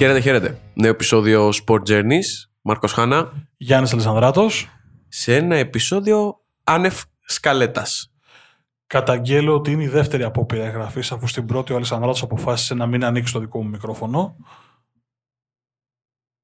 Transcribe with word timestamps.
Χαίρετε, 0.00 0.20
χαίρετε. 0.20 0.60
Νέο 0.74 0.90
επεισόδιο 0.90 1.48
Sport 1.48 1.82
Journeys. 1.88 2.48
Μάρκος 2.62 2.92
Χάνα. 2.92 3.32
Γιάννης 3.56 3.92
Αλεσανδράτο. 3.92 4.48
Σε 5.08 5.36
ένα 5.36 5.56
επεισόδιο 5.56 6.40
άνευ 6.64 7.00
σκαλέτας. 7.20 8.12
Καταγγέλλω 8.86 9.54
ότι 9.54 9.70
είναι 9.70 9.82
η 9.82 9.88
δεύτερη 9.88 10.22
απόπειρα 10.22 10.64
εγγραφής, 10.64 11.12
αφού 11.12 11.26
στην 11.26 11.46
πρώτη 11.46 11.72
ο 11.72 11.76
Αλεσανδράτο 11.76 12.24
αποφάσισε 12.24 12.74
να 12.74 12.86
μην 12.86 13.04
ανοίξει 13.04 13.32
το 13.32 13.38
δικό 13.38 13.62
μου 13.62 13.68
μικρόφωνο. 13.68 14.36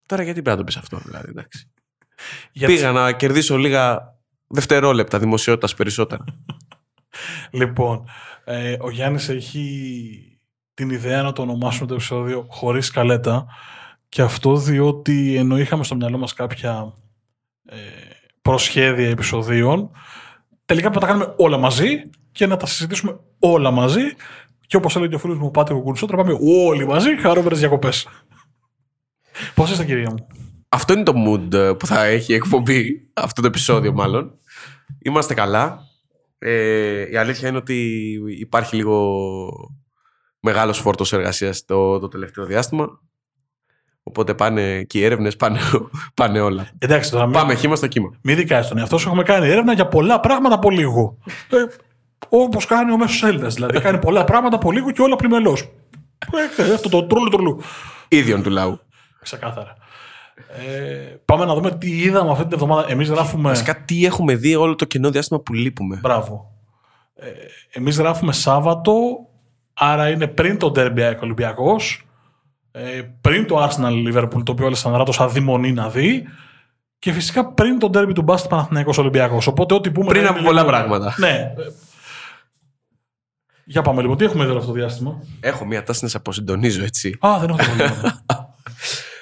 Τώρα 0.07 0.23
γιατί 0.23 0.43
πρέπει 0.43 0.59
να 0.59 0.65
το 0.65 0.65
πεις 0.65 0.77
αυτό, 0.77 0.99
δηλαδή, 1.05 1.29
εντάξει. 1.29 1.71
Γιατί... 2.53 2.75
Πήγα 2.75 2.93
να 2.93 3.13
κερδίσω 3.13 3.57
λίγα 3.57 4.15
δευτερόλεπτα 4.47 5.19
δημοσιότητας 5.19 5.75
περισσότερα. 5.75 6.25
λοιπόν, 7.51 8.09
ε, 8.45 8.77
ο 8.81 8.91
Γιάννης 8.91 9.29
έχει 9.29 10.36
την 10.77 10.91
ιδέα 10.91 11.23
να 11.23 11.33
το 11.33 11.43
ονομάσουμε 11.43 11.87
το 11.87 11.95
επεισόδιο 11.95 12.47
χωρίς 12.49 12.87
σκαλέτα. 12.87 13.47
Και 14.09 14.23
αυτό 14.23 14.57
διότι 14.57 15.37
ενώ 15.37 15.59
είχαμε 15.59 15.85
στο 15.85 15.95
μυαλό 15.97 16.19
μας 16.19 16.33
κάποια 16.33 16.95
ε, 17.65 17.77
προσχέδια 18.43 19.09
επεισοδίων, 19.09 19.91
τελικά 20.65 20.91
πρέπει 20.91 21.05
να 21.05 21.13
τα 21.13 21.19
κάνουμε 21.19 21.35
όλα 21.39 21.59
μαζί 21.59 22.11
και 22.33 22.47
να 22.47 22.57
τα 22.57 22.67
συζητήσουμε 22.67 23.21
όλα 23.39 23.71
μαζί. 23.71 24.03
Και 24.67 24.77
όπως 24.77 24.97
έλεγε 24.97 25.15
ο 25.15 25.19
φίλος 25.19 25.39
μου 25.39 25.47
ο 25.47 25.51
Πάτρικο 25.51 25.83
Κουνσότρα, 25.83 26.17
πάμε 26.17 26.39
όλοι 26.41 26.87
μαζί 26.87 27.17
χαρούμενες 27.17 27.59
διακοπές. 27.59 28.09
Πώς 29.55 29.71
είστε 29.71 29.85
κυρία 29.85 30.11
μου; 30.11 30.27
Αυτό 30.69 30.93
είναι 30.93 31.03
το 31.03 31.13
mood 31.27 31.79
που 31.79 31.87
θα 31.87 32.05
έχει 32.05 32.33
εκπομπή, 32.33 33.11
αυτό 33.15 33.41
το 33.41 33.47
επεισόδιο 33.47 33.93
μάλλον. 33.93 34.39
Είμαστε 34.99 35.35
καλά. 35.35 35.81
Ε, 36.39 37.11
η 37.11 37.17
αλήθεια 37.17 37.49
είναι 37.49 37.57
ότι 37.57 38.11
υπάρχει 38.39 38.77
λίγο 38.77 39.19
μεγάλος 40.41 40.79
φόρτος 40.79 41.13
εργασίας 41.13 41.65
το, 41.65 41.99
το 41.99 42.09
τελευταίο 42.09 42.45
διάστημα. 42.45 43.01
Οπότε 44.03 44.35
πάνε 44.35 44.83
και 44.83 44.99
οι 44.99 45.05
έρευνες, 45.05 45.37
πάνε, 45.37 45.59
πάνε 46.15 46.41
όλα. 46.41 46.69
Εντάξει, 46.79 47.11
τώρα 47.11 47.29
Πάμε 47.29 47.55
χήμα 47.55 47.77
στο 47.77 47.87
κύμα. 47.87 48.11
Μην 48.23 48.37
δικάζεις 48.37 48.69
τον 48.69 48.79
εαυτό 48.79 48.99
σου. 48.99 49.09
Έχουμε 49.09 49.23
κάνει 49.23 49.49
έρευνα 49.49 49.73
για 49.73 49.89
πολλά 49.89 50.21
πράγματα 50.21 50.55
από 50.55 50.71
λίγο. 50.71 51.19
ε, 51.51 51.57
Όπως 52.29 52.67
κάνει 52.67 52.93
ο 52.93 52.97
μέσος 52.97 53.23
Έλληνας. 53.23 53.55
Δηλαδή 53.55 53.81
κάνει 53.81 53.99
πολλά 53.99 54.25
πράγματα 54.25 54.57
από 54.57 54.73
λίγο 54.73 54.91
και 54.91 55.03
όλα 55.03 55.17
πλημελώς. 55.17 55.61
Ε, 56.57 56.73
αυτό 56.75 56.89
το 56.89 57.05
τρούλου 57.07 57.29
τρούλου. 57.29 57.61
Ίδιον 58.09 58.43
του 58.43 58.51
λαού. 58.51 58.81
Ξεκάθαρα. 59.23 59.75
Ε, 60.49 61.15
πάμε 61.25 61.45
να 61.45 61.55
δούμε 61.55 61.71
τι 61.79 62.03
είδαμε 62.03 62.31
αυτή 62.31 62.43
την 62.45 62.53
εβδομάδα. 62.53 62.91
Εμείς 62.91 63.09
γράφουμε. 63.09 63.49
Βασικά, 63.49 63.85
τι 63.85 64.05
έχουμε 64.05 64.35
δει 64.35 64.55
όλο 64.55 64.75
το 64.75 64.85
κενό 64.85 65.11
διάστημα 65.11 65.41
που 65.41 65.53
λείπουμε. 65.55 65.99
Μπράβο. 66.03 66.53
Ε, 67.15 67.27
Εμείς 67.73 67.99
γράφουμε 67.99 68.33
Σάββατο 68.33 68.93
Άρα 69.79 70.09
είναι 70.09 70.27
πριν 70.27 70.59
το 70.59 70.73
Derby 70.77 71.17
Ολυμπιακός, 71.21 72.07
ε, 72.71 73.03
πριν 73.21 73.47
το 73.47 73.65
Arsenal 73.65 74.09
Liverpool, 74.09 74.43
το 74.45 74.53
οποίο 74.53 74.65
ο 74.65 74.67
Αλessandράτο 74.67 75.13
αδειμονεί 75.19 75.73
να 75.73 75.89
δει. 75.89 76.27
Και 76.99 77.13
φυσικά 77.13 77.53
πριν 77.53 77.79
το 77.79 77.91
Derby 77.95 78.13
του 78.15 78.23
Μπάστ 78.23 78.49
Παναθυναϊκό 78.49 78.93
Ολυμπιακός. 78.99 79.47
Οπότε 79.47 79.75
ό,τι 79.75 79.91
πούμε. 79.91 80.07
Πριν 80.07 80.27
από 80.27 80.43
πολλά 80.43 80.65
πράγματα. 80.65 81.15
Ναι. 81.19 81.53
Για 83.65 83.83
πάμε 83.83 84.01
λοιπόν. 84.03 84.17
Τι 84.17 84.25
έχουμε 84.25 84.45
εδώ 84.45 84.57
αυτό 84.57 84.67
το 84.67 84.73
διάστημα; 84.73 85.23
Έχω 85.41 85.65
μία 85.65 85.83
τάση 85.83 86.05
να 86.05 86.09
σε 86.11 86.17
αποσυντονίζω 86.17 86.83
έτσι. 86.83 87.19
Α, 87.27 87.39
δεν 87.41 87.49
έχω 87.49 87.59
το 87.59 87.65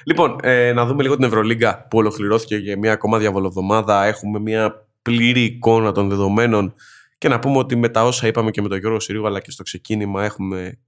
Λοιπόν, 0.04 0.36
ε, 0.42 0.72
να 0.72 0.86
δούμε 0.86 1.02
λίγο 1.02 1.16
την 1.16 1.24
Ευρωλίγκα 1.24 1.86
που 1.90 1.98
ολοκληρώθηκε 1.98 2.56
για 2.56 2.78
μια 2.78 2.92
ακόμα 2.92 3.18
διαβολοβδομάδα. 3.18 4.04
Έχουμε 4.04 4.38
μια 4.38 4.86
πλήρη 5.02 5.40
εικόνα 5.40 5.92
των 5.92 6.08
δεδομένων 6.08 6.74
και 7.18 7.28
να 7.28 7.38
πούμε 7.38 7.58
ότι 7.58 7.76
με 7.76 7.88
τα 7.88 8.04
όσα 8.04 8.26
είπαμε 8.26 8.50
και 8.50 8.62
με 8.62 8.68
τον 8.68 8.78
Γιώργο 8.78 9.00
Συρίγου 9.00 9.26
αλλά 9.26 9.40
και 9.40 9.50
στο 9.50 9.62
ξεκίνημα 9.62 10.24
έχουμε 10.24 10.78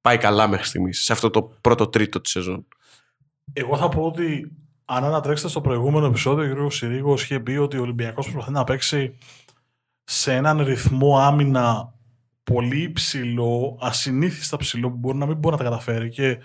πάει 0.00 0.18
καλά 0.18 0.48
μέχρι 0.48 0.66
στιγμής 0.66 1.04
σε 1.04 1.12
αυτό 1.12 1.30
το 1.30 1.42
πρώτο 1.60 1.88
τρίτο 1.88 2.20
της 2.20 2.30
σεζόν. 2.30 2.66
Εγώ 3.52 3.76
θα 3.76 3.88
πω 3.88 4.02
ότι 4.02 4.52
αν 4.84 5.04
ανατρέξετε 5.04 5.48
στο 5.48 5.60
προηγούμενο 5.60 6.06
επεισόδιο, 6.06 6.42
ο 6.42 6.46
Γιώργος 6.46 6.76
Συρίγος 6.76 7.22
είχε 7.22 7.40
πει 7.40 7.56
ότι 7.56 7.78
ο 7.78 7.80
Ολυμπιακός 7.80 8.30
προσπαθεί 8.30 8.52
να 8.52 8.64
παίξει 8.64 9.18
σε 10.04 10.34
έναν 10.34 10.64
ρυθμό 10.64 11.18
άμυνα 11.18 11.94
πολύ 12.42 12.82
υψηλό, 12.82 13.78
ασυνήθιστα 13.80 14.56
ψηλό, 14.56 14.90
που 14.90 14.96
μπορεί 14.96 15.18
να 15.18 15.26
μην 15.26 15.36
μπορεί 15.36 15.56
να 15.56 15.62
τα 15.62 15.68
καταφέρει. 15.70 16.08
Και 16.08 16.38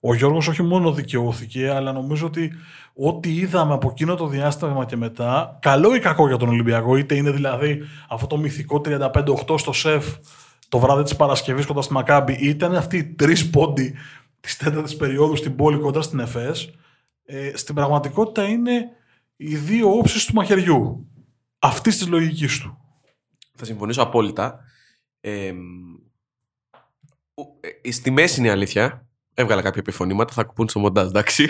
ο 0.00 0.14
Γιώργος 0.14 0.48
όχι 0.48 0.62
μόνο 0.62 0.92
δικαιώθηκε, 0.92 1.70
αλλά 1.70 1.92
νομίζω 1.92 2.26
ότι 2.26 2.52
ό,τι 2.94 3.34
είδαμε 3.34 3.72
από 3.74 3.88
εκείνο 3.90 4.14
το 4.14 4.26
διάστημα 4.26 4.84
και 4.84 4.96
μετά, 4.96 5.58
καλό 5.62 5.94
ή 5.94 5.98
κακό 5.98 6.26
για 6.26 6.36
τον 6.36 6.48
Ολυμπιακό, 6.48 6.96
είτε 6.96 7.14
είναι 7.14 7.30
δηλαδή 7.30 7.82
αυτό 8.08 8.26
το 8.26 8.36
μυθικό 8.36 8.80
35-8 8.84 9.58
στο 9.58 9.72
σεφ 9.72 10.06
το 10.68 10.78
βράδυ 10.78 11.02
της 11.02 11.16
Παρασκευής 11.16 11.66
κοντά 11.66 11.82
στη 11.82 11.92
Μακάμπη, 11.92 12.32
είτε 12.32 12.44
ήταν 12.44 12.74
αυτοί 12.74 12.96
οι 12.96 13.04
τρεις 13.04 13.50
πόντι 13.50 13.94
της 14.40 14.56
τέταρτης 14.56 14.96
περίοδου 14.96 15.36
στην 15.36 15.56
πόλη 15.56 15.78
κοντά 15.78 16.02
στην 16.02 16.18
ΕΦΕΣ, 16.18 16.74
ε, 17.24 17.50
στην 17.54 17.74
πραγματικότητα 17.74 18.48
είναι 18.48 18.88
οι 19.36 19.56
δύο 19.56 19.96
όψεις 19.96 20.24
του 20.24 20.34
μαχαιριού. 20.34 21.06
Αυτή 21.58 21.90
της 21.90 22.08
λογικής 22.08 22.58
του. 22.58 22.78
Θα 23.54 23.64
συμφωνήσω 23.64 24.02
απόλυτα. 24.02 24.60
Ε, 25.20 25.52
ε, 27.82 27.90
στη 27.90 28.10
μέση 28.10 28.38
είναι 28.38 28.48
η 28.48 28.50
αλήθεια 28.50 29.06
έβγαλα 29.34 29.62
κάποια 29.62 29.80
επιφωνήματα, 29.80 30.32
θα 30.32 30.40
ακουπούν 30.40 30.68
στο 30.68 30.78
μοντάζ, 30.78 31.06
εντάξει. 31.06 31.48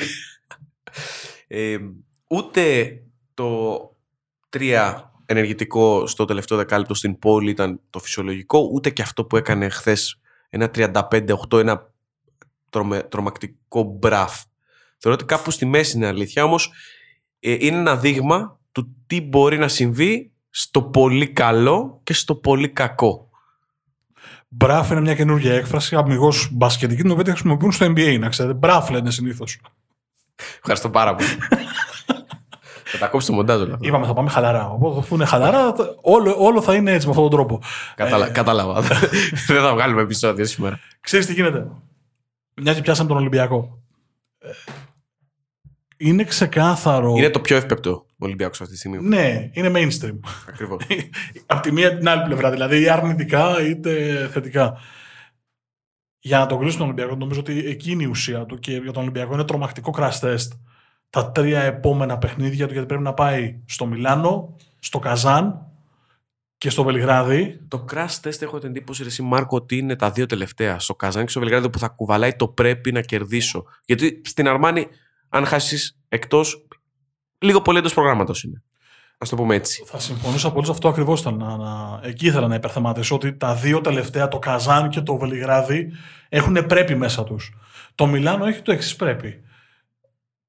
Ε, 1.54 1.78
ούτε 2.26 2.94
το 3.34 3.78
3 4.50 5.02
ενεργητικό 5.26 6.06
στο 6.06 6.24
τελευταίο 6.24 6.58
δεκάλεπτο 6.58 6.94
στην 6.94 7.18
πόλη 7.18 7.50
ήταν 7.50 7.80
το 7.90 7.98
φυσιολογικό, 7.98 8.68
ούτε 8.72 8.90
και 8.90 9.02
αυτό 9.02 9.24
που 9.24 9.36
έκανε 9.36 9.68
χθες 9.68 10.20
ένα 10.48 10.70
35-8, 10.74 11.58
ένα 11.58 11.92
τρομε, 12.70 13.02
τρομακτικό 13.02 13.82
μπραφ. 13.82 14.42
Θεωρώ 14.98 15.18
ότι 15.20 15.34
κάπου 15.34 15.50
στη 15.50 15.66
μέση 15.66 15.96
είναι 15.96 16.06
αλήθεια, 16.06 16.44
όμως 16.44 16.72
ε, 17.40 17.52
είναι 17.52 17.76
ένα 17.76 17.96
δείγμα 17.96 18.60
του 18.72 18.96
τι 19.06 19.20
μπορεί 19.20 19.58
να 19.58 19.69
συμβεί 19.69 20.32
στο 20.50 20.82
πολύ 20.82 21.28
καλό 21.28 22.00
και 22.02 22.12
στο 22.12 22.34
πολύ 22.34 22.69
κακό. 22.69 23.30
Μπραφ 24.48 24.90
είναι 24.90 25.00
μια 25.00 25.14
καινούργια 25.14 25.54
έκφραση, 25.54 25.96
αμυγός 25.96 26.48
μπασκετική, 26.52 27.02
την 27.02 27.10
οποία 27.10 27.24
χρησιμοποιούν 27.24 27.72
στο 27.72 27.86
NBA, 27.86 28.19
να 28.19 28.28
ξέρετε. 28.28 28.54
Μπραφ 28.54 28.90
λένε 28.90 29.10
συνήθως. 29.10 29.60
Ευχαριστώ 30.56 30.91
πάρα 30.91 31.14
πολύ. 31.14 31.28
θα 32.84 32.98
τα 32.98 33.06
κόψει 33.06 33.26
το 33.26 33.32
μοντάζ 33.32 33.60
όλα 33.60 33.78
Είπαμε 33.80 34.06
θα 34.06 34.12
πάμε 34.12 34.30
χαλαρά. 34.30 34.70
Οπότε 34.70 34.98
αφού 34.98 35.14
είναι 35.14 35.25
χαλαρά, 35.25 35.75
όλο, 36.00 36.34
όλο 36.38 36.62
θα 36.62 36.75
είναι 36.75 36.92
έτσι 36.92 37.06
με 37.06 37.12
αυτόν 37.12 37.28
τον 37.30 37.38
τρόπο. 37.38 37.60
Καταλα... 37.97 38.26
Ε... 38.26 38.30
Κατάλαβα. 38.30 38.81
Δεν 39.47 39.60
θα 39.60 39.72
βγάλουμε 39.72 40.02
επεισόδιο 40.02 40.44
σήμερα. 40.44 40.78
Ξέρεις 41.00 41.26
τι 41.26 41.32
γίνεται; 41.32 41.66
Μια 42.62 42.75
και 42.75 42.81
πιάσαμε 42.81 43.08
τον 43.08 43.16
Ολυμπιακό. 43.16 43.82
Ε, 44.38 44.48
είναι 45.97 46.25
ξεκάθαρο. 46.25 47.14
Είναι 47.16 47.31
το 47.31 47.41
πιο 47.41 47.56
εύπεπτο 47.56 48.06
Ολυμπιακός 48.25 48.60
αυτή 48.60 48.72
τη 48.72 48.78
στιγμή. 48.78 48.98
Ναι, 49.00 49.50
είναι 49.52 49.70
mainstream. 49.75 50.19
Ακριβώς. 50.48 50.82
Από 51.47 51.62
τη 51.62 51.72
μία 51.72 51.98
την 51.98 52.08
άλλη 52.08 52.22
πλευρά, 52.22 52.50
δηλαδή 52.50 52.88
αρνητικά 52.88 53.62
είτε 53.62 54.28
θετικά. 54.32 54.78
Για 56.25 56.38
να 56.38 56.47
το 56.47 56.56
κλείσουμε 56.56 56.78
τον 56.78 56.87
Ολυμπιακό, 56.87 57.16
νομίζω 57.16 57.41
ότι 57.41 57.66
εκείνη 57.66 58.03
η 58.03 58.06
ουσία 58.06 58.47
του 58.47 58.59
και 58.59 58.72
για 58.72 58.93
τον 58.93 59.03
Ολυμπιακό 59.03 59.34
είναι 59.34 59.44
τρομακτικό 59.44 59.94
crash 59.97 60.21
test. 60.21 60.49
Τα 61.10 61.33
τρία 61.33 61.62
επόμενα 61.62 62.19
παιχνίδια 62.19 62.66
του, 62.66 62.72
γιατί 62.72 62.88
πρέπει 62.88 63.03
να 63.03 63.15
πάει 63.15 63.60
στο 63.65 63.87
Μιλάνο, 63.87 64.56
στο 64.78 64.99
Καζάν 64.99 65.66
και 66.59 66.71
στο 66.71 66.84
Βελιγράδι. 66.84 67.61
Το 67.69 67.84
crash 67.93 68.21
test 68.22 68.43
έχω 68.43 68.59
την 68.59 68.69
εντύπωση, 68.69 69.05
εσύ 69.06 69.22
Μάρκο, 69.22 69.56
ότι 69.56 69.77
είναι 69.77 69.97
τα 69.97 70.11
δύο 70.11 70.27
τελευταία. 70.27 70.78
Στο 70.78 70.94
Καζάν 70.94 71.25
και 71.25 71.31
στο 71.31 71.41
Βελιγράδι 71.41 71.71
που 71.71 71.78
θα 71.78 71.88
κουβαλάει 71.88 72.32
το 72.32 72.49
πρέπει 72.49 72.93
να 72.93 73.00
κερδίσω. 73.00 73.65
Γιατί 73.85 74.20
στην 74.25 74.49
Αρμάνη, 74.49 74.87
αν 75.29 75.44
χάσεις 75.44 75.99
εκτός, 76.08 76.67
λίγο 77.38 77.62
πολύ 77.62 77.79
εντός 77.79 77.94
προγράμματος 77.94 78.43
είναι. 78.43 78.62
Α 79.22 79.28
το 79.28 79.36
πούμε 79.36 79.54
έτσι. 79.54 79.84
Θα 79.86 79.98
συμφωνούσα 79.98 80.52
πολύ 80.52 80.66
σε 80.66 80.72
αυτό 80.72 80.88
ακριβώς. 80.88 81.24
Να, 81.24 81.32
να... 81.32 82.00
Εκεί 82.02 82.26
ήθελα 82.26 82.46
να 82.46 82.54
υπερθεματίσω 82.54 83.14
ότι 83.14 83.36
τα 83.36 83.54
δύο 83.54 83.80
τελευταία, 83.80 84.28
το 84.28 84.38
Καζάν 84.38 84.88
και 84.88 85.00
το 85.00 85.16
Βελιγράδι, 85.16 85.92
έχουν 86.28 86.66
πρέπει 86.66 86.94
μέσα 86.94 87.24
τους. 87.24 87.54
Το 87.94 88.06
Μιλάνο 88.06 88.44
έχει 88.44 88.62
το 88.62 88.72
εξής 88.72 88.96
πρέπει. 88.96 89.40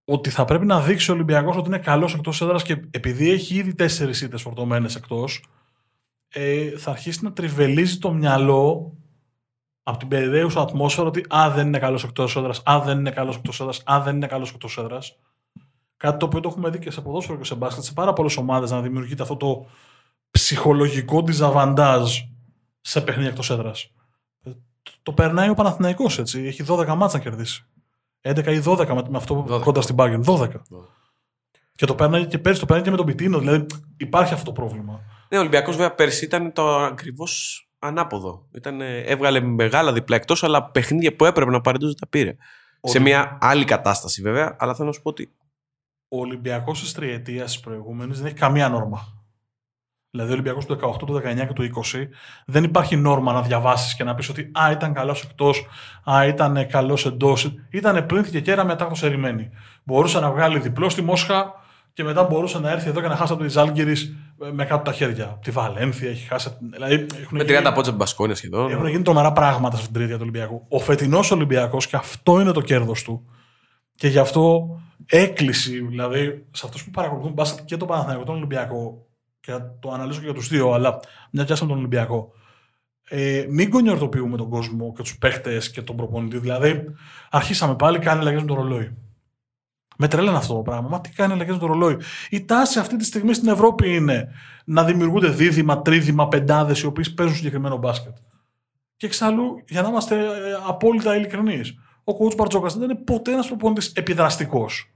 Ότι 0.05 0.29
θα 0.29 0.45
πρέπει 0.45 0.65
να 0.65 0.81
δείξει 0.81 1.11
ο 1.11 1.13
Ολυμπιακός 1.13 1.55
ότι 1.55 1.67
είναι 1.67 1.77
καλός 1.77 2.13
εκτός 2.13 2.41
έδρας 2.41 2.63
και 2.63 2.81
επειδή 2.91 3.31
έχει 3.31 3.55
ήδη 3.55 3.75
τέσσερις 3.75 4.21
ήττες 4.21 4.41
φορτωμένες 4.41 4.95
εκτός, 4.95 5.43
ε, 6.29 6.77
θα 6.77 6.91
αρχίσει 6.91 7.23
να 7.23 7.33
τριβελίζει 7.33 7.97
το 7.97 8.11
μυαλό 8.13 8.93
από 9.83 9.97
την 9.97 10.07
περιδέουσα 10.07 10.61
ατμόσφαιρα 10.61 11.07
ότι 11.07 11.25
Α, 11.35 11.51
δεν 11.55 11.67
είναι 11.67 11.79
καλός 11.79 12.03
εκτός 12.03 12.35
έδρας, 12.35 12.61
Α, 12.65 12.81
δεν 12.85 12.97
είναι 12.97 13.11
καλός 13.11 13.35
εκτός 13.35 13.59
έδρας, 13.59 13.81
Α, 13.85 14.01
δεν 14.01 14.15
είναι 14.15 14.27
καλός 14.27 14.51
εκτός 14.51 14.77
έδρας. 14.77 15.17
Κάτι 16.03 16.17
το 16.17 16.25
οποίο 16.25 16.39
το 16.39 16.49
έχουμε 16.49 16.69
δει 16.69 16.79
και 16.79 16.91
σε 16.91 17.01
ποδόσφαιρο 17.01 17.37
και 17.37 17.43
σε 17.43 17.55
μπάσκετ, 17.55 17.83
σε 17.83 17.93
πάρα 17.93 18.13
πολλές 18.13 18.37
ομάδες 18.37 18.71
να 18.71 18.81
δημιουργείται 18.81 19.21
αυτό 19.21 19.37
το 19.37 19.65
ψυχολογικό 20.31 21.21
διζαβαντάζ 21.21 22.19
σε 22.81 23.01
παιχνίδια 23.01 23.29
εκτός 23.29 23.49
έδρας. 23.49 23.91
Το 25.03 25.13
περνάει 25.13 25.49
ο 25.49 25.53
Παναθηναϊκός 25.53 26.19
έτσι. 26.19 26.41
Έχει 26.41 26.63
12 26.67 26.95
μάτσα 26.95 27.17
να 27.17 27.23
κερδίσει. 27.23 27.65
11 28.21 28.47
ή 28.47 28.61
12 28.65 28.87
με 29.09 29.17
αυτό 29.17 29.45
12. 29.49 29.61
κοντά 29.61 29.81
στην 29.81 29.95
Bayern. 29.99 30.23
12. 30.23 30.39
12. 30.39 30.49
Και 31.75 31.85
το 31.85 31.95
περνάει 31.95 32.25
και 32.25 32.37
πέρσι 32.37 32.59
το 32.59 32.65
περνάει 32.65 32.83
και 32.83 32.91
με 32.91 32.97
τον 32.97 33.05
Πιτίνο. 33.05 33.39
Δηλαδή 33.39 33.65
υπάρχει 33.97 34.33
αυτό 34.33 34.45
το 34.45 34.51
πρόβλημα. 34.51 34.99
Ναι, 35.29 35.37
ο 35.37 35.39
Ολυμπιακός 35.39 35.75
βέβαια 35.75 35.95
πέρσι 35.95 36.25
ήταν 36.25 36.53
το 36.53 36.75
ακριβώς 36.75 37.63
ανάποδο. 37.79 38.47
Ήταν, 38.51 38.81
έβγαλε 38.81 39.39
μεγάλα 39.39 39.93
διπλά 39.93 40.15
εκτός, 40.15 40.43
αλλά 40.43 40.63
παιχνίδια 40.63 41.15
που 41.15 41.25
έπρεπε 41.25 41.51
να 41.51 41.61
πάρει 41.61 41.95
τα 41.95 42.07
πήρε. 42.07 42.35
Σε 42.81 42.99
μια 42.99 43.37
άλλη 43.41 43.65
κατάσταση 43.65 44.21
βέβαια, 44.21 44.55
αλλά 44.59 44.75
θέλω 44.75 44.87
να 44.87 44.93
σου 44.93 45.01
πω 45.01 45.09
ότι. 45.09 45.31
Ο 46.15 46.19
Ολυμπιακός 46.19 46.79
της 46.79 46.93
τριετίας 46.93 47.55
τη 47.55 47.59
προηγούμενης 47.63 48.17
δεν 48.17 48.25
έχει 48.25 48.35
καμία 48.35 48.69
νόρμα. 48.69 49.07
Δηλαδή, 50.11 50.31
ο 50.31 50.33
Ολυμπιακός 50.33 50.65
του 50.65 50.73
18, 50.73 51.05
του 51.05 51.13
19 51.13 51.47
και 51.47 51.53
του 51.53 51.63
20 51.63 52.09
δεν 52.45 52.63
υπάρχει 52.63 52.95
νόρμα 52.95 53.33
να 53.33 53.41
διαβάσεις 53.41 53.95
και 53.95 54.03
να 54.03 54.15
πεις 54.15 54.29
ότι 54.29 54.51
Α, 54.61 54.71
ήταν 54.71 54.93
καλός 54.93 55.23
εκτός, 55.23 55.65
Α, 56.11 56.25
ήταν 56.25 56.67
καλός 56.67 57.05
εντός. 57.05 57.55
Ήταν 57.69 58.05
πλήνθη 58.05 58.31
και 58.31 58.41
κέρα 58.41 58.63
μετά 58.63 58.87
το 58.87 59.05
ερημένη. 59.05 59.49
Μπορούσε 59.83 60.19
να 60.19 60.31
βγάλει 60.31 60.59
διπλό 60.59 60.89
στη 60.89 61.01
Μόσχα 61.01 61.53
και 61.93 62.03
μετά 62.03 62.23
μπορούσε 62.23 62.59
να 62.59 62.71
έρθει 62.71 62.89
εδώ 62.89 63.01
και 63.01 63.07
να 63.07 63.15
χάσει 63.15 63.33
από 63.33 63.43
τη 63.43 63.49
Ζάλγκηρη 63.49 63.95
με 64.51 64.65
κάτω 64.65 64.83
τα 64.83 64.91
χέρια. 64.91 65.39
Τη 65.41 65.51
Βαλένθια 65.51 66.09
έχει 66.09 66.27
χάσει. 66.27 66.57
Δηλαδή, 66.71 67.05
έχουν 67.21 67.37
με 67.37 67.43
30 67.47 67.71
πόντσα 67.73 67.91
μπασκόνια 67.91 68.35
σχεδόν. 68.35 68.71
Έχουν 68.71 68.87
γίνει 68.87 69.03
τρομερά 69.03 69.31
πράγματα 69.31 69.77
στην 69.77 69.93
τρίτη 69.93 70.11
του 70.11 70.19
Ολυμπιακού. 70.21 70.65
Ο 70.69 70.79
φετινός 70.79 71.31
Ολυμπιακός, 71.31 71.87
και 71.87 71.95
αυτό 71.95 72.39
είναι 72.39 72.51
το 72.51 72.61
κέρδος 72.61 73.03
του. 73.03 73.25
Και 73.95 74.07
γι' 74.07 74.19
αυτό 74.19 74.67
έκκληση, 75.05 75.79
δηλαδή 75.79 76.45
σε 76.51 76.65
αυτούς 76.65 76.83
που 76.83 76.91
παρακολουθούν 76.91 77.31
μπάσκετ 77.33 77.65
και 77.65 77.77
το 77.77 77.85
Παναθηναϊκό, 77.85 78.23
τον 78.23 78.35
Ολυμπιακό, 78.35 79.07
και 79.39 79.51
το 79.79 79.91
αναλύσω 79.91 80.19
και 80.19 80.25
για 80.25 80.33
τους 80.33 80.47
δύο, 80.47 80.71
αλλά 80.71 80.99
μια 81.31 81.45
πιάσαμε 81.45 81.69
τον 81.69 81.79
Ολυμπιακό. 81.79 82.31
Ε, 83.09 83.45
μην 83.49 83.69
κονιορτοποιούμε 83.69 84.37
τον 84.37 84.49
κόσμο 84.49 84.93
και 84.95 85.01
τους 85.01 85.17
παίχτες 85.17 85.71
και 85.71 85.81
τον 85.81 85.95
προπονητή. 85.95 86.37
Δηλαδή, 86.37 86.85
αρχίσαμε 87.29 87.75
πάλι, 87.75 87.99
κάνει 87.99 88.19
αλλαγές 88.19 88.41
με 88.41 88.47
το 88.47 88.53
ρολόι. 88.53 88.97
Με 89.97 90.07
τρέλανε 90.07 90.37
αυτό 90.37 90.53
το 90.53 90.61
πράγμα. 90.61 90.89
Μα 90.89 91.01
τι 91.01 91.09
κάνει 91.09 91.33
αλλαγές 91.33 91.53
με 91.53 91.59
το 91.59 91.67
ρολόι. 91.67 91.97
Η 92.29 92.45
τάση 92.45 92.79
αυτή 92.79 92.95
τη 92.95 93.05
στιγμή 93.05 93.33
στην 93.33 93.47
Ευρώπη 93.47 93.95
είναι 93.95 94.31
να 94.65 94.83
δημιουργούνται 94.83 95.29
δίδυμα, 95.29 95.81
τρίδυμα, 95.81 96.27
πεντάδες 96.27 96.81
οι 96.81 96.85
οποίες 96.85 97.13
παίζουν 97.13 97.35
συγκεκριμένο 97.35 97.77
μπάσκετ. 97.77 98.15
Και 98.97 99.05
εξάλλου, 99.05 99.63
για 99.67 99.81
να 99.81 99.89
είμαστε 99.89 100.15
ε, 100.15 100.29
απόλυτα 100.67 101.15
ειλικρινείς, 101.15 101.75
ο 102.03 102.15
κόουτ 102.15 102.35
Μπαρτζόκα 102.35 102.67
δεν 102.67 102.81
είναι 102.81 102.95
ποτέ 102.95 103.31
ένας 103.31 103.47
προπονητής 103.47 103.91
επιδραστικός 103.91 104.91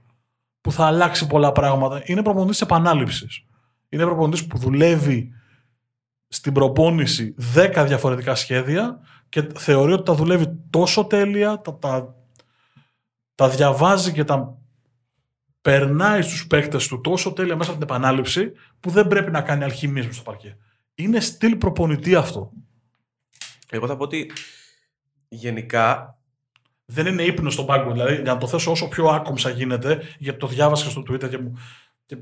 που 0.60 0.72
θα 0.72 0.86
αλλάξει 0.86 1.26
πολλά 1.26 1.52
πράγματα. 1.52 2.02
Είναι 2.04 2.22
προπονητής 2.22 2.60
επανάληψης. 2.60 3.44
Είναι 3.88 4.04
προπονητής 4.04 4.46
που 4.46 4.58
δουλεύει 4.58 5.32
στην 6.28 6.52
προπόνηση 6.52 7.34
10 7.54 7.84
διαφορετικά 7.86 8.34
σχέδια 8.34 9.00
και 9.28 9.48
θεωρεί 9.54 9.92
ότι 9.92 10.02
τα 10.02 10.14
δουλεύει 10.14 10.58
τόσο 10.70 11.04
τέλεια, 11.04 11.60
τα, 11.60 11.78
τα, 11.78 12.14
τα 13.34 13.48
διαβάζει 13.48 14.12
και 14.12 14.24
τα 14.24 14.58
περνάει 15.60 16.22
στους 16.22 16.46
παίκτες 16.46 16.86
του 16.86 17.00
τόσο 17.00 17.32
τέλεια 17.32 17.56
μέσα 17.56 17.70
από 17.70 17.78
την 17.78 17.88
επανάληψη 17.88 18.52
που 18.80 18.90
δεν 18.90 19.06
πρέπει 19.06 19.30
να 19.30 19.42
κάνει 19.42 19.64
αλχημίες 19.64 20.14
στο 20.14 20.22
παρκέ. 20.22 20.56
Είναι 20.94 21.20
στυλ 21.20 21.56
προπονητή 21.56 22.14
αυτό. 22.14 22.52
Εγώ 23.70 23.86
θα 23.86 23.96
πω 23.96 24.02
ότι 24.02 24.30
γενικά 25.28 26.17
δεν 26.90 27.06
είναι 27.06 27.22
ύπνος 27.22 27.52
στον 27.52 27.66
πάγκο. 27.66 27.92
Δηλαδή, 27.92 28.14
για 28.14 28.32
να 28.32 28.38
το 28.38 28.46
θέσω 28.46 28.70
όσο 28.70 28.88
πιο 28.88 29.06
άκομψα 29.06 29.50
γίνεται, 29.50 30.02
γιατί 30.18 30.38
το 30.38 30.46
διάβασα 30.46 30.90
στο 30.90 31.02
Twitter 31.10 31.28
και 31.28 31.38
μου, 31.38 31.58
και, 32.06 32.16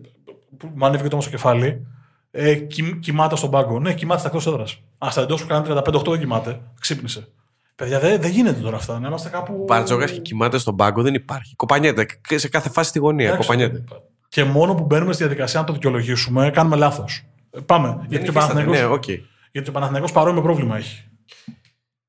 μου 0.74 0.86
ανέβηκε 0.86 1.08
το 1.08 1.20
στο 1.20 1.30
κεφάλι, 1.30 1.86
ε, 2.30 2.54
κοι, 2.54 2.98
κοιμάται 2.98 3.36
στον 3.36 3.50
πάγκο. 3.50 3.80
Ναι, 3.80 3.94
κοιμάται 3.94 4.20
στα 4.20 4.28
εκτός 4.28 4.46
έδρας. 4.46 4.82
Α, 4.98 5.10
στα 5.10 5.22
εντός 5.22 5.42
που 5.42 5.48
κάνει 5.48 5.66
35-8 5.68 6.10
δεν 6.10 6.18
κοιμάται. 6.18 6.60
Ξύπνησε. 6.80 7.28
Παιδιά, 7.74 8.00
δεν, 8.00 8.20
δεν 8.20 8.30
γίνεται 8.30 8.60
τώρα 8.60 8.76
αυτά. 8.76 8.98
Να 8.98 9.08
είμαστε 9.08 9.28
κάπου. 9.28 9.64
Μπαρτζόκα 9.66 10.06
και 10.06 10.20
κοιμάται 10.20 10.58
στον 10.58 10.76
πάγκο 10.76 11.02
δεν 11.02 11.14
υπάρχει. 11.14 11.56
Κοπανιέται 11.56 12.06
σε 12.34 12.48
κάθε 12.48 12.70
φάση 12.70 12.88
στη 12.88 12.98
γωνία. 12.98 13.26
Εντάξει, 13.26 13.46
κοπανιέται. 13.46 13.84
Και 14.28 14.44
μόνο 14.44 14.74
που 14.74 14.84
μπαίνουμε 14.84 15.12
στη 15.12 15.22
διαδικασία 15.22 15.60
να 15.60 15.66
το 15.66 15.72
δικαιολογήσουμε, 15.72 16.50
κάνουμε 16.50 16.76
λάθος. 16.76 17.26
Ε, 17.50 17.60
πάμε. 17.60 18.06
γιατί, 18.08 18.28
ο 18.28 18.32
Παναθηναϊκός, 18.32 18.78
ναι, 18.78 18.86
okay. 18.90 19.20
γιατί 19.52 19.68
ο 19.68 19.72
Παναθηναϊκός 19.72 20.12
παρόμοιο 20.12 20.42
πρόβλημα 20.42 20.76
έχει. 20.76 21.04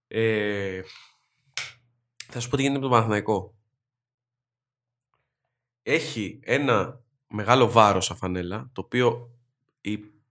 Ε, 0.07 0.81
θα 2.29 2.39
σου 2.39 2.49
πω 2.49 2.55
τι 2.55 2.61
γίνεται 2.61 2.79
με 2.79 2.85
τον 2.85 2.93
Παναθηναϊκό. 2.93 3.55
Έχει 5.83 6.39
ένα 6.43 7.01
μεγάλο 7.27 7.71
βάρος 7.71 8.11
αφανέλα, 8.11 8.69
το 8.73 8.81
οποίο 8.81 9.31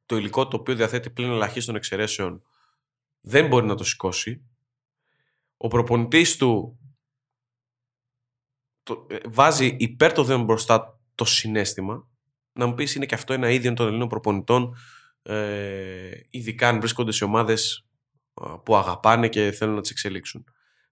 το 0.07 0.17
υλικό 0.17 0.49
το 0.49 0.57
οποίο 0.57 0.75
διαθέτει 0.75 1.11
πλήν 1.11 1.31
ελαχίστων 1.31 1.77
εξαιρέσεων 1.77 2.43
δεν 3.21 3.47
μπορεί 3.47 3.67
να 3.67 3.75
το 3.75 3.85
σηκώσει 3.85 4.45
ο 5.57 5.69
προπονητής 5.69 6.37
του 6.37 6.79
το, 8.83 9.07
ε, 9.11 9.17
βάζει 9.29 9.77
υπέρ 9.79 10.13
το 10.13 10.25
δέον 10.25 10.45
μπροστά 10.45 11.01
το 11.15 11.25
συνέστημα. 11.25 12.09
Να 12.53 12.67
μου 12.67 12.75
πεις 12.75 12.95
είναι 12.95 13.07
και 13.07 13.15
αυτό 13.15 13.33
ένα 13.33 13.51
ίδιο 13.51 13.73
των 13.73 13.87
Ελλήνων 13.87 14.09
προπονητών 14.09 14.77
ε, 15.23 16.11
ειδικά 16.31 16.69
αν 16.69 16.79
βρίσκονται 16.79 17.13
σε 17.13 17.25
ομάδες 17.25 17.89
που 18.63 18.77
αγαπάνε 18.77 19.29
και 19.29 19.53
θέλουν 19.53 19.75
να 19.75 19.81
τις 19.81 19.91
εξελίξουν. 19.91 20.45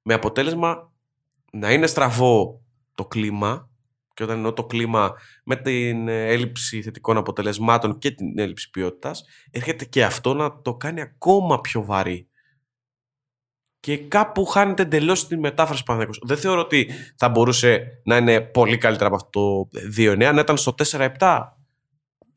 Με 0.03 0.15
αποτέλεσμα 0.15 0.93
να 1.55 1.73
είναι 1.73 1.87
στραβό 1.87 2.63
το 2.95 3.05
κλίμα 3.05 3.69
και 4.15 4.23
όταν 4.23 4.37
εννοώ 4.37 4.53
το 4.53 4.65
κλίμα 4.65 5.13
με 5.45 5.57
την 5.57 6.09
έλλειψη 6.09 6.83
θετικών 6.83 7.17
αποτελεσμάτων 7.17 7.99
και 7.99 8.11
την 8.11 8.39
έλλειψη 8.39 8.71
ποιότητας 8.71 9.25
έρχεται 9.51 9.85
και 9.85 10.05
αυτό 10.05 10.35
να 10.35 10.61
το 10.61 10.75
κάνει 10.75 11.01
ακόμα 11.01 11.61
πιο 11.61 11.85
βαρύ 11.85 12.29
και 13.85 13.99
κάπου 13.99 14.45
χάνεται 14.45 14.83
εντελώς 14.83 15.27
την 15.27 15.39
μετάφραση 15.39 15.83
Παναθηναϊκός. 15.83 16.23
Δεν 16.27 16.37
θεωρώ 16.37 16.61
ότι 16.61 16.91
θα 17.17 17.29
μπορούσε 17.29 18.01
να 18.05 18.17
είναι 18.17 18.41
πολύ 18.41 18.79
καλύτερα 18.79 19.07
από 19.07 19.17
αυτό 19.17 19.69
το 19.73 19.81
2-9, 19.97 20.17
να 20.17 20.41
ήταν 20.41 20.57
στο 20.57 20.75
4-7. 20.91 21.09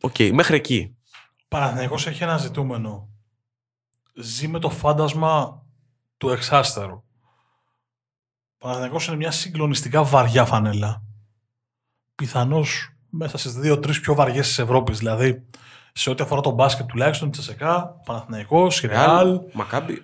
OK, 0.01 0.15
okay, 0.17 0.31
μέχρι 0.33 0.55
εκεί. 0.55 0.97
Παναθηναϊκός 1.47 2.07
έχει 2.07 2.23
ένα 2.23 2.37
ζητούμενο. 2.37 3.09
Ζει 4.13 4.47
με 4.47 4.59
το 4.59 4.69
φάντασμα 4.69 5.65
του 6.17 6.29
εξάστερου. 6.29 7.03
Παναθηναϊκός 8.57 9.07
είναι 9.07 9.15
μια 9.15 9.31
συγκλονιστικά 9.31 10.03
βαριά 10.03 10.45
φανέλα. 10.45 11.01
Πιθανώς 12.15 12.89
μέσα 13.09 13.37
στις 13.37 13.53
δύο-τρεις 13.53 13.99
πιο 13.99 14.13
βαριές 14.15 14.47
της 14.47 14.59
Ευρώπης. 14.59 14.97
Δηλαδή, 14.97 15.45
σε 15.93 16.09
ό,τι 16.09 16.23
αφορά 16.23 16.41
τον 16.41 16.53
μπάσκετ 16.53 16.85
τουλάχιστον, 16.85 17.31
τη 17.31 17.37
ΤΣΣΚΑ, 17.37 18.01
Παναθηναϊκός, 18.05 18.83
η 18.83 18.87
Ρεάλ, 18.87 19.41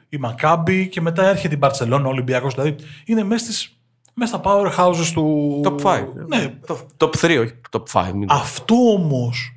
η 0.10 0.18
Μακάμπι 0.18 0.88
και 0.88 1.02
μετά 1.02 1.28
έρχεται 1.28 1.54
η 1.54 1.58
Μπαρσελόνα, 1.62 2.06
ο 2.06 2.10
Ολυμπιακός. 2.10 2.54
Δηλαδή 2.54 2.76
είναι 3.06 3.24
μέσα, 3.24 3.44
στις, 3.46 3.78
μέσα 4.14 4.38
στα 4.38 4.42
powerhouses 4.46 5.12
του. 5.14 5.62
Top 5.66 5.82
5. 5.82 6.06
Ναι. 6.28 6.60
Top 6.98 7.10
3, 7.10 7.40
όχι 7.40 7.54
top 7.72 7.83
5. 7.92 8.12
Αυτό 8.28 8.76
όμως 8.76 9.56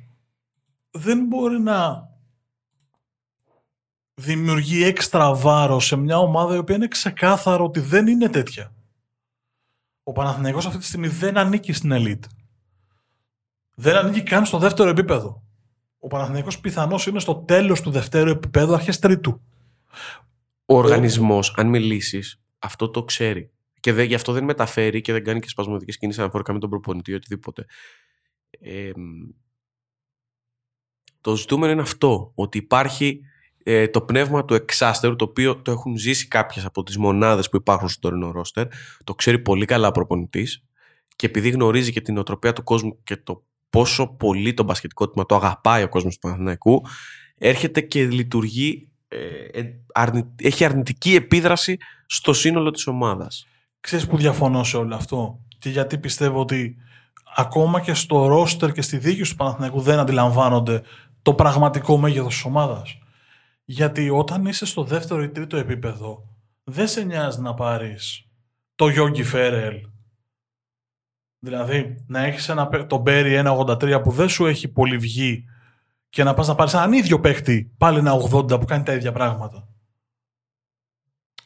δεν 0.91 1.25
μπορεί 1.25 1.59
να 1.59 2.09
δημιουργεί 4.13 4.83
έξτρα 4.83 5.33
βάρος 5.33 5.85
σε 5.85 5.95
μια 5.95 6.17
ομάδα 6.17 6.55
η 6.55 6.57
οποία 6.57 6.75
είναι 6.75 6.87
ξεκάθαρο 6.87 7.65
ότι 7.65 7.79
δεν 7.79 8.07
είναι 8.07 8.29
τέτοια. 8.29 8.71
Ο 10.07 10.11
Παναθηναϊκός 10.11 10.65
αυτή 10.65 10.77
τη 10.77 10.85
στιγμή 10.85 11.07
δεν 11.07 11.37
ανήκει 11.37 11.73
στην 11.73 11.91
elite. 11.93 12.25
Δεν 13.73 13.95
ανήκει 13.95 14.23
καν 14.23 14.45
στο 14.45 14.57
δεύτερο 14.57 14.89
επίπεδο 14.89 15.47
ο 15.99 16.07
Παναθηναϊκός 16.07 16.59
πιθανώς 16.59 17.07
είναι 17.07 17.19
στο 17.19 17.35
τέλος 17.35 17.81
του 17.81 17.91
δευτέρου 17.91 18.29
επίπεδου, 18.29 18.73
αρχές 18.73 18.99
τρίτου. 18.99 19.41
Ο 20.65 20.77
οργανισμός, 20.77 21.53
αν 21.57 21.67
μιλήσεις, 21.67 22.41
αυτό 22.59 22.89
το 22.89 23.03
ξέρει. 23.03 23.51
Και 23.79 23.93
δε, 23.93 24.03
γι' 24.03 24.15
αυτό 24.15 24.33
δεν 24.33 24.43
μεταφέρει 24.43 25.01
και 25.01 25.11
δεν 25.11 25.23
κάνει 25.23 25.39
και 25.39 25.47
σπασμωδικές 25.47 25.97
κινήσεις 25.97 26.21
αναφορικά 26.21 26.53
με 26.53 26.59
τον 26.59 26.69
προπονητή 26.69 27.11
ή 27.11 27.13
οτιδήποτε. 27.13 27.65
Ε, 28.49 28.91
το 31.21 31.35
ζητούμενο 31.35 31.71
είναι 31.71 31.81
αυτό, 31.81 32.31
ότι 32.35 32.57
υπάρχει 32.57 33.21
ε, 33.69 33.87
το 33.87 34.01
πνεύμα 34.01 34.45
του 34.45 34.53
εξάστερου, 34.53 35.15
το 35.15 35.25
οποίο 35.25 35.55
το 35.55 35.71
έχουν 35.71 35.97
ζήσει 35.97 36.27
κάποιες 36.27 36.65
από 36.65 36.83
τις 36.83 36.97
μονάδες 36.97 37.49
που 37.49 37.55
υπάρχουν 37.55 37.89
στο 37.89 37.99
τωρινό 37.99 38.31
ρόστερ, 38.31 38.67
το 39.03 39.15
ξέρει 39.15 39.39
πολύ 39.39 39.65
καλά 39.65 39.87
ο 39.87 39.91
προπονητής 39.91 40.63
και 41.15 41.25
επειδή 41.25 41.49
γνωρίζει 41.49 41.91
και 41.91 42.01
την 42.01 42.17
οτροπία 42.17 42.53
του 42.53 42.63
κόσμου 42.63 43.03
και 43.03 43.17
το 43.17 43.43
πόσο 43.69 44.07
πολύ 44.07 44.53
το 44.53 44.63
μπασκετικό 44.63 45.09
τμήμα 45.09 45.25
το 45.25 45.35
αγαπάει 45.35 45.83
ο 45.83 45.89
κόσμος 45.89 46.13
του 46.13 46.19
Παναθηναϊκού 46.19 46.81
έρχεται 47.37 47.81
και 47.81 48.05
λειτουργεί 48.05 48.89
ε, 49.07 49.59
ε 49.59 49.81
έχει 50.35 50.65
αρνητική 50.65 51.15
επίδραση 51.15 51.77
στο 52.05 52.33
σύνολο 52.33 52.71
της 52.71 52.87
ομάδας. 52.87 53.47
Ξέρεις 53.79 54.07
που 54.07 54.17
διαφωνώ 54.17 54.63
σε 54.63 54.77
όλο 54.77 54.95
αυτό 54.95 55.39
και 55.59 55.69
γιατί 55.69 55.97
πιστεύω 55.97 56.39
ότι 56.39 56.75
ακόμα 57.35 57.81
και 57.81 57.93
στο 57.93 58.27
ρόστερ 58.27 58.71
και 58.71 58.81
στη 58.81 58.97
δίκη 58.97 59.21
του 59.21 59.35
Παναθηναϊκού 59.35 59.81
δεν 59.81 59.99
αντιλαμβάνονται 59.99 60.81
το 61.21 61.33
πραγματικό 61.33 61.97
μέγεθος 61.97 62.33
της 62.33 62.45
ομάδας. 62.45 62.97
Γιατί 63.69 64.09
όταν 64.09 64.45
είσαι 64.45 64.65
στο 64.65 64.83
δεύτερο 64.83 65.23
ή 65.23 65.29
τρίτο 65.29 65.57
επίπεδο 65.57 66.35
δεν 66.63 66.87
σε 66.87 67.03
νοιάζει 67.03 67.41
να 67.41 67.53
πάρεις 67.53 68.27
το 68.75 68.87
Γιόγκι 68.87 69.23
Φέρελ 69.23 69.87
Δηλαδή, 71.39 72.03
να 72.07 72.19
έχεις 72.19 72.51
τον 72.87 73.01
Μπέρι 73.01 73.41
1,83 73.45 74.01
που 74.03 74.11
δεν 74.11 74.29
σου 74.29 74.45
έχει 74.45 74.67
πολύ 74.67 74.97
βγει 74.97 75.45
και 76.09 76.23
να 76.23 76.33
πας 76.33 76.47
να 76.47 76.55
πάρεις 76.55 76.73
έναν 76.73 76.93
ίδιο 76.93 77.19
παίχτη 77.19 77.73
πάλι 77.77 77.97
ένα 77.97 78.13
80 78.31 78.59
που 78.59 78.65
κάνει 78.65 78.83
τα 78.83 78.93
ίδια 78.93 79.11
πράγματα. 79.11 79.67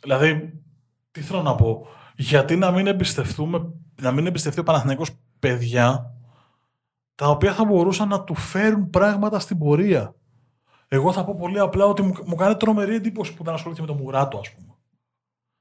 Δηλαδή, 0.02 0.62
τι 1.12 1.22
θέλω 1.22 1.42
να 1.42 1.56
πω. 1.56 1.88
Γιατί 2.16 2.56
να 2.56 2.72
μην 2.72 2.88
εμπιστευτούμε, 2.88 3.74
να 4.02 4.12
μην 4.12 4.28
εμπιστευτεί 4.28 4.60
ο 4.60 4.64
Παναθηναϊκός 4.64 5.10
παιδιά 5.40 6.16
τα 7.16 7.30
οποία 7.30 7.54
θα 7.54 7.66
μπορούσαν 7.66 8.08
να 8.08 8.24
του 8.24 8.36
φέρουν 8.36 8.90
πράγματα 8.90 9.40
στην 9.40 9.58
πορεία. 9.58 10.16
Εγώ 10.94 11.12
θα 11.14 11.24
πω 11.24 11.36
πολύ 11.36 11.60
απλά 11.60 11.86
ότι 11.86 12.02
μου, 12.02 12.14
μου 12.26 12.36
κάνει 12.36 12.56
τρομερή 12.56 12.96
εντύπωση 12.96 13.34
που 13.34 13.44
δεν 13.44 13.54
ασχολήθηκε 13.54 13.88
με 13.88 13.98
το 13.98 14.04
Μουράτο, 14.04 14.38
ας 14.38 14.52
πούμε. 14.52 14.76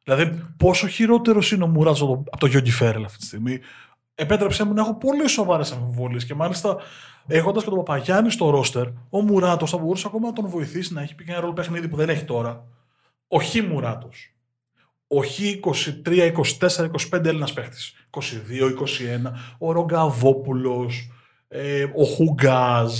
Δηλαδή, 0.05 0.45
πόσο 0.57 0.87
χειρότερος 0.87 1.53
είναι 1.53 1.65
ο 1.65 1.67
Μουράτος 1.67 2.03
από 2.03 2.39
το 2.39 2.47
Γιώργη 2.47 2.71
Φέρελ 2.71 3.05
αυτή 3.05 3.19
τη 3.19 3.25
στιγμή. 3.25 3.61
Επέτρεψε 4.15 4.65
μου 4.65 4.73
να 4.73 4.81
έχω 4.81 4.95
πολύ 4.95 5.29
σοβαρές 5.29 5.73
αμφιβολίες 5.73 6.25
και 6.25 6.35
μάλιστα 6.35 6.77
έχοντας 7.27 7.63
και 7.63 7.69
τον 7.69 7.79
Παπαγιάννη 7.79 8.31
στο 8.31 8.51
ρόστερ, 8.51 8.87
ο 9.11 9.21
Μουράτος 9.21 9.71
θα 9.71 9.79
μπορούσε 9.79 10.07
ακόμα 10.07 10.27
να 10.27 10.33
τον 10.33 10.47
βοηθήσει 10.47 10.93
να 10.93 11.03
έχει 11.03 11.15
πει 11.15 11.25
ένα 11.29 11.41
ρόλο 11.41 11.53
παιχνίδι 11.53 11.89
που 11.89 11.97
δεν 11.97 12.09
έχει 12.09 12.25
τώρα. 12.25 12.65
Ο 13.29 13.43
Χ 13.43 13.55
Μουράτο. 13.71 14.09
Ο 15.07 15.23
Χ 15.25 15.39
23, 16.05 16.33
24, 16.59 16.91
25 17.13 17.25
Έλληνας 17.25 17.53
παίχτης. 17.53 17.95
22, 18.11 18.69
21. 18.69 19.33
Ο 19.59 19.73
Ρογκαβόπουλος. 19.73 21.11
Ε, 21.49 21.85
ο 21.95 22.05
Χουγκάζ. 22.05 22.93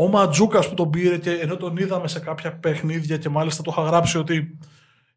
Ο 0.00 0.08
Ματζούκας 0.08 0.68
που 0.68 0.74
τον 0.74 0.90
πήρε 0.90 1.18
και 1.18 1.30
ενώ 1.30 1.56
τον 1.56 1.76
είδαμε 1.76 2.08
σε 2.08 2.20
κάποια 2.20 2.56
παιχνίδια 2.56 3.16
και 3.16 3.28
μάλιστα 3.28 3.62
το 3.62 3.70
είχα 3.72 3.82
γράψει 3.82 4.18
ότι 4.18 4.58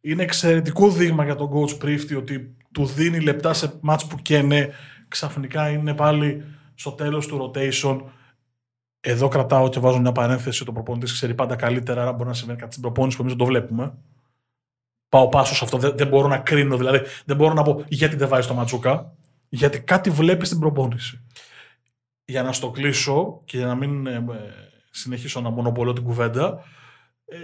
είναι 0.02 0.24
εξαιρετικό 0.24 0.90
δείγμα 0.90 1.24
για 1.24 1.36
τον 1.36 1.50
coach 1.54 1.78
Πρίφτη 1.80 2.16
ότι 2.16 2.56
του 2.72 2.86
δίνει 2.86 3.20
λεπτά 3.20 3.54
σε 3.54 3.74
μάτς 3.82 4.08
που 4.08 4.16
καίνε 4.16 4.74
ξαφνικά 5.08 5.70
είναι 5.70 5.94
πάλι 5.94 6.44
στο 6.76 6.92
τέλος 6.92 7.28
του 7.28 7.52
rotation 7.56 8.02
εδώ 9.00 9.28
κρατάω 9.28 9.70
και 9.70 9.80
βάζω 9.80 10.00
μια 10.00 10.12
παρένθεση. 10.12 10.66
Το 10.66 10.72
προπονητής 10.72 11.12
ξέρει 11.14 11.36
πάντα 11.36 11.56
καλύτερα, 11.56 12.02
άρα 12.02 12.12
μπορεί 12.14 12.30
να 12.30 12.36
σημαίνει 12.36 12.60
κάτι 12.60 12.72
στην 12.72 12.82
προπόνηση 12.82 13.18
που 13.18 13.22
εμείς 13.22 13.36
δεν 13.36 13.46
το 13.46 13.52
βλέπουμε. 13.52 13.98
Πάω 15.10 15.28
πάσος 15.28 15.58
σε 15.58 15.64
αυτό. 15.64 15.78
Δεν, 15.78 15.98
δεν 15.98 16.08
μπορώ 16.08 16.28
να 16.28 16.38
κρίνω, 16.38 16.78
δηλαδή 16.78 17.00
δεν 17.26 17.36
μπορώ 17.36 17.54
να 17.54 17.62
πω 17.62 17.84
γιατί 17.88 18.16
δεν 18.16 18.28
βάζει 18.28 18.48
το 18.48 18.54
ματσούκα. 18.54 19.16
Γιατί 19.50 19.82
κάτι 19.82 20.10
βλέπει 20.10 20.46
στην 20.46 20.60
προπόνηση. 20.60 21.26
Για 22.26 22.44
να 22.44 22.52
στο 22.52 22.72
κλείσω 22.72 23.42
και 23.46 23.58
για 23.58 23.66
να 23.66 23.76
μην 23.76 24.08
ε, 24.08 24.24
συνεχίσω 24.94 25.42
να 25.42 25.50
μονοπολώ 25.50 25.94
την 25.94 26.04
κουβέντα, 26.04 26.64
ε, 27.26 27.38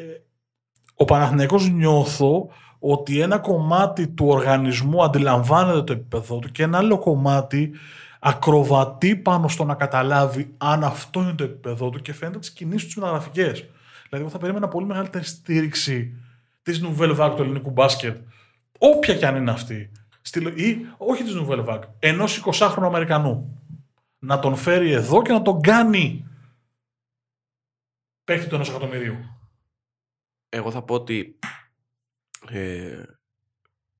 ο 0.96 1.06
Παναθηναϊκός 1.06 1.70
νιώθω 1.70 2.50
ότι 2.79 3.20
ένα 3.20 3.38
κομμάτι 3.38 4.08
του 4.08 4.25
οργανισμού 4.27 5.03
αντιλαμβάνεται 5.03 5.82
το 5.82 5.94
επίπεδο 5.94 6.39
του 6.39 6.51
και 6.51 6.63
ένα 6.63 6.77
άλλο 6.77 7.00
κομμάτι 7.00 7.72
ακροβατεί 8.20 9.15
πάνω 9.15 9.48
στο 9.48 9.63
να 9.63 9.74
καταλάβει 9.74 10.53
αν 10.58 10.84
αυτό 10.84 11.22
είναι 11.22 11.34
το 11.34 11.44
επίπεδο 11.44 11.89
του 11.89 12.00
και 12.01 12.13
φαίνεται 12.13 12.39
τις 12.39 12.51
κινήσεις 12.51 12.86
τους 12.86 12.96
μεταγραφικές. 12.96 13.60
Δηλαδή, 14.10 14.25
εγώ 14.25 14.29
θα 14.29 14.38
περίμενα 14.38 14.68
πολύ 14.68 14.86
μεγαλύτερη 14.86 15.24
στήριξη 15.24 16.13
της 16.62 16.84
Nouvelle 16.84 17.18
Vague 17.18 17.34
του 17.36 17.41
ελληνικού 17.41 17.70
μπάσκετ, 17.70 18.18
όποια 18.79 19.15
κι 19.15 19.25
αν 19.25 19.36
είναι 19.36 19.51
αυτή. 19.51 19.91
Ή 20.56 20.77
όχι 20.98 21.24
της 21.24 21.36
Nouvelle 21.36 21.65
Vague, 21.65 21.84
ενός 22.00 22.44
20χρονου 22.46 22.84
Αμερικανού. 22.84 23.60
Να 24.20 24.39
τον 24.39 24.56
φέρει 24.56 24.91
εδώ 24.91 25.22
και 25.22 25.32
να 25.32 25.41
τον 25.41 25.62
κάνει 25.62 26.29
παίχτη 28.30 28.48
του 28.48 28.56
ενό 28.56 28.66
εκατομμυρίου. 28.68 29.16
Εγώ 30.50 30.72
θα 30.72 30.84
πω 30.84 30.94
ότι 30.94 31.40
ε, 32.50 33.04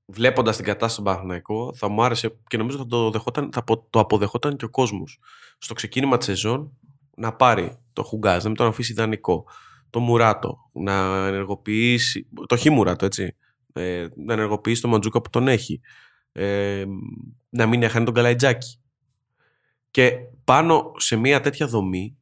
βλέποντας 0.06 0.56
την 0.56 0.66
κατάσταση 0.66 0.94
στον 0.94 1.04
Παναθηναϊκό, 1.04 1.74
θα 1.76 1.88
μου 1.88 2.04
άρεσε 2.04 2.38
και 2.48 2.58
νομίζω 2.58 2.78
θα 2.78 2.86
το, 2.86 3.12
δεχόταν, 3.12 3.50
θα 3.54 3.64
το 3.90 4.00
αποδεχόταν 4.00 4.56
και 4.56 4.66
ο 4.66 4.70
κόσμος. 4.70 5.20
Στο 5.58 5.74
ξεκίνημα 5.74 6.18
της 6.18 6.26
σεζόν 6.26 6.78
να 7.16 7.34
πάρει 7.34 7.80
το 7.94 8.04
Χουγκάζ, 8.04 8.44
να 8.44 8.50
μην 8.50 8.58
τον 8.58 8.68
αφήσει 8.68 8.92
ιδανικό. 8.92 9.46
Το 9.90 10.00
Μουράτο, 10.00 10.58
να 10.74 11.26
ενεργοποιήσει. 11.28 12.28
Το 12.46 12.56
Χι 12.56 12.70
Μουράτο, 12.70 13.06
έτσι. 13.06 13.36
Ε, 13.74 14.08
να 14.16 14.34
ενεργοποιήσει 14.34 14.82
το 14.82 14.88
Μαντζούκα 14.88 15.22
που 15.22 15.30
τον 15.30 15.48
έχει. 15.48 15.82
Ε, 16.32 16.86
να 17.50 17.66
μην 17.66 17.84
έχανε 17.84 18.06
τον 18.06 18.14
Καλαϊτζάκη. 18.14 18.80
Και 19.92 20.12
πάνω 20.44 20.92
σε 20.98 21.16
μια 21.16 21.42
τέτοια 21.42 21.68
δομή 21.68 22.19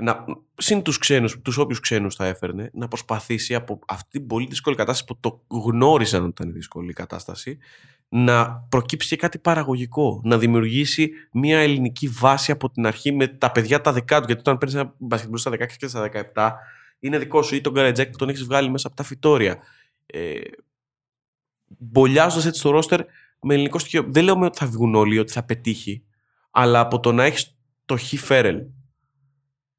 να, 0.00 0.24
συν 0.54 0.82
τους 0.82 0.98
ξένους, 0.98 1.40
τους 1.42 1.56
όποιους 1.56 1.80
ξένους 1.80 2.14
θα 2.14 2.26
έφερνε, 2.26 2.70
να 2.72 2.88
προσπαθήσει 2.88 3.54
από 3.54 3.78
αυτή 3.86 4.18
την 4.18 4.26
πολύ 4.26 4.46
δύσκολη 4.46 4.76
κατάσταση 4.76 5.04
που 5.04 5.18
το 5.20 5.44
γνώριζαν 5.48 6.22
ότι 6.22 6.30
ήταν 6.30 6.52
δύσκολη 6.52 6.90
η 6.90 6.92
κατάσταση, 6.92 7.58
να 8.08 8.66
προκύψει 8.68 9.08
και 9.08 9.16
κάτι 9.16 9.38
παραγωγικό, 9.38 10.20
να 10.24 10.38
δημιουργήσει 10.38 11.10
μια 11.32 11.58
ελληνική 11.58 12.08
βάση 12.08 12.52
από 12.52 12.70
την 12.70 12.86
αρχή 12.86 13.12
με 13.12 13.26
τα 13.26 13.52
παιδιά 13.52 13.80
τα 13.80 13.92
δικά 13.92 14.18
του, 14.18 14.24
γιατί 14.26 14.40
όταν 14.40 14.58
παίρνεις 14.58 14.76
ένα 14.76 14.94
μπασκετμπολ 14.98 15.38
στα 15.38 15.50
16 15.50 15.66
και 15.76 15.86
στα 15.86 16.10
17, 16.34 16.52
είναι 16.98 17.18
δικό 17.18 17.42
σου 17.42 17.54
ή 17.54 17.60
τον 17.60 17.74
Καρατζάκη 17.74 18.10
που 18.10 18.18
τον 18.18 18.28
έχεις 18.28 18.44
βγάλει 18.44 18.70
μέσα 18.70 18.86
από 18.86 18.96
τα 18.96 19.02
φυτόρια. 19.02 19.58
Ε, 20.06 20.40
Μπολιάζοντας 21.78 22.46
έτσι 22.46 22.62
το 22.62 22.70
ρόστερ 22.70 23.00
με 23.40 23.54
ελληνικό 23.54 23.78
στοιχείο. 23.78 24.04
Δεν 24.08 24.24
λέω 24.24 24.40
ότι 24.40 24.58
θα 24.58 24.66
βγουν 24.66 24.94
όλοι, 24.94 25.18
ότι 25.18 25.32
θα 25.32 25.42
πετύχει, 25.42 26.04
αλλά 26.50 26.80
από 26.80 27.00
το 27.00 27.12
να 27.12 27.24
έχεις 27.24 27.56
το 27.84 27.96
Χι 27.96 28.16
Φέρελ, 28.16 28.62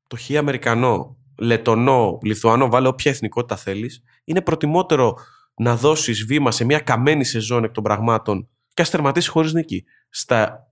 το 0.08 0.16
χι 0.16 0.38
Αμερικανό, 0.38 1.18
Λετονό, 1.38 2.18
Λιθουανό, 2.24 2.70
βάλε 2.70 2.88
όποια 2.88 3.12
εθνικότητα 3.12 3.56
θέλεις, 3.56 4.04
είναι 4.24 4.42
προτιμότερο 4.42 5.18
να 5.56 5.76
δώσεις 5.76 6.26
βήμα 6.26 6.52
σε 6.52 6.66
μια 6.66 6.80
καμένη 6.80 7.24
σεζόν 7.24 7.64
εκ 7.64 7.72
των 7.72 7.84
πραγμάτων 7.84 8.50
και 8.74 8.82
ας 8.82 8.90
τερματίσει 8.90 9.30
χωρίς 9.30 9.54
νίκη 9.54 9.86
στα 10.10 10.70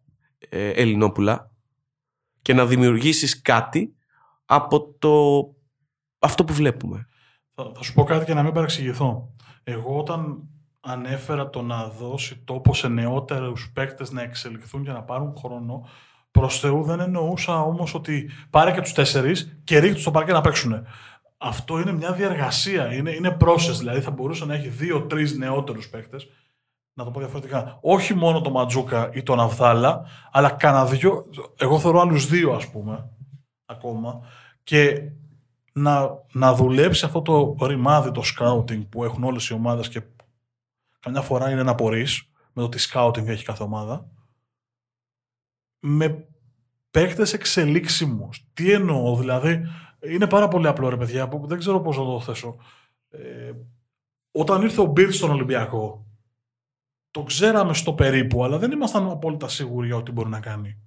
ε, 0.50 0.70
Ελληνόπουλα 0.70 1.52
και 2.42 2.54
να 2.54 2.66
δημιουργήσεις 2.66 3.42
κάτι 3.42 3.96
από 4.46 4.96
το 5.00 5.44
αυτό 6.20 6.44
που 6.44 6.54
βλέπουμε. 6.54 7.08
Θα, 7.56 7.72
θα 7.76 7.84
σου 7.84 7.94
πω 7.94 8.04
κάτι 8.04 8.26
και 8.26 8.34
να 8.34 8.44
μην 8.44 8.54
παρεξηγηθώ. 8.54 9.36
Εγώ 9.64 9.98
όταν 9.98 10.48
ανέφερα 10.80 11.50
το 11.50 11.62
να 11.62 11.88
δώσει 11.88 12.44
τόπο 12.46 12.74
σε 12.74 12.88
νεότερους 12.88 13.72
παίκτες 13.74 14.12
να 14.12 14.22
εξελιχθούν 14.22 14.84
και 14.84 14.92
να 14.92 15.04
πάρουν 15.04 15.36
χρόνο, 15.36 15.88
Προς 16.40 16.60
Θεού 16.60 16.84
δεν 16.84 17.00
εννοούσα 17.00 17.62
όμως 17.62 17.94
ότι 17.94 18.30
πάρε 18.50 18.72
και 18.72 18.82
τους 18.82 18.94
τέσσερις 18.94 19.58
και 19.64 19.80
ρίχνει 19.80 20.00
στο 20.00 20.12
παρκέ 20.12 20.32
να 20.32 20.42
παίξουν. 20.42 20.86
Αυτό 21.38 21.80
είναι 21.80 21.92
μια 21.92 22.14
διαργασία, 22.14 22.94
είναι, 22.94 23.12
είναι 23.12 23.38
process. 23.40 23.76
Δηλαδή 23.78 24.02
θα 24.02 24.12
μπορούσε 24.12 24.46
να 24.46 24.54
έχει 24.54 24.68
δύο-τρει 24.68 25.38
νεότερους 25.38 25.90
παίκτες, 25.90 26.28
να 26.94 27.04
το 27.04 27.12
πω 27.12 27.20
διαφορετικά. 27.20 27.78
Όχι 27.82 28.14
μόνο 28.14 28.42
τον 28.42 28.52
Ματζούκα 28.52 29.10
ή 29.14 29.24
τον 29.24 29.40
Αβδάλα, 29.40 30.06
αλλά 30.32 30.50
κανένα 30.50 30.86
δυο. 30.86 31.26
Εγώ 31.58 31.80
θεωρώ 31.80 32.00
άλλους 32.00 32.28
δύο, 32.28 32.54
ας 32.54 32.70
πούμε, 32.70 33.10
ακόμα. 33.66 34.20
Και 34.64 35.02
να, 35.74 36.10
να 36.32 36.54
δουλέψει 36.54 37.06
αυτό 37.06 37.22
το 37.22 37.56
ρημάδι, 37.62 38.12
το 38.12 38.22
scouting 38.38 38.88
που 38.90 39.04
έχουν 39.04 39.24
όλες 39.24 39.48
οι 39.48 39.54
ομάδες 39.54 39.90
και 39.90 40.02
καμιά 41.00 41.22
φορά 41.22 41.50
είναι 41.50 41.64
να 41.64 41.76
πορείς 41.76 42.30
με 42.54 42.62
το 42.62 42.70
τι 42.70 42.88
scouting 42.92 43.28
έχει 43.28 43.44
κάθε 43.44 43.64
ομάδα 43.64 44.08
με 45.86 46.28
παίκτες 46.92 47.34
εξελίξιμους. 47.34 48.46
Τι 48.54 48.72
εννοώ, 48.72 49.16
δηλαδή, 49.16 49.64
είναι 50.00 50.28
πάρα 50.28 50.48
πολύ 50.48 50.68
απλό 50.68 50.90
ρε 50.90 50.98
παιδιά, 50.98 51.28
που 51.28 51.48
δεν 51.48 51.58
ξέρω 51.60 51.82
πώς 51.82 51.98
να 51.98 52.04
το 52.04 52.22
θέσω. 52.22 52.56
Ε, 53.10 53.52
όταν 54.32 54.62
ήρθε 54.62 54.82
ο 54.82 54.86
Μπίρτς 54.86 55.16
στον 55.16 55.30
Ολυμπιακό, 55.30 56.06
το 57.12 57.24
ξέραμε 57.24 57.74
στο 57.74 57.94
περίπου, 57.94 58.44
αλλά 58.44 58.58
δεν 58.58 58.72
ήμασταν 58.72 59.10
απόλυτα 59.10 59.48
σίγουροι 59.48 59.88
για 59.88 59.96
ό,τι 59.96 60.12
μπορεί 60.12 60.30
να 60.30 60.40
κάνει. 60.40 60.78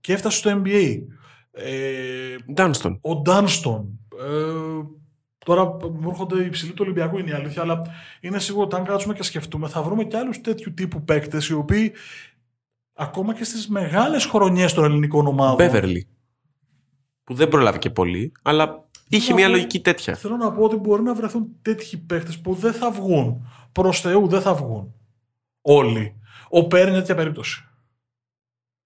Και 0.00 0.12
έφτασε 0.12 0.38
στο 0.38 0.62
NBA. 0.64 0.98
Ε, 1.50 2.36
Dunston. 2.56 2.98
Ο 3.00 3.16
Ντάνστον. 3.16 4.00
Ε, 4.18 4.82
τώρα 5.38 5.64
μου 5.92 6.08
έρχονται 6.08 6.44
οι 6.44 6.48
ψηλοί 6.48 6.72
του 6.72 6.82
Ολυμπιακού, 6.84 7.18
είναι 7.18 7.30
η 7.30 7.32
αλήθεια, 7.32 7.62
αλλά 7.62 7.82
είναι 8.20 8.38
σίγουρο 8.38 8.64
ότι 8.64 8.76
αν 8.76 8.84
κάτσουμε 8.84 9.14
και 9.14 9.22
σκεφτούμε, 9.22 9.68
θα 9.68 9.82
βρούμε 9.82 10.04
και 10.04 10.16
άλλους 10.16 10.40
τέτοιου 10.40 10.74
τύπου 10.74 11.04
παίκτες 11.04 11.48
οι 11.48 11.54
οποίοι 11.54 11.92
ακόμα 12.98 13.34
και 13.34 13.44
στις 13.44 13.68
μεγάλες 13.68 14.24
χρονιές 14.24 14.72
των 14.72 14.84
ελληνικών 14.84 15.26
ομάδων. 15.26 15.56
Μπέβερλι. 15.56 16.08
Που 17.24 17.34
δεν 17.34 17.48
προλάβει 17.48 17.78
και 17.78 17.90
πολύ, 17.90 18.32
αλλά 18.42 18.88
είχε 19.08 19.32
μια 19.32 19.48
λογική 19.48 19.80
τέτοια. 19.80 20.14
Θέλω 20.14 20.36
να 20.36 20.52
πω 20.52 20.62
ότι 20.62 20.76
μπορεί 20.76 21.02
να 21.02 21.14
βρεθούν 21.14 21.46
τέτοιοι 21.62 21.96
παίχτε 21.96 22.32
που 22.42 22.54
δεν 22.54 22.72
θα 22.72 22.90
βγουν. 22.90 23.46
Προς 23.72 24.00
Θεού 24.00 24.28
δεν 24.28 24.40
θα 24.40 24.54
βγουν. 24.54 24.94
Όλοι. 25.60 26.14
Ο 26.48 26.66
Πέρι 26.66 26.88
είναι 26.88 26.98
τέτοια 26.98 27.14
περίπτωση. 27.14 27.68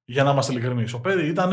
Για 0.05 0.23
να 0.25 0.31
είμαστε 0.31 0.53
ειλικρινείς. 0.53 0.93
Ο 0.93 1.01
Πέρι 1.01 1.29
ήταν 1.29 1.53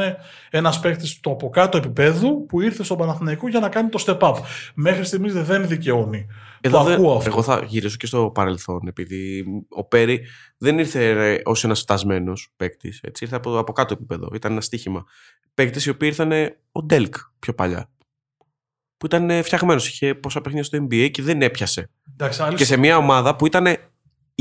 ένας 0.49 0.79
παίχτη 0.79 1.19
του 1.19 1.31
από 1.31 1.49
κάτω 1.49 1.77
επίπεδου 1.77 2.45
που 2.45 2.61
ήρθε 2.61 2.83
στον 2.83 2.97
Παναθηναϊκό 2.97 3.47
για 3.47 3.59
να 3.59 3.69
κάνει 3.69 3.89
το 3.89 4.03
step 4.05 4.19
up. 4.19 4.35
Μέχρι 4.73 5.03
στιγμής 5.03 5.33
δεν 5.33 5.67
δικαιώνει. 5.67 6.27
Εδώ 6.61 6.83
δεν, 6.83 7.03
Εγώ 7.25 7.41
θα 7.43 7.63
γυρίσω 7.67 7.97
και 7.97 8.05
στο 8.05 8.31
παρελθόν, 8.33 8.87
επειδή 8.87 9.45
ο 9.69 9.83
Πέρι 9.83 10.21
δεν 10.57 10.79
ήρθε 10.79 11.41
ως 11.45 11.63
ένας 11.63 11.79
φτασμένος 11.79 12.53
παίκτης. 12.55 13.01
Ήρθε 13.19 13.35
από, 13.35 13.57
από 13.57 13.71
κάτω 13.71 13.93
επίπεδο. 13.93 14.29
Ήταν 14.33 14.51
ένα 14.51 14.61
στοίχημα. 14.61 15.05
Παίκτες 15.53 15.85
οι 15.85 15.89
οποίοι 15.89 16.09
ήρθαν 16.11 16.31
ο 16.71 16.83
Ντέλκ 16.83 17.15
πιο 17.39 17.53
παλιά. 17.53 17.89
Που 18.97 19.05
ήταν 19.05 19.43
φτιαγμένος. 19.43 19.87
Είχε 19.87 20.15
πόσα 20.15 20.41
παιχνίδια 20.41 20.65
στο 20.65 20.77
NBA 20.77 21.09
και 21.11 21.21
δεν 21.21 21.41
έπιασε. 21.41 21.89
Εντάξει, 22.13 22.43
και 22.55 22.65
σε 22.65 22.77
μια 22.77 22.97
ομάδα 22.97 23.35
που 23.35 23.45
ήταν 23.45 23.65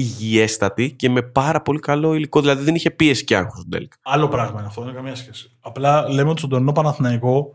υγιέστατη 0.00 0.90
και 0.92 1.10
με 1.10 1.22
πάρα 1.22 1.62
πολύ 1.62 1.78
καλό 1.78 2.14
υλικό. 2.14 2.40
Δηλαδή 2.40 2.64
δεν 2.64 2.74
είχε 2.74 2.90
πίεση 2.90 3.24
και 3.24 3.36
άγχος 3.36 3.60
ο 3.60 3.64
Ντέλκ. 3.68 3.92
Άλλο 4.02 4.28
πράγμα 4.28 4.58
είναι 4.58 4.66
αυτό, 4.68 4.80
δεν 4.80 4.88
έχει 4.90 4.98
καμία 4.98 5.14
σχέση. 5.14 5.50
Απλά 5.60 6.08
λέμε 6.12 6.28
ότι 6.30 6.38
στον 6.38 6.50
τωρινό 6.50 6.72
Παναθηναϊκό 6.72 7.54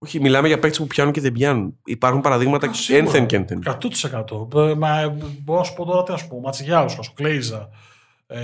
όχι, 0.00 0.20
μιλάμε 0.20 0.46
για 0.48 0.58
παίκτες 0.58 0.78
που 0.78 0.86
πιάνουν 0.86 1.12
και 1.12 1.20
δεν 1.20 1.32
πιάνουν. 1.32 1.76
Υπάρχουν 1.84 2.20
παραδείγματα 2.20 2.70
ένθεν 2.88 3.26
και 3.26 3.36
ένθεν. 3.36 3.62
100%. 3.64 4.76
Μα, 4.76 5.14
μπορώ 5.44 5.58
να 5.58 5.64
σου 5.64 5.74
πω 5.74 5.84
τώρα 5.84 6.02
τι 6.02 6.10
να 6.10 6.16
σου 6.16 6.28
πω. 6.28 6.40
Ματσιγιάουσκας, 6.40 7.00
ο 7.10 7.12
Κλέιζα. 7.14 7.68
Ε, 8.26 8.38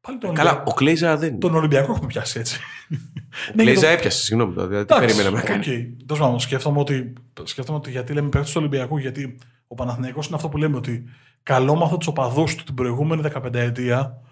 Πάλι 0.00 0.18
τον, 0.18 0.34
Καλά, 0.34 0.62
ο 0.66 0.72
Κλέιζα 0.72 1.16
δεν. 1.16 1.38
τον 1.38 1.54
Ολυμπιακό 1.54 1.92
έχουμε 1.92 2.06
πιάσει 2.06 2.38
έτσι. 2.38 2.58
Ο 2.90 2.96
Ναι, 3.54 3.62
Κλέιζα 3.62 3.80
και 3.80 3.86
το- 3.86 3.92
έπιασε, 3.92 4.22
συγγνώμη. 4.22 4.52
Δηλαδή, 4.52 4.74
τι 4.74 4.80
Εντάξει, 4.80 5.00
περίμενα 5.16 5.30
να 5.30 5.40
κάνει. 5.42 5.58
οκ. 5.58 6.06
Τέλος 6.06 6.22
πάντων, 6.22 6.40
σκέφτομαι 6.40 6.80
ότι, 6.80 7.12
σκέφτομαι 7.42 7.78
ότι 7.78 7.90
γιατί 7.90 8.12
λέμε 8.12 8.28
παίκτη 8.28 8.46
του 8.46 8.54
Ολυμπιακού, 8.56 8.98
γιατί 8.98 9.36
ο 9.66 9.74
Παναθηναϊκός 9.74 10.26
είναι 10.26 10.36
αυτό 10.36 10.48
που 10.48 10.56
λέμε 10.56 10.76
ότι 10.76 11.04
καλό 11.48 11.74
μάθω 11.74 11.96
τους 11.96 12.06
οπαδούς 12.06 12.54
του 12.54 12.64
την 12.64 12.74
προηγούμενη 12.74 13.22
15 13.34 13.54
ετία 13.54 14.22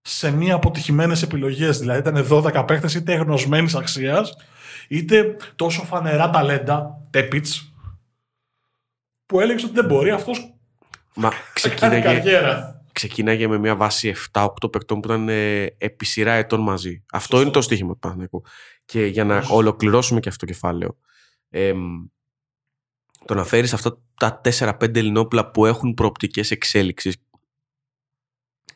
σε 0.00 0.30
μία 0.30 0.54
αποτυχημένες 0.54 1.22
επιλογές. 1.22 1.78
Δηλαδή 1.78 1.98
ήταν 1.98 2.26
12 2.30 2.64
παίκτες 2.66 2.94
είτε 2.94 3.14
γνωσμένη 3.14 3.70
αξίας, 3.74 4.36
είτε 4.88 5.36
τόσο 5.56 5.82
φανερά 5.82 6.30
ταλέντα, 6.30 7.06
τέπιτς, 7.10 7.72
που 9.26 9.40
έλεγες 9.40 9.64
ότι 9.64 9.72
δεν 9.72 9.84
μπορεί 9.84 10.10
αυτός 10.10 10.54
Μα 11.14 11.28
να 11.28 11.30
κάνει 11.34 11.52
ξεκίναγε, 11.54 12.02
καριέρα. 12.02 12.82
ξεκίναγε 12.92 13.48
με 13.48 13.58
μια 13.58 13.76
βάση 13.76 14.14
7-8 14.32 14.48
παικτών 14.72 15.00
που 15.00 15.08
ήταν 15.08 15.28
ε, 15.28 15.62
επί 15.78 16.04
σειρά 16.04 16.32
ετών 16.32 16.60
μαζί. 16.60 17.04
Αυτό 17.12 17.40
είναι 17.40 17.50
το 17.50 17.60
στοίχημα 17.60 17.92
του 17.92 17.98
Παναθηναϊκού. 17.98 18.42
Και 18.84 19.06
για 19.06 19.24
να 19.24 19.40
Σωστό. 19.40 19.56
ολοκληρώσουμε 19.56 20.20
και 20.20 20.28
αυτό 20.28 20.46
το 20.46 20.52
κεφάλαιο, 20.52 20.96
εμ, 21.50 22.04
το 23.24 23.34
να 23.34 23.44
φέρεις 23.44 23.72
αυτά 23.72 23.98
τα 24.14 24.40
4-5 24.58 24.96
Ελληνόπουλα 24.96 25.50
που 25.50 25.66
έχουν 25.66 25.94
προοπτικές 25.94 26.50
εξέλιξης 26.50 27.16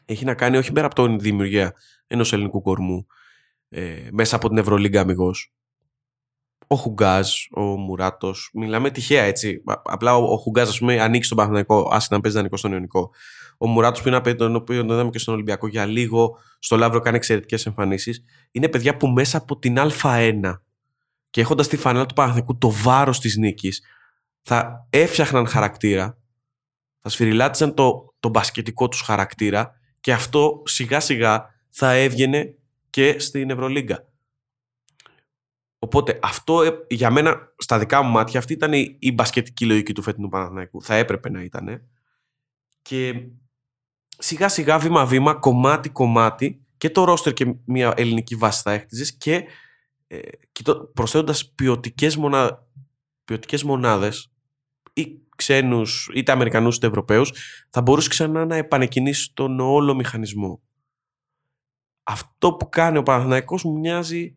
έχει 0.04 0.24
να 0.24 0.34
κάνει 0.34 0.56
όχι 0.56 0.72
πέρα 0.72 0.86
από 0.86 1.06
την 1.06 1.18
δημιουργία 1.18 1.74
ενός 2.06 2.32
ελληνικού 2.32 2.62
κορμού 2.62 3.06
ε, 3.68 4.08
μέσα 4.12 4.36
από 4.36 4.48
την 4.48 4.58
Ευρωλίγκα 4.58 5.00
αμυγός. 5.00 5.50
Ο 6.66 6.76
Χουγκάζ, 6.76 7.32
ο 7.50 7.60
Μουράτος. 7.60 8.50
Μιλάμε 8.54 8.90
τυχαία 8.90 9.22
έτσι. 9.22 9.62
Α- 9.64 9.80
Απλά 9.84 10.16
ο, 10.16 10.32
ο 10.32 10.36
Χουγκάζ, 10.36 10.68
ας 10.68 10.78
πούμε, 10.78 11.00
ανοίξει 11.00 11.24
στον 11.24 11.36
Παναθηναϊκό, 11.36 11.88
άσχετα 11.92 12.14
να 12.16 12.20
παίζει 12.20 12.36
δανεικό 12.36 12.56
στον 12.56 12.72
Ιωνικό. 12.72 13.10
Ο 13.58 13.66
Μουράτος, 13.68 14.00
που 14.02 14.06
είναι 14.08 14.16
ένα 14.16 14.24
παιδί, 14.24 14.36
τον 14.38 14.54
οποίο 14.56 14.84
τον 14.84 14.90
είδαμε 14.94 15.10
και 15.10 15.18
στον 15.18 15.34
Ολυμπιακό 15.34 15.66
για 15.66 15.86
λίγο, 15.86 16.38
στο 16.58 16.76
Λαύρο 16.76 17.00
κάνει 17.00 17.16
εξαιρετικές 17.16 17.66
εμφανίσεις. 17.66 18.22
Είναι 18.50 18.68
παιδιά 18.68 18.96
που 18.96 19.08
μέσα 19.08 19.38
από 19.38 19.58
την 19.58 19.76
Α1 19.78 20.40
και 21.30 21.40
έχοντας 21.40 21.68
τη 21.68 21.76
φανέλα 21.76 22.06
του 22.06 22.14
Παναθηναϊκού 22.14 22.58
το 22.58 22.70
βάρος 22.70 23.20
της 23.20 23.36
νίκης, 23.36 23.82
θα 24.48 24.86
έφτιαχναν 24.90 25.46
χαρακτήρα, 25.46 26.18
θα 27.00 27.08
σφυριλάτιζαν 27.08 27.74
το, 27.74 28.14
το 28.20 28.28
μπασκετικό 28.28 28.88
τους 28.88 29.00
χαρακτήρα 29.00 29.80
και 30.00 30.12
αυτό 30.12 30.62
σιγά 30.64 31.00
σιγά 31.00 31.54
θα 31.70 31.92
έβγαινε 31.92 32.58
και 32.90 33.18
στην 33.18 33.50
Ευρωλίγκα. 33.50 34.08
Οπότε 35.78 36.18
αυτό 36.22 36.62
ε, 36.62 36.70
για 36.88 37.10
μένα, 37.10 37.54
στα 37.58 37.78
δικά 37.78 38.02
μου 38.02 38.10
μάτια, 38.10 38.38
αυτή 38.38 38.52
ήταν 38.52 38.72
η, 38.72 38.96
η 38.98 39.12
μπασκετική 39.12 39.66
λογική 39.66 39.92
του 39.92 40.02
φετινού 40.02 40.28
Παναθηναϊκού. 40.28 40.82
Θα 40.82 40.94
έπρεπε 40.94 41.30
να 41.30 41.42
ήταν. 41.42 41.88
Και 42.82 43.28
σιγά 44.18 44.48
σιγά, 44.48 44.78
βήμα 44.78 45.06
βήμα, 45.06 45.34
κομμάτι 45.34 45.88
κομμάτι 45.88 46.66
και 46.76 46.90
το 46.90 47.04
ρόστερ 47.04 47.32
και 47.32 47.54
μια 47.64 47.92
ελληνική 47.96 48.34
βάση 48.34 48.62
θα 48.62 48.72
έχτιζες 48.72 49.16
και 49.16 49.44
ε, 50.06 50.18
κοιτώ- 50.52 50.92
προσθέτοντας 50.94 51.52
ποιοτικές, 51.54 52.16
μονα, 52.16 52.66
ποιοτικές 53.24 53.62
μονάδες 53.62 54.30
ή 54.96 55.20
ξένους, 55.36 56.10
είτε 56.14 56.32
Αμερικανούς 56.32 56.76
είτε 56.76 56.86
Ευρωπαίους, 56.86 57.32
θα 57.70 57.82
μπορούσε 57.82 58.08
ξανά 58.08 58.44
να 58.44 58.56
επανεκκινήσεις 58.56 59.32
τον 59.34 59.60
όλο 59.60 59.94
μηχανισμό. 59.94 60.62
Αυτό 62.02 62.52
που 62.52 62.68
κάνει 62.68 62.98
ο 62.98 63.02
Παναθηναϊκός 63.02 63.64
μου 63.64 63.78
μοιάζει 63.78 64.34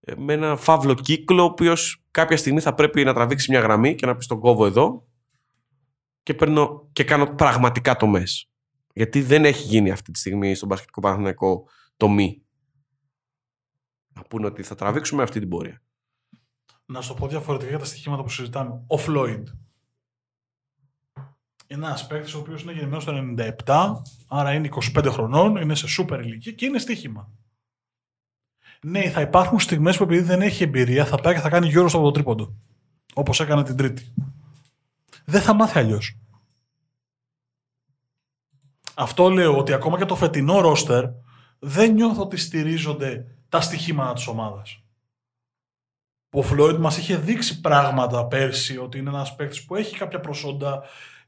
ε, 0.00 0.14
με 0.16 0.32
ένα 0.32 0.56
φαύλο 0.56 0.94
κύκλο, 0.94 1.42
ο 1.42 1.44
οποίος 1.44 2.04
κάποια 2.10 2.36
στιγμή 2.36 2.60
θα 2.60 2.74
πρέπει 2.74 3.04
να 3.04 3.14
τραβήξει 3.14 3.50
μια 3.50 3.60
γραμμή 3.60 3.94
και 3.94 4.06
να 4.06 4.16
πει 4.16 4.24
στον 4.24 4.40
κόβω 4.40 4.66
εδώ 4.66 5.06
και, 6.22 6.34
παίρνω, 6.34 6.88
και 6.92 7.04
κάνω 7.04 7.34
πραγματικά 7.34 7.96
το 7.96 8.06
μες. 8.06 8.50
Γιατί 8.94 9.22
δεν 9.22 9.44
έχει 9.44 9.66
γίνει 9.66 9.90
αυτή 9.90 10.12
τη 10.12 10.18
στιγμή 10.18 10.54
στον 10.54 10.68
μπασκετικό 10.68 11.00
Παναθηναϊκό 11.00 11.64
το 11.96 12.08
μη. 12.08 12.42
Να 14.12 14.22
πούνε 14.22 14.46
ότι 14.46 14.62
θα 14.62 14.74
τραβήξουμε 14.74 15.22
αυτή 15.22 15.38
την 15.38 15.48
πορεία. 15.48 15.82
Να 16.86 17.00
σου 17.00 17.08
το 17.08 17.14
πω 17.14 17.26
διαφορετικά 17.26 17.70
για 17.70 17.78
τα 17.78 17.84
στοιχήματα 17.84 18.22
που 18.22 18.28
συζητάμε. 18.28 18.84
Ο 18.86 18.96
Φλόιντ. 18.96 19.48
Είναι 21.72 21.86
ένας 21.86 22.06
παίκτης 22.06 22.34
ο 22.34 22.38
οποίος 22.38 22.62
είναι 22.62 22.72
γεννημένος 22.72 23.04
το 23.04 23.34
97, 23.64 24.02
άρα 24.28 24.52
είναι 24.52 24.68
25 24.96 25.06
χρονών, 25.10 25.56
είναι 25.56 25.74
σε 25.74 25.86
σούπερ 25.86 26.20
ηλικία 26.20 26.52
και 26.52 26.64
είναι 26.64 26.78
στοίχημα. 26.78 27.30
Ναι, 28.82 29.10
θα 29.10 29.20
υπάρχουν 29.20 29.60
στιγμές 29.60 29.96
που 29.96 30.02
επειδή 30.02 30.22
δεν 30.22 30.42
έχει 30.42 30.62
εμπειρία 30.62 31.04
θα 31.04 31.16
πάει 31.16 31.34
και 31.34 31.40
θα 31.40 31.48
κάνει 31.48 31.66
γύρω 31.66 31.86
από 31.86 32.02
το 32.02 32.10
τρίποντο. 32.10 32.54
Όπως 33.14 33.40
έκανε 33.40 33.62
την 33.62 33.76
Τρίτη. 33.76 34.14
Δεν 35.24 35.40
θα 35.40 35.54
μάθει 35.54 35.78
αλλιώς. 35.78 36.18
Αυτό 38.94 39.28
λέω 39.28 39.56
ότι 39.56 39.72
ακόμα 39.72 39.98
και 39.98 40.04
το 40.04 40.16
φετινό 40.16 40.60
ρόστερ 40.60 41.04
δεν 41.58 41.92
νιώθω 41.92 42.22
ότι 42.22 42.36
στηρίζονται 42.36 43.26
τα 43.48 43.60
στοιχήματα 43.60 44.12
της 44.12 44.26
ομάδας. 44.26 44.82
Ο 46.30 46.42
Φλόιντ 46.42 46.78
μας 46.78 46.96
είχε 46.96 47.16
δείξει 47.16 47.60
πράγματα 47.60 48.26
πέρσι 48.26 48.78
ότι 48.78 48.98
είναι 48.98 49.10
ένας 49.10 49.34
παίκτης 49.34 49.64
που 49.64 49.76
έχει 49.76 49.96
κάποια 49.96 50.20
προσόντα, 50.20 50.82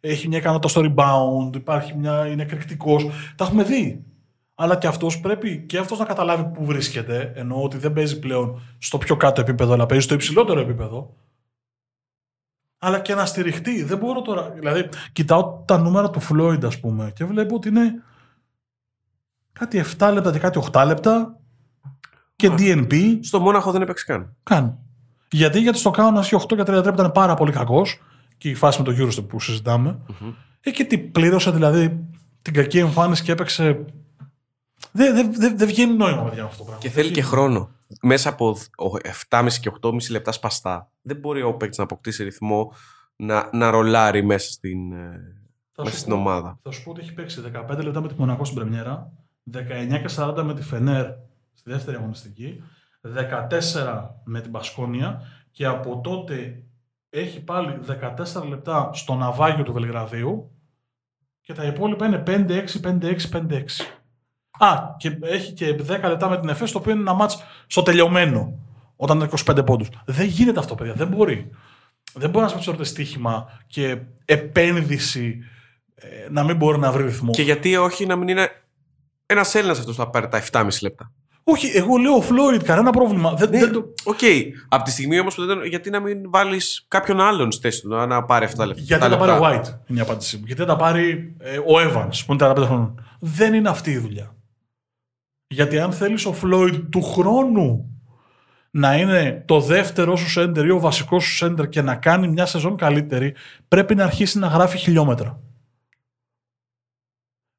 έχει 0.08 0.28
μια 0.28 0.38
ικανότητα 0.38 0.68
στο 0.68 0.80
rebound, 0.84 1.54
υπάρχει 1.56 1.94
μια, 1.96 2.26
είναι 2.26 2.42
εκρηκτικός. 2.42 3.06
Τα 3.36 3.44
έχουμε 3.44 3.62
δει. 3.62 4.04
Αλλά 4.54 4.76
και 4.76 4.86
αυτός 4.86 5.20
πρέπει 5.20 5.64
και 5.68 5.78
αυτός 5.78 5.98
να 5.98 6.04
καταλάβει 6.04 6.44
πού 6.44 6.64
βρίσκεται, 6.64 7.32
ενώ 7.34 7.62
ότι 7.62 7.78
δεν 7.78 7.92
παίζει 7.92 8.18
πλέον 8.18 8.60
στο 8.78 8.98
πιο 8.98 9.16
κάτω 9.16 9.40
επίπεδο, 9.40 9.72
αλλά 9.72 9.86
παίζει 9.86 10.04
στο 10.04 10.14
υψηλότερο 10.14 10.60
επίπεδο. 10.60 11.14
Αλλά 12.78 13.00
και 13.00 13.14
να 13.14 13.26
στηριχτεί. 13.26 13.82
Δεν 13.82 13.98
μπορώ 13.98 14.22
τώρα. 14.22 14.50
Δηλαδή, 14.50 14.88
κοιτάω 15.12 15.62
τα 15.64 15.78
νούμερα 15.78 16.10
του 16.10 16.20
Φλόιντ, 16.20 16.64
ας 16.64 16.80
πούμε, 16.80 17.12
και 17.14 17.24
βλέπω 17.24 17.54
ότι 17.54 17.68
είναι 17.68 18.02
κάτι 19.52 19.84
7 19.98 20.10
λεπτά 20.12 20.32
και 20.32 20.38
κάτι 20.38 20.60
8 20.72 20.84
λεπτά 20.86 21.38
και 22.36 22.46
Α. 22.46 22.54
DNP. 22.58 23.18
Στο 23.22 23.40
Μόναχο 23.40 23.70
δεν 23.70 23.82
έπαιξε 23.82 24.04
καν. 24.04 24.36
Κάνει. 24.42 24.74
Γιατί, 25.30 25.60
γιατί 25.60 25.78
στο 25.78 25.90
κάουνας 25.90 26.32
8 26.32 26.56
και 26.56 26.62
33 26.66 26.92
ήταν 26.92 27.12
πάρα 27.12 27.34
πολύ 27.34 27.52
κακός 27.52 28.00
και 28.44 28.50
η 28.50 28.54
φάση 28.54 28.82
με 28.82 28.92
το 28.92 29.02
Eurostep 29.04 29.28
που 29.28 29.40
συζητάμε. 29.40 29.98
Ε, 30.60 30.70
και 30.70 30.84
τι 30.84 30.98
πλήρωσε 30.98 31.50
δηλαδή 31.50 32.04
την 32.42 32.52
κακή 32.54 32.78
εμφάνιση 32.78 33.22
και 33.22 33.32
έπαιξε. 33.32 33.84
Δεν 34.92 35.14
δεν- 35.14 35.32
δεν- 35.34 35.58
δεν 35.58 35.66
βγαίνει 35.68 35.96
νόημα, 35.96 36.22
παιδιά, 36.22 36.44
αυτό 36.44 36.56
το 36.58 36.62
πράγμα. 36.64 36.80
Και 36.82 36.88
Δεν 36.88 36.96
θέλει 36.96 37.08
και 37.14 37.20
βγαίνει. 37.20 37.26
χρόνο. 37.36 37.70
Μέσα 38.02 38.28
από 38.28 38.56
7,5 39.02 39.58
και 39.60 39.68
8,5 39.68 40.10
λεπτά 40.10 40.32
σπαστά. 40.32 40.90
Δεν 41.02 41.16
μπορεί 41.16 41.42
ο 41.42 41.54
παίκτης 41.54 41.78
να 41.78 41.84
αποκτήσει 41.84 42.24
ρυθμό 42.24 42.72
να, 43.16 43.48
να 43.52 43.70
ρολάρει 43.70 44.22
μέσα 44.24 44.50
στην, 44.52 44.92
ε, 44.92 44.96
Θα 45.72 45.82
μέσα 45.82 45.94
σου 45.96 46.00
στην 46.00 46.12
πω- 46.12 46.18
ομάδα. 46.20 46.58
Θα 46.62 46.70
σου 46.70 46.82
πω 46.82 46.90
ότι 46.90 47.00
έχει 47.00 47.14
παίξει 47.14 47.40
15 47.40 47.82
λεπτά 47.82 48.00
με 48.00 48.08
τη 48.08 48.14
Μονακό 48.18 48.44
στην 48.44 48.58
Πρεμιέρα, 48.58 49.12
19 49.44 49.98
και 49.98 50.08
40 50.08 50.42
με 50.42 50.54
τη 50.54 50.62
Φενέρ 50.62 51.06
στη 51.54 51.70
δεύτερη 51.70 51.96
αγωνιστική, 51.96 52.62
14 53.00 54.20
με 54.24 54.40
την 54.40 54.50
Πασκόνια 54.50 55.22
και 55.50 55.66
από 55.66 56.00
τότε 56.00 56.62
έχει 57.20 57.40
πάλι 57.40 57.80
14 58.34 58.48
λεπτά 58.48 58.90
στο 58.92 59.14
ναυάγιο 59.14 59.64
του 59.64 59.72
Βελιγραδίου 59.72 60.50
και 61.40 61.52
τα 61.52 61.64
υπόλοιπα 61.64 62.06
είναι 62.06 62.22
5-6, 62.26 62.64
5-6, 62.82 63.16
5-6. 63.32 63.64
Α, 64.58 64.94
και 64.96 65.18
έχει 65.22 65.52
και 65.52 65.74
10 65.74 65.86
λεπτά 65.88 66.28
με 66.28 66.40
την 66.40 66.48
ΕΦΕΣ, 66.48 66.72
το 66.72 66.78
οποίο 66.78 66.92
είναι 66.92 67.00
ένα 67.00 67.12
ματς 67.12 67.42
στο 67.66 67.82
τελειωμένο, 67.82 68.58
όταν 68.96 69.16
είναι 69.20 69.28
25 69.46 69.64
πόντους. 69.66 69.88
Δεν 70.04 70.26
γίνεται 70.26 70.58
αυτό, 70.58 70.74
παιδιά, 70.74 70.94
δεν 70.94 71.08
μπορεί. 71.08 71.50
Δεν 72.14 72.30
μπορεί 72.30 72.44
να 72.44 72.60
σε 72.60 72.70
παίξει 72.70 72.90
στοίχημα 72.90 73.60
και 73.66 74.00
επένδυση 74.24 75.38
ε, 75.94 76.28
να 76.30 76.44
μην 76.44 76.56
μπορεί 76.56 76.78
να 76.78 76.92
βρει 76.92 77.02
ρυθμό. 77.02 77.30
Και 77.30 77.42
γιατί 77.42 77.76
όχι 77.76 78.06
να 78.06 78.16
μην 78.16 78.28
είναι 78.28 78.48
ένας 79.26 79.54
Έλληνας 79.54 79.78
αυτός 79.78 79.96
που 79.96 80.02
θα 80.02 80.10
πάρει 80.10 80.28
τα 80.28 80.42
7,5 80.52 80.68
λεπτά; 80.82 81.12
Όχι, 81.44 81.76
εγώ 81.76 81.96
λέω 81.96 82.20
Φλόιντ, 82.20 82.62
κανένα 82.62 82.90
πρόβλημα. 82.90 83.34
Δεν, 83.34 83.50
Ναι, 83.50 83.58
δεν 83.58 83.72
το... 83.72 83.92
οκ. 84.04 84.18
Από 84.68 84.84
τη 84.84 84.90
στιγμή 84.90 85.20
όμως 85.20 85.34
που 85.34 85.44
δεν. 85.46 85.64
Γιατί 85.64 85.90
να 85.90 86.00
μην 86.00 86.30
βάλεις 86.30 86.84
κάποιον 86.88 87.20
άλλον 87.20 87.52
στη 87.52 87.62
θέση 87.62 87.80
του 87.80 87.88
να- 87.88 88.06
να 88.06 88.24
πάρει 88.24 88.44
αυτά 88.44 88.56
τα 88.56 88.66
λεπτά. 88.66 88.82
Γιατί 88.82 89.02
τα 89.02 89.08
δεν 89.08 89.18
τα 89.18 89.24
πάρει 89.26 89.44
ο 89.44 89.48
λεπτά. 89.56 89.80
White, 89.84 89.90
είναι 89.90 89.98
η 89.98 90.02
απάντησή 90.02 90.36
μου. 90.36 90.42
Γιατί 90.46 90.60
δεν 90.64 90.70
τα 90.70 90.76
πάρει 90.76 91.34
ε, 91.38 91.58
ο 91.58 91.64
Evans, 91.78 92.22
που 92.26 92.32
είναι 92.32 92.46
45 92.50 92.56
χρόνων. 92.64 93.04
Δεν 93.20 93.54
είναι 93.54 93.68
αυτή 93.68 93.90
η 93.90 93.98
δουλειά. 93.98 94.36
Γιατί 95.46 95.78
αν 95.78 95.92
θέλεις 95.92 96.24
ο 96.26 96.32
Φλόιντ 96.32 96.74
του 96.90 97.02
χρόνου 97.02 97.88
να 98.70 98.96
είναι 98.96 99.42
το 99.46 99.60
δεύτερο 99.60 100.16
σου 100.16 100.30
σέντερ 100.30 100.64
ή 100.66 100.70
ο 100.70 100.80
βασικός 100.80 101.24
σου 101.24 101.34
σέντερ 101.34 101.68
και 101.68 101.82
να 101.82 101.96
κάνει 101.96 102.28
μια 102.28 102.46
σεζόν 102.46 102.76
καλύτερη, 102.76 103.34
πρέπει 103.68 103.94
να 103.94 104.04
αρχίσει 104.04 104.38
να 104.38 104.46
γράφει 104.46 104.78
χιλιόμετρα. 104.78 105.40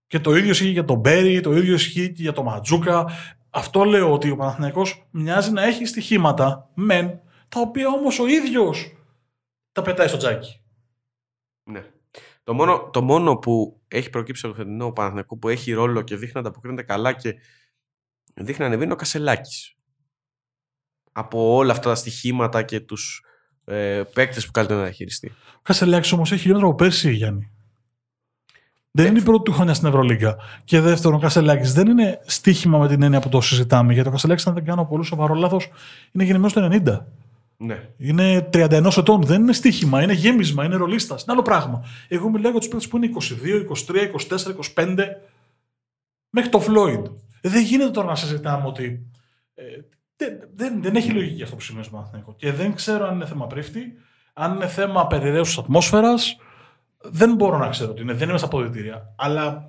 Και 0.07 0.19
το 0.19 0.35
ίδιο 0.35 0.49
ισχύει 0.51 0.67
για 0.69 0.85
τον 0.85 0.99
Μπέρι, 0.99 1.39
το 1.39 1.53
ίδιο 1.57 1.73
ισχύει 1.73 2.11
και 2.11 2.21
για 2.21 2.33
τον 2.33 2.43
Ματζούκα. 2.45 3.05
Αυτό 3.55 3.83
λέω 3.83 4.11
ότι 4.11 4.29
ο 4.29 4.35
Παναθηναϊκός 4.35 5.07
μοιάζει 5.11 5.51
να 5.51 5.63
έχει 5.63 5.85
στοιχήματα, 5.85 6.69
μεν, 6.73 7.19
τα 7.49 7.59
οποία 7.59 7.87
όμως 7.87 8.19
ο 8.19 8.27
ίδιος 8.27 8.95
τα 9.71 9.81
πετάει 9.81 10.07
στο 10.07 10.17
τζάκι. 10.17 10.61
Ναι. 11.63 11.85
Το 12.43 12.53
μόνο, 12.53 12.89
το 12.89 13.01
μόνο 13.01 13.35
που 13.35 13.81
έχει 13.87 14.09
προκύψει 14.09 14.45
από 14.45 14.55
το 14.55 14.61
φετινό 14.61 14.91
Παναθηναϊκό 14.91 15.37
που 15.37 15.49
έχει 15.49 15.71
ρόλο 15.71 16.01
και 16.01 16.15
δείχνει 16.15 16.31
να 16.33 16.39
ανταποκρίνεται 16.39 16.83
καλά 16.83 17.13
και 17.13 17.35
δείχνει 18.33 18.59
να 18.59 18.65
ανεβαίνει 18.65 18.83
είναι 18.83 18.93
ο 18.93 18.95
Κασελάκης. 18.95 19.75
Από 21.11 21.55
όλα 21.55 21.71
αυτά 21.71 21.89
τα 21.89 21.95
στοιχήματα 21.95 22.63
και 22.63 22.79
τους 22.79 23.25
ε, 23.65 24.03
παίκτες 24.13 24.45
που 24.45 24.51
καλείται 24.51 24.73
να 24.73 24.81
διαχειριστεί. 24.81 25.33
Ο 25.55 25.61
Κασελάκης 25.61 26.11
όμως 26.11 26.31
έχει 26.31 26.41
χιλιόμετρα 26.41 26.69
από 26.69 26.77
πέρσι, 26.77 27.11
Γιάννη. 27.11 27.54
Δεν 28.97 29.07
είναι 29.07 29.19
η 29.19 29.21
πρώτη 29.21 29.43
του 29.43 29.51
χρονιά 29.51 29.73
στην 29.73 29.87
Ευρωλίγκα. 29.87 30.35
Και 30.63 30.79
δεύτερον, 30.79 31.17
ο 31.17 31.19
Κασελάκης 31.19 31.73
δεν 31.73 31.87
είναι 31.87 32.19
στοίχημα 32.25 32.77
με 32.77 32.87
την 32.87 33.01
έννοια 33.01 33.19
που 33.19 33.29
το 33.29 33.41
συζητάμε. 33.41 33.93
Γιατί 33.93 34.07
ο 34.07 34.11
Κασελάκης, 34.11 34.47
αν 34.47 34.53
δεν 34.53 34.65
κάνω 34.65 34.85
πολύ 34.85 35.05
σοβαρό 35.05 35.33
λάθος, 35.33 35.69
είναι 36.11 36.23
γεννημένος 36.23 36.53
το 36.53 36.69
90. 36.71 37.05
Ναι. 37.57 37.89
Είναι 37.97 38.49
31 38.53 38.97
ετών. 38.97 39.23
Δεν 39.23 39.41
είναι 39.41 39.53
στοίχημα, 39.53 40.01
είναι 40.01 40.13
γέμισμα, 40.13 40.65
είναι 40.65 40.75
ρολίστας. 40.75 41.23
Είναι 41.23 41.31
άλλο 41.31 41.41
πράγμα. 41.41 41.85
Εγώ 42.07 42.29
μιλάω 42.29 42.51
για 42.51 42.59
τους 42.59 42.69
παίκτες 42.69 42.87
που 42.87 42.97
είναι 42.97 43.05
22, 43.05 43.61
23, 43.61 44.09
24, 44.09 44.55
25. 44.75 44.97
Μέχρι 46.29 46.49
το 46.49 46.59
Φλόιντ. 46.59 47.05
Δεν 47.41 47.63
γίνεται 47.63 47.91
τώρα 47.91 48.07
να 48.07 48.15
συζητάμε 48.15 48.67
ότι. 48.67 49.05
Ε, 49.53 49.63
δεν, 50.15 50.39
δεν, 50.55 50.81
δεν 50.81 50.95
έχει 50.95 51.11
λογική 51.11 51.43
αυτό 51.43 51.55
που 51.55 51.61
σημαίνει 51.61 51.85
στο 51.85 51.95
Παναθηναϊκό. 51.95 52.33
Και 52.37 52.51
δεν 52.51 52.73
ξέρω 52.73 53.07
αν 53.07 53.15
είναι 53.15 53.25
θέμα 53.25 53.47
πρίφτη, 53.47 53.93
αν 54.33 54.55
είναι 54.55 54.67
θέμα 54.67 55.07
περιραίωσης 55.07 55.57
ατμόσφαιρας. 55.57 56.37
Δεν 57.11 57.35
μπορώ 57.35 57.57
να 57.57 57.69
ξέρω 57.69 57.93
τι 57.93 58.01
είναι. 58.01 58.13
Δεν 58.13 58.29
είμαι 58.29 58.37
στα 58.37 58.47
αποδητήρια. 58.47 59.13
Αλλά 59.15 59.65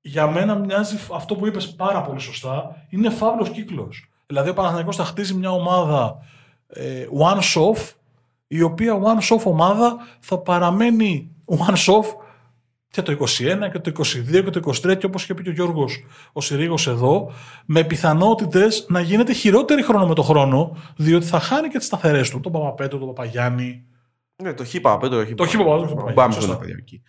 για 0.00 0.26
μένα 0.26 0.54
μοιάζει 0.54 0.96
αυτό 1.12 1.34
που 1.34 1.46
είπες 1.46 1.74
πάρα 1.74 2.02
πολύ 2.02 2.20
σωστά. 2.20 2.86
Είναι 2.88 3.10
φαύλος 3.10 3.50
κύκλος. 3.50 4.10
Δηλαδή 4.26 4.50
ο 4.50 4.54
Παναθηναϊκός 4.54 4.96
θα 4.96 5.04
χτίσει 5.04 5.34
μια 5.34 5.50
ομάδα 5.50 6.18
ε, 6.66 7.06
one-off, 7.20 7.92
η 8.46 8.62
οποία 8.62 9.00
one-off 9.02 9.42
ομάδα 9.44 9.96
θα 10.20 10.38
παραμένει 10.38 11.30
one-off 11.46 12.04
και 12.90 13.02
το 13.02 13.16
21 13.20 13.70
και 13.72 13.78
το 13.78 13.92
22 14.04 14.44
και 14.44 14.50
το 14.50 14.60
23 14.64 14.98
και 14.98 15.06
όπως 15.06 15.22
είχε 15.22 15.34
πει 15.34 15.42
και 15.42 15.48
ο 15.48 15.52
Γιώργος 15.52 16.04
ο 16.32 16.40
Συρίγος 16.40 16.86
εδώ 16.86 17.32
με 17.66 17.84
πιθανότητες 17.84 18.86
να 18.88 19.00
γίνεται 19.00 19.32
χειρότερη 19.32 19.82
χρόνο 19.82 20.06
με 20.06 20.14
το 20.14 20.22
χρόνο 20.22 20.76
διότι 20.96 21.26
θα 21.26 21.40
χάνει 21.40 21.68
και 21.68 21.78
τις 21.78 21.86
σταθερές 21.86 22.30
του 22.30 22.40
τον 22.40 22.52
Παπαπέτρο, 22.52 22.98
τον 22.98 23.06
Παπαγιάννη 23.06 23.84
Ναι, 24.42 24.54
το 24.54 24.64
χ 24.64 24.74
Παπαπέτρο, 24.80 25.18
το 25.18 25.26
χ 25.26 25.34
το 25.34 25.46
Χ 25.46 25.56
Παπαπέτρο, 25.56 25.86
τον 25.86 25.96
Πάμε 25.96 26.00
Παπαγιάννη 26.00 26.32
στον 26.32 26.44
σωστά. 26.44 26.58
παιδιά 26.58 26.76
εκεί. 26.78 27.02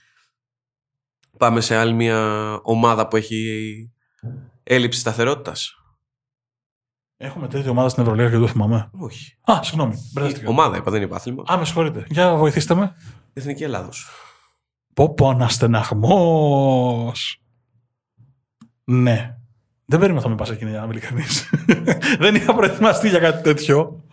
Πάμε 1.38 1.62
σε 1.62 1.76
άλλη 1.76 1.94
μια 1.94 2.20
ομάδα 2.64 3.08
που 3.08 3.16
έχει 3.16 3.92
έλλειψη 4.64 5.00
σταθερότητας. 5.00 5.72
Έχουμε 7.18 7.48
τέτοια 7.48 7.70
ομάδα 7.72 7.90
στην 7.90 8.04
Ευρωλίγα 8.04 8.28
και 8.28 8.34
δεν 8.36 8.42
το 8.46 8.48
θυμάμαι 8.48 8.90
Όχι. 9.00 9.38
Α, 9.52 9.60
συγγνώμη, 9.64 9.96
μπερδεύτηκα 10.14 10.50
Ομάδα 10.50 10.78
είπα, 10.78 10.92
δεν 10.92 11.02
είπα 11.02 11.16
άθλημα. 11.16 11.44
Α, 11.52 11.58
με 11.58 11.66
συγχωρείτε, 11.66 12.06
για 12.10 12.36
βοηθήστε 12.36 12.76
με 12.76 12.96
Εθνική 13.34 13.64
Ελλάδος. 13.64 14.08
Πω 14.94 15.14
πω 15.14 15.30
αναστεναγμός. 15.30 17.42
Ναι. 18.84 19.38
Δεν 19.86 20.00
περίμενα 20.00 20.24
θα 20.24 20.30
με 20.30 20.36
πας 20.36 20.50
εκείνη 20.50 20.70
για 20.70 20.80
να 20.80 20.86
είμαι 20.86 20.94
ειλικρινής. 20.94 21.50
Δεν 22.24 22.36
είχα 22.36 22.56
προετοιμαστεί 22.56 23.10
για 23.10 23.20
κάτι 23.20 23.44
τέτοιο. 23.44 24.04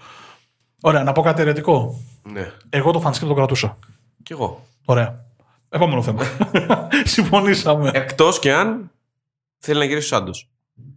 Ωραία, 0.86 1.02
να 1.02 1.12
πω 1.12 1.22
κάτι 1.22 1.40
αιρετικό. 1.40 2.00
Ναι. 2.22 2.50
Εγώ 2.68 2.90
το 2.92 3.00
φανσκίπ 3.00 3.28
το 3.28 3.34
κρατούσα. 3.34 3.78
Κι 4.22 4.32
εγώ. 4.32 4.66
Ωραία. 4.84 5.24
Επόμενο 5.68 6.02
θέμα. 6.02 6.22
Συμφωνήσαμε. 7.04 7.90
Εκτός 7.94 8.38
και 8.38 8.52
αν 8.54 8.90
θέλει 9.58 9.78
να 9.78 9.84
γυρίσει 9.84 10.14
ο 10.14 10.16
Σάντος. 10.16 10.50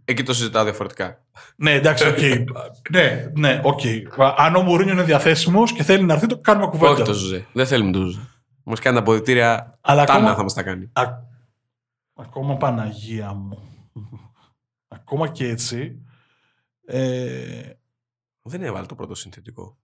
Εκεί 0.04 0.22
το 0.22 0.34
συζητάω 0.34 0.64
διαφορετικά. 0.64 1.24
ναι, 1.56 1.72
εντάξει, 1.72 2.08
οκ. 2.08 2.18
ναι, 2.90 3.30
ναι, 3.34 3.60
οκ. 3.64 3.80
Αν 4.36 4.56
ο 4.56 4.62
Μουρίνιο 4.62 4.92
είναι 4.92 5.02
διαθέσιμος 5.02 5.72
και 5.72 5.82
θέλει 5.82 6.04
να 6.04 6.12
έρθει, 6.14 6.26
το 6.26 6.38
κάνουμε 6.38 6.66
κουβέντα. 6.66 6.92
Όχι 6.92 7.02
το 7.02 7.12
Ζοζέ. 7.12 7.46
Δεν 7.52 7.66
θέλουμε 7.66 7.92
το 7.92 7.98
Ζοζέ. 7.98 8.20
Μας 8.62 8.80
κάνει 8.80 8.96
τα 8.96 9.02
αποδυτήρια. 9.02 9.78
Αλλά 9.80 10.04
Τάνα 10.04 10.18
ακόμα- 10.18 10.34
θα 10.36 10.42
μας 10.42 10.54
τα 10.54 10.62
κάνει. 10.62 10.90
Α- 10.92 11.26
Ακόμα 12.14 12.56
Παναγία 12.56 13.32
μου. 13.32 13.58
ακόμα 14.88 15.28
και 15.28 15.48
έτσι. 15.48 16.02
Ε, 16.86 17.70
Δεν 18.48 18.62
έβαλε 18.62 18.86
το 18.86 18.94
πρώτο 18.94 19.14
συνθετικό. 19.14 19.78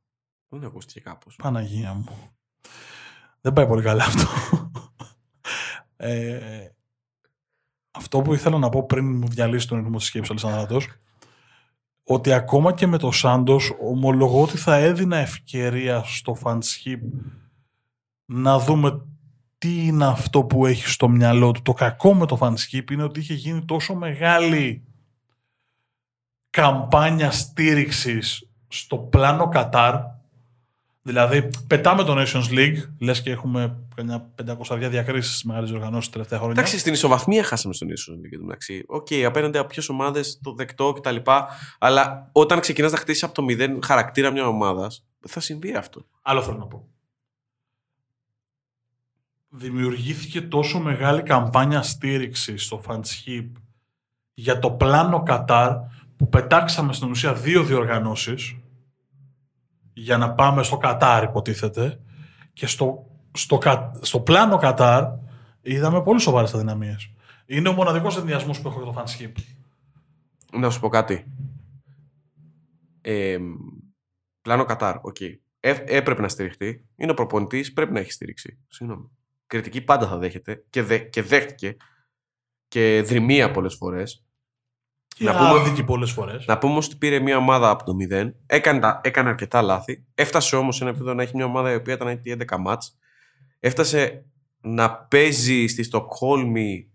Δεν 0.48 0.64
ακούστηκε 0.64 1.00
κάπως. 1.00 1.36
Παναγία 1.36 1.94
μου. 1.94 2.36
Δεν 3.40 3.52
πάει 3.52 3.66
πολύ 3.66 3.82
καλά 3.82 4.04
αυτό. 4.04 4.26
ε, 5.96 6.68
αυτό 7.90 8.22
που 8.22 8.34
ήθελα 8.34 8.58
να 8.58 8.68
πω 8.68 8.86
πριν 8.86 9.16
μου 9.16 9.28
διαλύσεις 9.28 9.68
τον 9.68 9.78
ρυθμό 9.78 9.96
της 9.96 10.06
σκέψης 10.06 10.44
ο 10.44 10.48
Αλessandratος, 10.48 10.86
ότι 12.04 12.32
ακόμα 12.32 12.72
και 12.72 12.86
με 12.86 12.98
το 12.98 13.10
Σάντος 13.10 13.72
ομολογώ 13.80 14.42
ότι 14.42 14.56
θα 14.56 14.76
έδινα 14.76 15.16
ευκαιρία 15.16 16.02
στο 16.02 16.34
φανσκίπ 16.34 17.02
να 18.24 18.58
δούμε 18.58 19.06
τι 19.58 19.86
είναι 19.86 20.06
αυτό 20.06 20.44
που 20.44 20.66
έχει 20.66 20.88
στο 20.88 21.08
μυαλό 21.08 21.50
του. 21.50 21.62
Το 21.62 21.72
κακό 21.72 22.14
με 22.14 22.26
το 22.26 22.36
φανσκίπ 22.36 22.90
είναι 22.90 23.02
ότι 23.02 23.20
είχε 23.20 23.34
γίνει 23.34 23.64
τόσο 23.64 23.94
μεγάλη 23.94 24.84
καμπάνια 26.50 27.30
στήριξης 27.30 28.48
στο 28.68 28.96
πλάνο 28.96 29.48
Κατάρ 29.48 29.94
Δηλαδή, 31.06 31.50
πετάμε 31.66 32.04
το 32.04 32.14
Nations 32.18 32.50
League, 32.50 32.76
λες 32.98 33.22
και 33.22 33.30
έχουμε 33.30 33.76
μια 34.02 34.30
500 34.68 34.88
διακρίσεις 34.90 35.30
στις 35.30 35.44
μεγάλες 35.44 35.70
διοργανώσεις 35.70 36.06
τα 36.06 36.12
τελευταία 36.12 36.38
χρόνια. 36.38 36.56
Εντάξει, 36.58 36.78
στην 36.78 36.92
ισοβαθμία 36.92 37.44
χάσαμε 37.44 37.74
στο 37.74 37.88
Nations 37.88 38.12
League 38.12 38.42
εντάξει. 38.42 38.84
Οκ, 38.86 39.06
απέναντι 39.26 39.58
από 39.58 39.68
ποιες 39.68 39.88
ομάδες, 39.88 40.40
το 40.42 40.52
δεκτό 40.52 40.92
κτλ. 40.92 41.16
Αλλά 41.78 42.28
όταν 42.32 42.60
ξεκινάς 42.60 42.92
να 42.92 42.98
χτίσεις 42.98 43.22
από 43.22 43.34
το 43.34 43.42
μηδέν 43.42 43.82
χαρακτήρα 43.82 44.30
μιας 44.30 44.46
ομάδας, 44.46 45.04
θα 45.26 45.40
συμβεί 45.40 45.74
αυτό. 45.74 46.06
Άλλο 46.22 46.42
θέλω 46.42 46.56
να 46.56 46.66
πω. 46.66 46.88
Δημιουργήθηκε 49.48 50.40
τόσο 50.40 50.78
μεγάλη 50.78 51.22
καμπάνια 51.22 51.82
στήριξης 51.82 52.64
στο 52.64 52.82
Φαν'τ 52.86 53.29
Σιπ 53.29 53.50
για 54.34 54.58
το 54.58 54.70
πλάνο 54.70 55.22
Κατάρ 55.22 55.76
που 56.16 56.28
πετάξαμε 56.28 56.92
στην 56.92 57.10
ουσία 57.10 57.34
δύο 57.34 57.62
διοργανώσεις 57.64 58.56
για 59.92 60.16
να 60.16 60.34
πάμε 60.34 60.62
στο 60.62 60.76
Κατάρ 60.76 61.22
υποτίθεται 61.22 62.00
και 62.52 62.66
στο, 62.66 63.06
στο, 63.32 63.58
Κα- 63.58 63.92
στο 64.00 64.20
πλάνο 64.20 64.58
Κατάρ 64.58 65.04
είδαμε 65.62 66.02
πολύ 66.02 66.20
σοβαρές 66.20 66.54
αδυναμίες. 66.54 67.10
Είναι 67.46 67.68
ο 67.68 67.72
μοναδικός 67.72 68.16
ενδοιασμός 68.16 68.60
που 68.60 68.68
έχω 68.68 68.82
για 68.82 68.92
το 68.92 69.02
Φαν'τ 69.02 69.20
Σιπ. 69.20 69.32
Να 70.52 70.70
σου 70.70 70.80
πω 70.80 70.88
κάτι. 70.88 71.32
Ε, 73.00 73.38
πλάνο 74.40 74.64
Κατάρ, 74.64 74.96
οκ. 75.02 75.20
Ε, 75.20 75.38
έπρεπε 75.84 76.20
να 76.20 76.28
στηριχτεί. 76.28 76.86
Είναι 76.96 77.10
ο 77.10 77.14
προπονητής, 77.14 77.72
πρέπει 77.72 77.92
να 77.92 78.00
έχει 78.00 78.12
στήριξη. 78.12 78.58
Συγγνώμη. 78.68 79.10
Κριτική 79.46 79.80
πάντα 79.82 80.06
θα 80.08 80.18
δέχεται 80.18 80.64
και, 80.70 80.82
δε, 80.82 80.98
και 80.98 81.22
δέχτηκε 81.22 81.76
και 82.68 83.02
δρυμία 83.06 83.50
πολλές 83.50 83.74
φορές. 83.74 84.24
Και 85.14 85.24
Να 85.24 85.32
πούμε- 85.36 85.60
άδικη 85.60 85.84
πολλές 85.84 86.10
φορές. 86.10 86.46
Να 86.46 86.58
πούμε 86.58 86.72
όμως 86.72 86.86
ότι 86.86 86.96
πήρε 86.96 87.18
μια 87.20 87.36
ομάδα 87.36 87.70
από 87.70 87.84
το 87.84 87.94
0, 87.94 88.34
έκανε, 88.46 88.78
τα- 88.80 89.00
έκανε 89.04 89.28
αρκετά 89.28 89.62
λάθη. 89.62 90.04
Έφτασε 90.14 90.56
όμως 90.56 90.76
σε 90.76 90.82
ένα 90.82 90.90
επίπεδο 90.92 91.14
να 91.14 91.22
έχει 91.22 91.36
μια 91.36 91.44
ομάδα 91.44 91.72
η 91.72 91.74
οποία 91.74 91.94
ήταν 91.94 92.08
ήδη 92.08 92.30
11 92.30 92.58
μάτς. 92.58 92.96
Έφτασε 93.60 94.24
να 94.60 94.94
παίζει 94.94 95.66
στη 95.66 95.82
Στοκχόλμη 95.82 96.88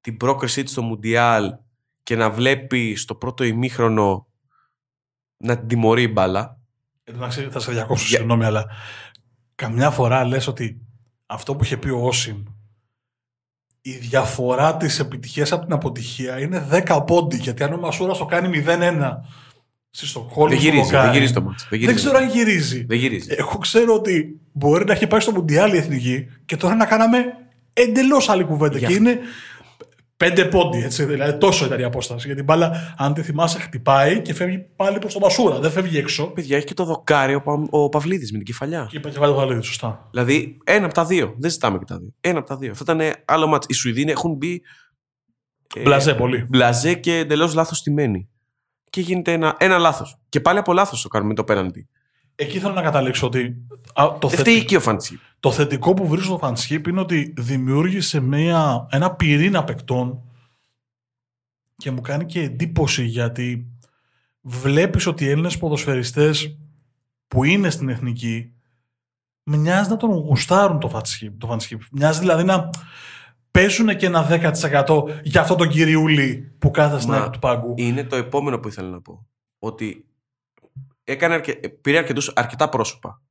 την 0.00 0.16
πρόκρισή 0.16 0.62
της 0.62 0.72
στο 0.72 0.82
Μουντιάλ 0.82 1.54
και 2.02 2.16
να 2.16 2.30
βλέπει 2.30 2.96
στο 2.96 3.14
πρώτο 3.14 3.44
ημίχρονο 3.44 4.26
να 5.36 5.58
την 5.58 5.68
τιμωρεί 5.68 6.02
η 6.02 6.10
μπάλα. 6.12 6.58
Εντάξει, 7.04 7.48
θα 7.50 7.60
σε 7.60 7.72
διακόψω, 7.72 8.04
Για- 8.08 8.16
συγγνώμη, 8.18 8.44
αλλά 8.44 8.66
καμιά 9.54 9.90
φορά 9.90 10.24
λες 10.24 10.46
ότι 10.46 10.80
αυτό 11.26 11.56
που 11.56 11.64
είχε 11.64 11.76
πει 11.76 11.88
ο 11.90 12.06
Όσιμ, 12.06 12.42
η 13.82 13.90
διαφορά 13.90 14.76
της 14.76 14.98
επιτυχίας 14.98 15.52
από 15.52 15.64
την 15.64 15.72
αποτυχία 15.72 16.40
είναι 16.40 16.66
10 16.86 17.02
πόντι, 17.06 17.36
γιατί 17.36 17.62
αν 17.62 17.72
ο 17.72 17.76
Μασούρας 17.76 18.18
το 18.18 18.24
κάνει 18.24 18.64
0-1 18.66 19.18
στη 19.90 20.06
Στοκχόλμη, 20.06 20.54
Δεν 20.54 20.58
στο 20.60 20.70
γυρίζει, 20.70 20.84
δοκάρι, 20.90 21.04
δεν 21.06 21.12
γυρίζει 21.14 21.32
το 21.32 21.42
μάτς. 21.42 21.62
Δεν, 21.62 21.68
Δεν 21.70 21.78
γυρίζει. 21.80 21.98
ξέρω 22.04 22.16
αν 22.18 22.28
γυρίζει. 22.28 22.84
Δεν 22.84 22.98
γυρίζει. 22.98 23.28
Εγώ 23.38 23.58
ξέρω 23.58 23.94
ότι 23.94 24.40
μπορεί 24.52 24.84
να 24.84 24.92
έχει 24.92 25.06
πάει 25.06 25.20
στο 25.20 25.32
Μουντιάλ 25.32 25.72
η 25.74 25.76
Εθνική 25.76 26.26
και 26.46 26.56
τώρα 26.56 26.74
να 26.74 26.86
κάναμε 26.86 27.24
εντελώς 27.72 28.28
άλλη 28.28 28.44
κουβέντα. 28.44 28.78
Για 28.78 28.88
Και 28.88 28.94
αυτό. 28.94 29.08
είναι 29.08 29.18
πέντε 30.18 30.44
πόντι, 30.44 30.78
έτσι. 30.82 31.04
Δηλαδή 31.04 31.38
τόσο 31.38 31.64
ήταν 31.66 31.80
η 31.80 31.82
απόσταση. 31.84 32.26
Γιατί 32.26 32.40
η 32.40 32.44
μπάλα, 32.46 32.94
αν 32.96 33.14
τη 33.14 33.22
θυμάσαι, 33.22 33.58
χτυπάει 33.58 34.22
και 34.22 34.34
φεύγει 34.34 34.58
πάλι 34.76 34.98
προς 34.98 35.12
το 35.12 35.18
Μασούρα. 35.18 35.58
Δεν 35.58 35.70
φεύγει 35.70 35.98
έξω. 35.98 36.26
Παιδιά, 36.26 36.56
έχει 36.56 36.66
και 36.66 36.74
το 36.74 36.84
δοκάρι 36.84 37.34
ο, 37.34 37.40
Πα- 37.42 37.66
ο 37.70 37.88
Παυλίδης 37.88 38.30
με 38.32 38.36
την 38.38 38.46
κεφαλιά. 38.46 38.86
Και 38.90 38.96
είπα 38.96 39.10
και 39.10 39.18
βάλει 39.18 39.32
το 39.32 39.38
γαλίδι, 39.38 39.62
σωστά. 39.62 40.08
Δηλαδή, 40.10 40.58
ένα 40.64 40.84
από 40.84 40.94
τα 40.94 41.04
δύο. 41.04 41.34
Δεν 41.38 41.50
ζητάμε 41.50 41.78
και 41.78 41.84
τα 41.84 41.98
δύο. 41.98 42.14
Ένα 42.20 42.38
από 42.38 42.48
τα 42.48 42.56
δύο. 42.56 42.70
Αυτό 42.70 42.92
ήταν 42.92 43.12
άλλο 43.24 43.46
μάτς. 43.46 43.66
Οι 43.68 43.72
Σουηδοί 43.72 44.02
έχουν 44.10 44.34
μπει. 44.34 44.62
ε, 45.76 45.80
Μπλαζέ 45.82 46.14
πολύ. 46.14 46.46
μπλαζέ 46.48 46.94
και 46.94 47.16
εντελώς 47.16 47.54
λάθος 47.54 47.78
στημένη. 47.78 48.28
Και 48.90 49.00
γίνεται 49.00 49.32
ένα, 49.32 49.54
ένα 49.58 49.78
λάθος. 49.78 50.18
Και 50.28 50.40
πάλι 50.40 50.58
από 50.58 50.72
λάθος 50.72 51.02
το 51.02 51.08
κάνουμε 51.08 51.34
το 51.34 51.44
πέναντι. 51.44 51.88
Εκεί 52.40 52.58
θέλω 52.58 52.72
να 52.74 52.82
καταλήξω 52.82 53.26
ότι 53.26 53.56
α, 53.94 54.04
το, 54.18 54.28
Δεν 54.28 54.30
θε- 54.30 54.38
φταίει 54.40 54.56
εκεί 54.56 54.76
ο 54.76 54.80
Φαντσίπ. 54.80 55.18
το 55.40 55.50
θετικό 55.52 55.94
που 55.94 56.06
βρίσκω 56.08 56.36
στο 56.36 56.48
Fanship 56.48 56.88
είναι 56.88 57.00
ότι 57.00 57.34
δημιούργησε 57.36 58.20
μια, 58.20 58.86
ένα 58.90 59.14
πυρήνα 59.14 59.64
παικτών 59.64 60.22
και 61.76 61.90
μου 61.90 62.00
κάνει 62.00 62.24
και 62.24 62.40
εντύπωση 62.42 63.04
γιατί 63.04 63.66
βλέπεις 64.40 65.06
ότι 65.06 65.24
οι 65.24 65.28
Έλληνες 65.30 65.58
ποδοσφαιριστές 65.58 66.58
που 67.28 67.44
είναι 67.44 67.70
στην 67.70 67.88
εθνική 67.88 68.52
μοιάζει 69.42 69.90
να 69.90 69.96
τον 69.96 70.10
γουστάρουν 70.10 70.78
το 70.80 70.90
Fanship. 70.94 71.32
Το 71.38 71.48
Fanship. 71.52 71.78
Μοιάζει 71.92 72.18
δηλαδή 72.18 72.44
να 72.44 72.70
παίζουν 73.50 73.96
και 73.96 74.06
ένα 74.06 74.26
10% 74.30 75.04
για 75.22 75.40
αυτό 75.40 75.54
τον 75.54 75.68
κυριούλη 75.68 76.52
που 76.58 76.70
κάθεται 76.70 77.00
στην 77.00 77.12
Μα, 77.12 77.18
άκρη 77.18 77.30
του 77.30 77.38
πάγκου. 77.38 77.74
Είναι 77.76 78.04
το 78.04 78.16
επόμενο 78.16 78.58
που 78.58 78.68
ήθελα 78.68 78.88
να 78.88 79.00
πω. 79.00 79.26
Ότι 79.58 80.07
έκανε 81.12 81.34
αρκε... 81.34 81.52
πήρε 81.52 81.98
αρκετούς, 81.98 82.32
αρκετά 82.34 82.68
πρόσωπα. 82.68 83.22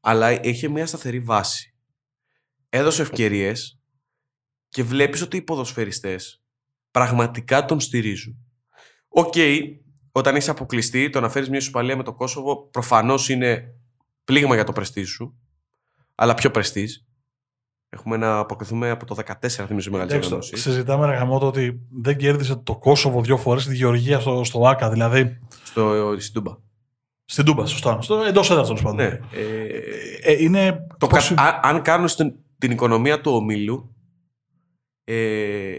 Αλλά 0.00 0.44
είχε 0.44 0.68
μια 0.68 0.86
σταθερή 0.86 1.20
βάση. 1.20 1.74
Έδωσε 2.68 3.02
ευκαιρίες 3.02 3.80
και 4.68 4.82
βλέπεις 4.82 5.22
ότι 5.22 5.36
οι 5.36 5.42
ποδοσφαιριστές 5.42 6.42
πραγματικά 6.90 7.64
τον 7.64 7.80
στηρίζουν. 7.80 8.36
Οκ, 9.08 9.34
όταν 10.12 10.36
έχει 10.36 10.50
αποκλειστεί, 10.50 11.10
το 11.10 11.20
να 11.20 11.28
φέρεις 11.28 11.48
μια 11.48 11.58
ισοπαλία 11.58 11.96
με 11.96 12.02
το 12.02 12.14
Κόσοβο 12.14 12.68
προφανώς 12.70 13.28
είναι 13.28 13.74
πλήγμα 14.24 14.54
για 14.54 14.64
το 14.64 14.72
πρεστίζ 14.72 15.04
σου. 15.04 15.38
Αλλά 16.14 16.34
ποιο 16.34 16.50
πρεστίζ. 16.50 16.88
Έχουμε 17.88 18.16
να 18.16 18.38
προκριθούμε 18.38 18.90
από 18.90 19.06
το 19.06 19.16
14, 19.26 19.48
θυμίζω 19.48 19.90
μεγάλη 19.90 20.14
διοργάνωση. 20.14 20.56
Συζητάμε 20.56 21.06
ρε 21.06 21.14
γαμώτο 21.14 21.46
ότι 21.46 21.80
δεν 21.90 22.16
κέρδισε 22.16 22.56
το 22.56 22.76
Κόσοβο 22.76 23.22
δύο 23.22 23.36
φορές 23.36 23.66
τη 23.66 23.74
Γεωργία 23.74 24.20
στο, 24.20 24.44
στο 24.44 24.66
ΟΑΚΑ, 24.68 24.90
δηλαδή. 24.90 25.38
Στο, 25.64 26.14
στην 26.18 26.34
Τούμπα. 26.34 26.67
Στην 27.30 27.44
Τούμπα, 27.44 27.66
σωστά. 27.66 28.02
Στο, 28.02 28.22
εντός 28.22 28.50
έδρας 28.50 28.62
τέλος 28.62 28.82
πάντων. 28.82 28.96
Ναι. 28.96 29.18
Ε, 29.32 29.66
ε, 30.22 30.42
είναι 30.42 30.86
το 30.98 31.06
πώς... 31.06 31.34
κα, 31.34 31.60
αν 31.62 31.82
κάνουν 31.82 32.08
στην, 32.08 32.34
την 32.58 32.70
οικονομία 32.70 33.20
του 33.20 33.32
ομίλου, 33.32 33.94
ε, 35.04 35.78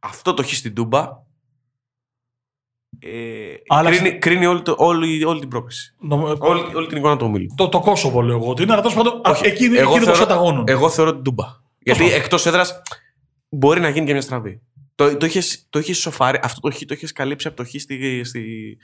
αυτό 0.00 0.34
το 0.34 0.42
έχει 0.42 0.54
στην 0.54 0.74
Τούμπα 0.74 1.08
ε, 2.98 3.54
κρίνει, 3.84 4.18
κρίνει 4.18 4.46
όλη, 4.46 4.62
το, 4.62 4.74
όλη, 4.78 5.24
όλη 5.24 5.40
την 5.40 5.48
πρόκληση. 5.48 5.94
Νομ... 5.98 6.22
Όλη, 6.38 6.74
όλη 6.74 6.86
την 6.86 6.96
εικόνα 6.96 7.16
του 7.16 7.26
ομίλου. 7.26 7.54
Το, 7.56 7.68
το 7.68 7.80
Κόσοβο 7.80 8.20
λέω 8.20 8.36
εγώ 8.36 8.48
ότι 8.48 8.62
είναι, 8.62 8.72
αλλά 8.72 8.82
τέλος 8.82 8.96
πάντων 8.96 9.20
εκείνη 9.42 9.76
εγώ 9.76 10.00
θεωρώ, 10.00 10.18
καταγώνων. 10.18 10.64
Εγώ 10.68 10.90
θεωρώ 10.90 11.12
την 11.12 11.22
Τούμπα. 11.22 11.44
Γιατί 11.78 12.12
εκτός 12.12 12.46
έδρας 12.46 12.82
μπορεί 13.48 13.80
να 13.80 13.88
γίνει 13.88 14.06
και 14.06 14.12
μια 14.12 14.22
στραβή. 14.22 14.60
Το, 14.94 15.16
το, 15.16 15.26
είχες, 15.26 15.66
το 15.70 15.78
είχες 15.78 15.98
σοφάρει, 15.98 16.38
αυτό 16.42 16.60
το, 16.60 16.68
το 16.86 16.94
είχες 16.94 17.12
καλύψει 17.12 17.48
από 17.48 17.56
το 17.56 17.64
χ 17.64 17.68
στη, 17.68 18.24
στη, 18.24 18.76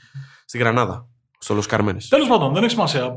στη 0.44 0.58
Γρανάδα, 0.58 1.08
στο 1.42 1.54
Λος 1.54 1.66
Καρμένες. 1.66 2.08
Τέλος 2.08 2.28
πάντων, 2.28 2.52
δεν 2.52 2.62
έχει 2.62 2.72
σημασία. 2.72 3.14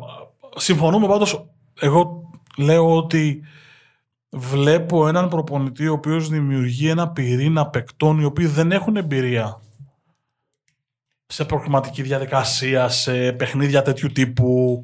Συμφωνούμε 0.55 1.07
πάντως, 1.07 1.45
εγώ 1.79 2.29
λέω 2.57 2.95
ότι 2.95 3.43
βλέπω 4.29 5.07
έναν 5.07 5.29
προπονητή 5.29 5.88
ο 5.88 5.93
οποίος 5.93 6.29
δημιουργεί 6.29 6.89
ένα 6.89 7.09
πυρήνα 7.09 7.67
παικτών 7.67 8.19
οι 8.19 8.23
οποίοι 8.23 8.45
δεν 8.45 8.71
έχουν 8.71 8.95
εμπειρία 8.95 9.61
σε 11.25 11.45
προκριματική 11.45 12.01
διαδικασία, 12.01 12.89
σε 12.89 13.31
παιχνίδια 13.31 13.81
τέτοιου 13.81 14.09
τύπου. 14.11 14.83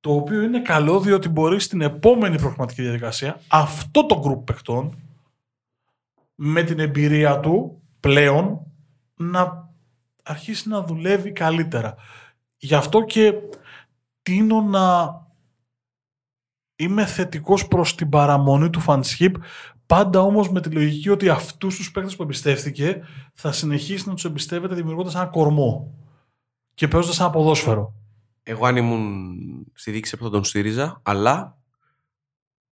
Το 0.00 0.14
οποίο 0.14 0.42
είναι 0.42 0.60
καλό 0.60 1.00
διότι 1.00 1.28
μπορεί 1.28 1.60
στην 1.60 1.80
επόμενη 1.80 2.38
προκριματική 2.38 2.82
διαδικασία 2.82 3.40
αυτό 3.48 4.06
το 4.06 4.18
γκρουπ 4.20 4.44
παιχτών 4.44 4.98
με 6.34 6.62
την 6.62 6.78
εμπειρία 6.78 7.40
του 7.40 7.82
πλέον 8.00 8.66
να 9.14 9.70
αρχίσει 10.22 10.68
να 10.68 10.82
δουλεύει 10.82 11.32
καλύτερα. 11.32 11.94
Γι' 12.64 12.74
αυτό 12.74 13.04
και 13.04 13.32
τίνω 14.22 14.60
να 14.60 15.16
είμαι 16.76 17.06
θετικός 17.06 17.68
προς 17.68 17.94
την 17.94 18.08
παραμονή 18.08 18.70
του 18.70 18.80
Φανσχίπ 18.80 19.34
Πάντα 19.92 20.20
όμως 20.20 20.50
με 20.50 20.60
τη 20.60 20.70
λογική 20.70 21.08
ότι 21.08 21.28
αυτούς 21.28 21.76
τους 21.76 21.90
παίκτες 21.90 22.16
που 22.16 22.22
εμπιστεύτηκε 22.22 23.02
θα 23.34 23.52
συνεχίσει 23.52 24.08
να 24.08 24.14
τους 24.14 24.24
εμπιστεύεται 24.24 24.74
δημιουργώντας 24.74 25.14
ένα 25.14 25.26
κορμό 25.26 25.94
και 26.74 26.88
παίζοντας 26.88 27.20
ένα 27.20 27.30
ποδόσφαιρο. 27.30 27.94
Εγώ 28.42 28.66
αν 28.66 28.76
ήμουν 28.76 29.36
στη 29.72 29.90
δίκηση 29.90 30.16
θα 30.16 30.30
τον 30.30 30.44
στήριζα, 30.44 31.00
αλλά 31.02 31.58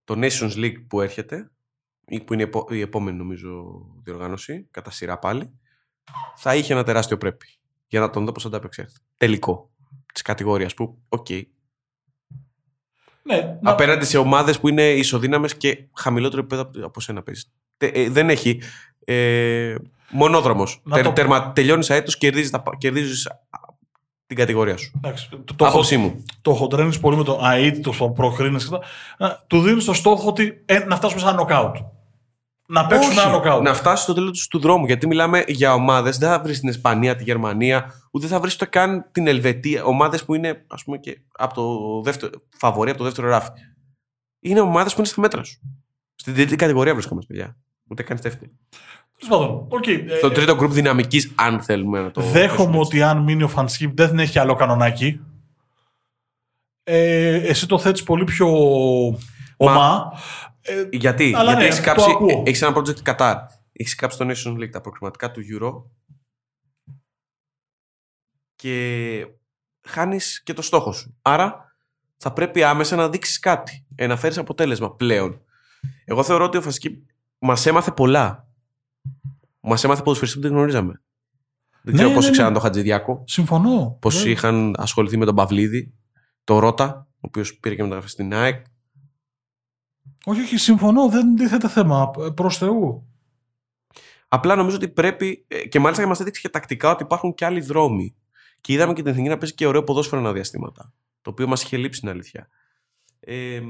το 0.05 0.15
Nations 0.17 0.55
League 0.55 0.87
που 0.89 1.01
έρχεται, 1.01 1.51
ή 2.07 2.21
που 2.21 2.35
είναι 2.35 2.51
η 2.69 2.81
επόμενη 2.81 3.17
νομίζω 3.17 3.81
διοργάνωση, 4.03 4.67
κατά 4.71 4.91
σειρά 4.91 5.19
πάλι, 5.19 5.59
θα 6.37 6.55
είχε 6.55 6.73
ένα 6.73 6.83
τεράστιο 6.83 7.19
πρέπει 7.19 7.47
για 7.87 8.01
να 8.01 8.11
τον 8.11 8.25
δω 8.25 8.33
πώς 8.33 8.43
θα 8.43 8.49
ανταπεξέλθει. 8.49 8.99
Τελικό 9.17 9.70
της 10.13 10.23
κατηγορίας 10.23 10.75
που, 10.75 10.99
οκ, 11.09 11.27
okay, 11.29 11.43
ναι, 13.23 13.59
Απέναντι 13.63 14.05
σε 14.05 14.19
ομάδες 14.19 14.61
που 14.61 14.69
είναι 14.69 14.91
ισοδύναμες 14.91 15.57
και 15.57 15.85
χαμηλότερο 15.95 16.41
επίπεδο 16.41 16.71
από 16.85 17.01
σένα 17.01 17.23
παίζεις. 17.23 17.53
Ε, 17.77 18.11
δεν 18.11 18.31
έχει. 18.31 18.63
Ε, 19.05 19.75
Μονόδρομος. 20.11 20.83
το... 21.03 21.53
τελειώνεις 21.55 21.91
αέτος, 21.91 22.19
κερδίζεις, 22.19 22.53
κερδίζεις 22.79 23.29
την 24.27 24.37
κατηγορία 24.37 24.77
σου. 24.77 24.93
Εντάξει, 24.97 25.31
το, 25.31 25.55
το, 25.55 25.67
Άποψή 25.67 25.97
μου. 25.97 26.25
Το 26.41 26.55
χοντρένεις 26.55 27.01
πολύ 27.01 27.17
με 27.17 27.25
το 27.25 27.39
ΑΕΤ, 27.43 27.83
το 27.83 28.11
προκρίνεις. 28.11 28.71
Του 29.47 29.61
δίνεις 29.61 29.85
το 29.85 29.93
στόχο 29.93 30.29
ότι 30.29 30.63
ε, 30.67 30.79
να 30.79 30.97
φτάσουμε 30.97 31.21
σαν 31.21 31.35
νοκάουτ 31.35 31.77
να 32.71 32.87
παίξουν 32.87 33.13
ένα 33.13 33.29
νοκάουτ. 33.29 33.63
Να 33.63 33.75
φτάσει 33.75 34.03
στο 34.03 34.15
τέλος 34.15 34.47
του 34.49 34.59
δρόμου. 34.59 34.87
Γιατί 34.87 35.07
μιλάμε 35.07 35.45
για 35.47 35.75
ομάδες, 35.75 36.19
δεν 36.19 36.29
θα 36.29 36.41
βρεις 36.41 36.61
την 36.61 36.69
Ισπανία, 36.69 37.17
τη 37.17 37.25
Γερμανία, 37.25 37.93
ούτε 38.11 38.27
θα 38.27 38.41
βρεις 38.41 38.55
ούτε 38.55 38.65
καν 38.65 39.07
την 39.13 39.27
Ελβετία. 39.27 39.85
Ομάδες 39.85 40.25
που 40.25 40.35
είναι, 40.35 40.65
ας 40.69 40.85
πούμε, 40.85 40.99
και 40.99 41.21
από 41.37 41.55
το 41.55 42.01
δεύτερο, 42.03 42.33
φαβορή 42.57 42.91
από 42.91 42.99
το 42.99 43.05
δεύτερο 43.05 43.29
ράφι. 43.29 43.51
Είναι 44.41 44.61
ομάδες 44.61 44.93
που 44.93 44.99
είναι 44.99 45.09
στη 45.09 45.21
μέτρα 45.21 45.43
σου. 45.43 45.61
Στην 46.15 46.35
τρίτη 46.35 46.57
κατηγορία 46.57 46.93
βρισκόμαστε, 46.93 47.35
παιδιά. 47.35 47.57
Ούτε 47.89 48.03
καν 48.03 48.17
στη 48.19 48.29
δεύτερη. 48.29 48.53
Okay. 49.69 50.17
Στο 50.17 50.27
ε, 50.27 50.31
τρίτο 50.31 50.57
γκρουπ 50.57 50.73
δυναμικής, 50.73 51.33
αν 51.35 51.61
θέλουμε 51.61 52.01
να 52.01 52.11
το. 52.11 52.21
Δέχομαι 52.21 52.79
ότι 52.79 53.03
αν 53.03 53.19
μείνει 53.19 53.43
ο 53.43 53.49
Φανσκίπ 53.49 53.97
δεν 53.97 54.19
έχει 54.19 54.39
άλλο 54.39 54.55
κανονάκι. 54.55 55.21
Ε, 56.83 57.35
εσύ 57.35 57.67
το 57.67 57.79
θέτεις 57.79 58.03
πολύ 58.03 58.25
πιο 58.25 58.49
ομά. 59.57 60.13
Ε, 60.63 60.89
γιατί, 60.93 61.29
γιατί 61.29 61.55
ναι, 61.55 61.65
έχεις 61.65 61.81
κάψει, 61.81 62.11
έχεις 62.45 62.63
ένα 62.63 62.77
project 62.77 63.03
Qatar. 63.03 63.37
Έχεις 63.73 63.95
κάψει 63.95 64.19
το 64.19 64.27
Nations 64.29 64.57
League, 64.59 64.71
τα 64.71 64.81
προκριματικά 64.81 65.31
του 65.31 65.41
Euro 65.53 65.83
και 68.55 69.27
χάνεις 69.89 70.43
και 70.43 70.53
το 70.53 70.63
στόχο 70.63 70.93
σου. 70.93 71.19
Άρα 71.23 71.75
θα 72.17 72.33
πρέπει 72.33 72.63
άμεσα 72.63 72.97
να 72.97 73.09
δείξεις 73.09 73.39
κάτι, 73.39 73.87
ε, 73.95 74.07
να 74.07 74.17
φέρεις 74.17 74.39
αποτέλεσμα 74.39 74.95
πλέον. 74.95 75.41
Εγώ 76.05 76.23
θεωρώ 76.23 76.45
ότι 76.45 76.57
ο 76.57 76.63
Φασική 76.63 77.07
μας 77.39 77.67
έμαθε 77.67 77.91
πολλά. 77.91 78.49
Μας 79.61 79.85
έμαθε 79.85 80.03
ποδοσφαιριστή 80.03 80.39
που 80.39 80.47
δεν 80.47 80.57
γνωρίζαμε. 80.57 81.03
Δεν 81.83 81.95
ξέρω 81.95 82.09
ναι, 82.09 82.15
πώς 82.15 82.25
ναι, 82.25 82.29
ήξεραν 82.29 82.53
ναι. 82.53 82.59
τον 82.59 82.67
Χατζηδιάκο. 82.67 83.25
Συμφωνώ. 83.27 83.97
Πώς 84.01 84.25
είχαν 84.25 84.75
ασχοληθεί 84.79 85.17
με 85.17 85.25
τον 85.25 85.35
Παυλίδη, 85.35 85.95
τον 86.45 86.59
Ρότα, 86.59 87.07
ο 87.15 87.19
οποίος 87.21 87.59
πήρε 87.59 87.75
και 87.75 87.83
μεταγραφή 87.83 88.09
στην 88.09 88.35
ΑΕΚ. 88.35 88.65
Όχι, 90.25 90.41
όχι, 90.41 90.57
συμφωνώ. 90.57 91.09
Δεν 91.09 91.37
τίθεται 91.37 91.69
θέμα. 91.69 92.11
Προς 92.35 92.59
Θεού. 92.59 93.07
Απλά 94.29 94.57
νομίζω 94.57 94.77
ότι 94.77 94.89
πρέπει. 94.89 95.45
Ε, 95.49 95.67
και 95.69 95.79
μάλιστα 95.79 96.07
μας 96.07 96.21
έδειξε 96.21 96.41
και 96.41 96.49
τακτικά 96.49 96.91
ότι 96.91 97.03
υπάρχουν 97.03 97.35
και 97.35 97.45
άλλοι 97.45 97.61
δρόμοι. 97.61 98.15
Και 98.61 98.73
είδαμε 98.73 98.93
και 98.93 99.03
την 99.03 99.11
εθνική 99.11 99.29
να 99.29 99.39
παίζει 99.39 99.55
και 99.55 99.67
ωραίο 99.67 99.85
ποδόσφαιρο 99.85 100.21
ένα 100.21 100.33
διαστήματα. 100.33 100.93
Το 101.23 101.31
οποίο 101.31 101.47
μας 101.47 101.63
είχε 101.63 101.77
λείψει 101.77 102.01
την 102.01 102.09
αλήθεια. 102.09 102.49
Ε, 103.21 103.61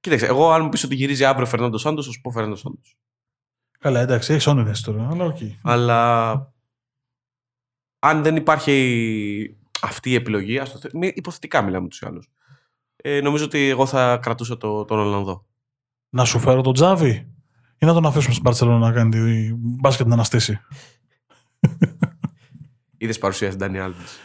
κοίταξε, 0.00 0.26
εγώ 0.26 0.50
αν 0.52 0.62
μου 0.62 0.68
πεις 0.68 0.84
ότι 0.84 0.94
γυρίζει 0.94 1.24
αύριο 1.24 1.46
ο 1.46 1.48
Φερνάντο 1.48 1.78
Σάντος, 1.78 2.06
θα 2.06 2.12
σου 2.12 2.20
πω 2.20 2.30
Φερνάντο 2.30 2.56
Σάντος. 2.56 2.96
Καλά, 3.78 4.00
εντάξει, 4.00 4.32
έχεις 4.32 4.46
όνειρες 4.46 4.80
τώρα, 4.80 5.08
αλλά 5.10 5.34
Okay. 5.34 5.50
Αλλά 5.62 6.52
αν 7.98 8.22
δεν 8.22 8.36
υπάρχει 8.36 9.56
αυτή 9.82 10.10
η 10.10 10.14
επιλογή, 10.14 10.58
ας 10.58 10.72
το 10.72 10.88
υποθετικά 10.92 11.62
μιλάμε 11.62 11.88
τους 11.88 12.00
ή 12.00 12.06
άλλους 12.06 12.30
ε, 13.08 13.20
νομίζω 13.20 13.44
ότι 13.44 13.68
εγώ 13.68 13.86
θα 13.86 14.18
κρατούσα 14.22 14.56
το, 14.56 14.84
τον 14.84 14.98
Ολλανδό. 14.98 15.46
Να 16.08 16.24
σου 16.24 16.38
φέρω 16.38 16.60
τον 16.60 16.72
Τζάβι 16.72 17.26
ή 17.78 17.86
να 17.86 17.92
τον 17.92 18.06
αφήσουμε 18.06 18.32
στην 18.32 18.44
Παρσελόνα 18.44 18.78
να 18.78 18.92
κάνει 18.92 19.10
τη 19.10 19.52
μπάσκετ 19.54 20.06
να 20.06 20.14
αναστήσει; 20.14 20.60
Είδες 22.98 23.18
παρουσίαση 23.18 23.56
Ντάνι 23.56 23.78
Άλβης. 23.78 24.18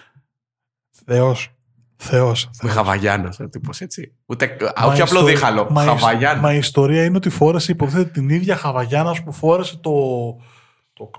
Θεός. 1.05 1.55
Θεός. 1.95 2.49
Με 2.61 2.69
χαβαγιάνα, 2.69 3.33
ε, 3.39 3.47
τύπος 3.47 3.81
έτσι. 3.81 4.15
Ούτε, 4.25 4.57
όχι 4.85 5.01
απλό 5.01 5.23
δίχαλο. 5.23 5.67
Μα, 5.71 5.97
μα 6.41 6.53
η 6.53 6.57
ιστορία 6.57 7.03
είναι 7.03 7.17
ότι 7.17 7.29
φόρεσε 7.29 7.71
υποθέτει 7.71 8.11
την 8.11 8.29
ίδια 8.29 8.55
χαβαγιάνα 8.55 9.15
που 9.23 9.31
φόρεσε 9.31 9.77
το, 9.77 9.91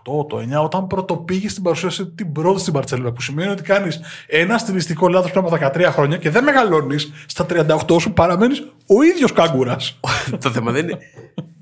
το 0.02 0.20
8, 0.20 0.28
το 0.28 0.58
9, 0.60 0.64
όταν 0.64 0.86
πρώτο 0.86 1.16
πήγε 1.16 1.48
στην 1.48 1.62
παρουσίαση 1.62 2.06
την 2.06 2.32
πρώτη 2.32 2.60
στην 2.60 2.72
Μπαρσελόνα. 2.72 3.12
Που 3.12 3.20
σημαίνει 3.20 3.50
ότι 3.50 3.62
κάνεις 3.62 4.00
ένα 4.26 4.58
στιλιστικό 4.58 5.08
λάθος 5.08 5.30
πριν 5.30 5.44
από 5.44 5.56
13 5.56 5.88
χρόνια 5.90 6.16
και 6.16 6.30
δεν 6.30 6.44
μεγαλώνεις. 6.44 7.12
Στα 7.26 7.46
38 7.48 8.00
σου 8.00 8.12
παραμένεις 8.12 8.60
ο 8.86 9.02
ίδιος 9.02 9.32
κάγκουρα. 9.32 9.76
το 10.42 10.50
θέμα 10.50 10.72
δεν 10.72 10.88
είναι. 10.88 10.98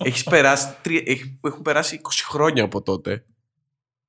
Έχεις 0.04 0.24
περάσει, 0.24 0.68
έχουν 1.40 1.62
περάσει 1.62 2.00
20 2.04 2.08
χρόνια 2.28 2.64
από 2.64 2.82
τότε. 2.82 3.24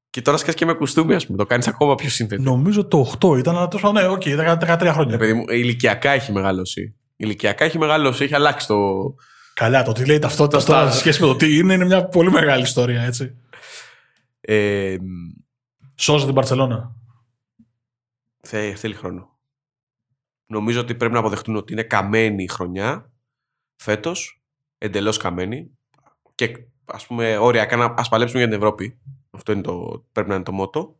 Και 0.09 0.21
τώρα 0.21 0.37
σκέφτεσαι 0.37 0.65
και 0.65 0.71
με 0.71 0.77
κουστούμι, 0.77 1.15
ας 1.15 1.25
πούμε. 1.25 1.37
Το 1.37 1.45
κάνεις 1.45 1.67
ακόμα 1.67 1.95
πιο 1.95 2.09
σύνθετο. 2.09 2.41
Νομίζω 2.41 2.85
το 2.85 3.11
8 3.21 3.37
ήταν, 3.37 3.57
αλλά 3.57 3.67
τόσο 3.67 3.91
ναι, 3.91 4.07
οκ, 4.07 4.21
okay, 4.25 4.57
13 4.59 4.89
χρόνια. 4.93 5.15
Επειδή 5.15 5.33
μου, 5.33 5.43
ηλικιακά 5.49 6.11
έχει 6.11 6.31
μεγαλώσει. 6.31 6.95
Ηλικιακά 7.15 7.65
έχει 7.65 7.77
μεγαλώσει, 7.77 8.23
έχει 8.23 8.35
αλλάξει 8.35 8.67
το. 8.67 8.75
Καλά, 9.53 9.83
το 9.83 9.91
τι 9.91 10.05
λέει 10.05 10.19
ταυτότητα 10.19 10.63
τώρα 10.63 10.91
σε 10.91 10.97
σχέση 10.97 11.21
με 11.21 11.27
το 11.27 11.35
τι 11.35 11.57
είναι, 11.57 11.73
είναι 11.73 11.85
μια 11.85 12.05
πολύ 12.05 12.31
μεγάλη 12.31 12.63
ιστορία, 12.63 13.01
έτσι. 13.01 13.35
Ε, 14.41 14.97
Σώζει 15.95 16.25
την 16.25 16.33
Παρσελώνα. 16.33 16.95
θέλει 18.75 18.93
χρόνο. 18.93 19.39
Νομίζω 20.45 20.79
ότι 20.79 20.95
πρέπει 20.95 21.13
να 21.13 21.19
αποδεχτούν 21.19 21.55
ότι 21.55 21.73
είναι 21.73 21.83
καμένη 21.83 22.43
η 22.43 22.47
χρονιά 22.47 23.11
φέτος. 23.75 24.41
Εντελώς 24.77 25.17
καμένη. 25.17 25.77
Και 26.35 26.65
ας 26.85 27.07
πούμε, 27.07 27.37
όριακά 27.37 27.75
να 27.75 27.93
ας 27.97 28.09
παλέψουμε 28.09 28.39
για 28.39 28.49
την 28.49 28.57
Ευρώπη. 28.57 28.99
Αυτό 29.31 29.51
είναι 29.51 29.61
το, 29.61 30.05
πρέπει 30.11 30.29
να 30.29 30.35
είναι 30.35 30.43
το 30.43 30.51
μότο. 30.51 30.99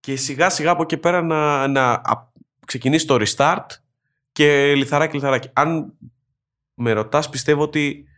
Και 0.00 0.16
σιγά 0.16 0.50
σιγά 0.50 0.70
από 0.70 0.82
εκεί 0.82 0.96
πέρα 0.96 1.22
να, 1.22 1.68
να 1.68 2.02
ξεκινήσει 2.66 3.06
το 3.06 3.16
restart 3.20 3.66
και 4.32 4.74
λιθαράκι 4.74 5.14
λιθαράκι. 5.14 5.50
Αν 5.52 5.98
με 6.74 6.92
ρωτάς 6.92 7.28
πιστεύω 7.28 7.62
ότι 7.62 8.09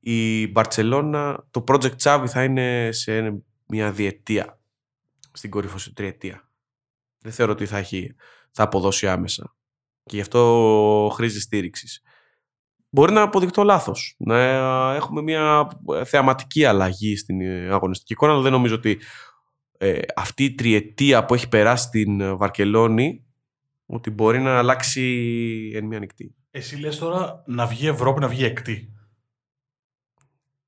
η 0.00 0.48
Μπαρτσελώνα, 0.48 1.46
το 1.50 1.64
project 1.66 1.96
Xavi 2.02 2.24
θα 2.26 2.44
είναι 2.44 2.88
σε 2.92 3.42
μια 3.66 3.92
διετία, 3.92 4.60
στην 5.32 5.50
κορύφωση 5.50 5.92
τριετία. 5.92 6.50
Δεν 7.18 7.32
θεωρώ 7.32 7.52
ότι 7.52 7.66
θα, 7.66 7.78
έχει, 7.78 8.14
θα 8.50 8.62
αποδώσει 8.62 9.08
άμεσα. 9.08 9.56
Και 10.04 10.16
γι' 10.16 10.22
αυτό 10.22 11.10
χρήζεις 11.14 11.42
στήριξης. 11.42 12.02
Μπορεί 12.90 13.12
να 13.12 13.22
αποδειχτώ 13.22 13.62
λάθος. 13.62 14.14
Να 14.18 14.38
έχουμε 14.94 15.22
μια 15.22 15.68
θεαματική 16.04 16.64
αλλαγή 16.64 17.16
στην 17.16 17.40
αγωνιστική 17.70 18.12
εικόνα, 18.12 18.32
αλλά 18.32 18.42
δεν 18.42 18.52
νομίζω 18.52 18.74
ότι 18.74 18.98
ε, 19.78 20.00
αυτή 20.16 20.44
η 20.44 20.54
τριετία 20.54 21.24
που 21.24 21.34
έχει 21.34 21.48
περάσει 21.48 21.86
στην 21.86 22.36
Βαρκελόνη 22.36 23.24
ότι 23.86 24.10
μπορεί 24.10 24.40
να 24.40 24.58
αλλάξει 24.58 25.72
εν 25.74 25.84
μία 25.84 25.98
νυχτή. 25.98 26.34
Εσύ 26.50 26.76
λες 26.76 26.98
τώρα 26.98 27.42
να 27.46 27.66
βγει 27.66 27.86
Ευρώπη, 27.86 28.20
να 28.20 28.28
βγει 28.28 28.44
εκτή. 28.44 28.94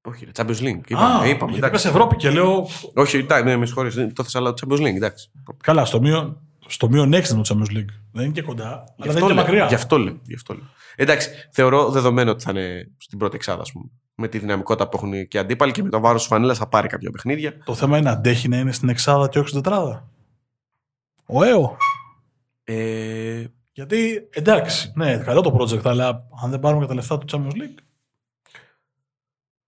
Όχι, 0.05 0.25
ρε, 0.25 0.31
Champions 0.35 0.61
League. 0.61 0.81
Είπαμε, 0.89 1.27
Α, 1.27 1.29
είπαμε, 1.29 1.53
γιατί 1.53 1.71
πες 1.71 1.85
Ευρώπη 1.85 2.17
και 2.17 2.31
λέω... 2.31 2.69
Όχι, 2.95 3.17
εντάξει, 3.17 3.45
ναι, 3.45 3.57
με 3.57 3.67
συγχωρείς, 3.67 3.95
το 3.95 4.23
θες 4.23 4.35
αλλά 4.35 4.55
Champions 4.61 4.79
League, 4.79 4.95
εντάξει. 4.95 5.31
Καλά, 5.63 5.85
στο 5.85 6.01
μείον, 6.01 6.41
στο 6.67 6.89
μείον 6.89 7.09
6 7.09 7.13
είναι 7.13 7.43
το 7.43 7.43
Champions 7.49 7.77
League. 7.77 7.93
Δεν 8.13 8.25
είναι 8.25 8.33
και 8.33 8.43
κοντά, 8.43 8.95
αλλά 8.99 9.13
δεν 9.13 9.17
είναι 9.17 9.27
και 9.27 9.35
μακριά. 9.35 9.67
Γι' 9.67 9.75
αυτό 9.75 9.99
λέω. 9.99 10.21
Γι 10.23 10.35
αυτό 10.35 10.55
λέω. 10.55 10.65
Εντάξει, 10.97 11.29
θεωρώ 11.51 11.89
δεδομένο 11.91 12.31
ότι 12.31 12.45
θα 12.45 12.51
είναι 12.51 12.91
στην 12.97 13.19
πρώτη 13.19 13.37
εξάδα, 13.37 13.61
ας 13.61 13.73
πούμε. 13.73 13.85
Με 14.15 14.29
τη 14.29 14.39
δυναμικότητα 14.39 14.89
που 14.89 14.97
έχουν 14.97 15.29
και 15.29 15.37
οι 15.37 15.41
αντίπαλοι 15.41 15.73
και 15.73 15.83
με 15.83 15.89
το 15.89 16.01
βάρος 16.01 16.21
της 16.21 16.31
φανέλας 16.31 16.59
θα 16.59 16.67
πάρει 16.69 16.89
κάποια 16.89 17.11
παιχνίδια. 17.11 17.59
Το 17.65 17.75
θέμα 17.75 17.99
είναι 17.99 18.11
αντέχει 18.11 18.49
να 18.49 18.57
είναι 18.57 18.73
στην 18.73 18.89
εξάδα 18.89 19.29
και 19.29 19.39
όχι 19.39 19.49
στην 19.49 19.63
τετράδα. 19.63 20.09
Ο 21.27 21.45
ΕΟ. 21.45 21.77
Ε... 22.65 23.45
Γιατί 23.73 24.29
εντάξει, 24.31 24.93
ναι, 24.95 25.17
καλό 25.17 25.41
το 25.41 25.57
project, 25.61 25.85
αλλά 25.85 26.07
αν 26.43 26.51
δεν 26.51 26.61
πάρουμε 26.61 26.83
και 26.83 26.89
τα 26.89 26.95
λεφτά 26.95 27.19
του 27.19 27.27
Champions 27.31 27.53
League. 27.53 27.79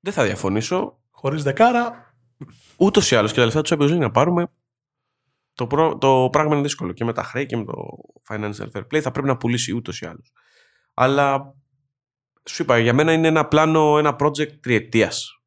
Δεν 0.05 0.13
θα 0.13 0.25
διαφωνήσω. 0.25 1.01
Χωρίς 1.11 1.43
δεκάρα. 1.43 2.15
Ούτως 2.77 3.11
ή 3.11 3.17
άλλως 3.17 3.33
και 3.33 3.39
τα 3.39 3.45
λεφτά 3.45 3.63
του 3.63 3.75
Champions 3.75 3.93
League 3.93 3.99
να 3.99 4.11
πάρουμε. 4.11 4.47
Το, 5.55 5.67
προ... 5.67 5.99
το 5.99 6.29
πράγμα 6.33 6.55
είναι 6.55 6.63
δύσκολο 6.63 6.93
και 6.93 7.05
με 7.05 7.13
τα 7.13 7.23
χρέη 7.23 7.47
και 7.47 7.57
με 7.57 7.65
το 7.65 7.73
financial 8.29 8.71
fair 8.73 8.81
play 8.81 9.01
θα 9.01 9.11
πρέπει 9.11 9.27
να 9.27 9.37
πουλήσει 9.37 9.73
ούτως 9.73 10.01
ή 10.01 10.07
άλλως. 10.07 10.33
Αλλά 10.95 11.55
σου 12.45 12.63
είπα, 12.63 12.79
για 12.79 12.95
μένα 12.95 13.13
είναι 13.13 13.29
ένα 13.29 13.49
πλάνο, 13.49 13.99
ένα 13.99 14.17
project 14.21 14.61
τριετίας. 14.61 15.43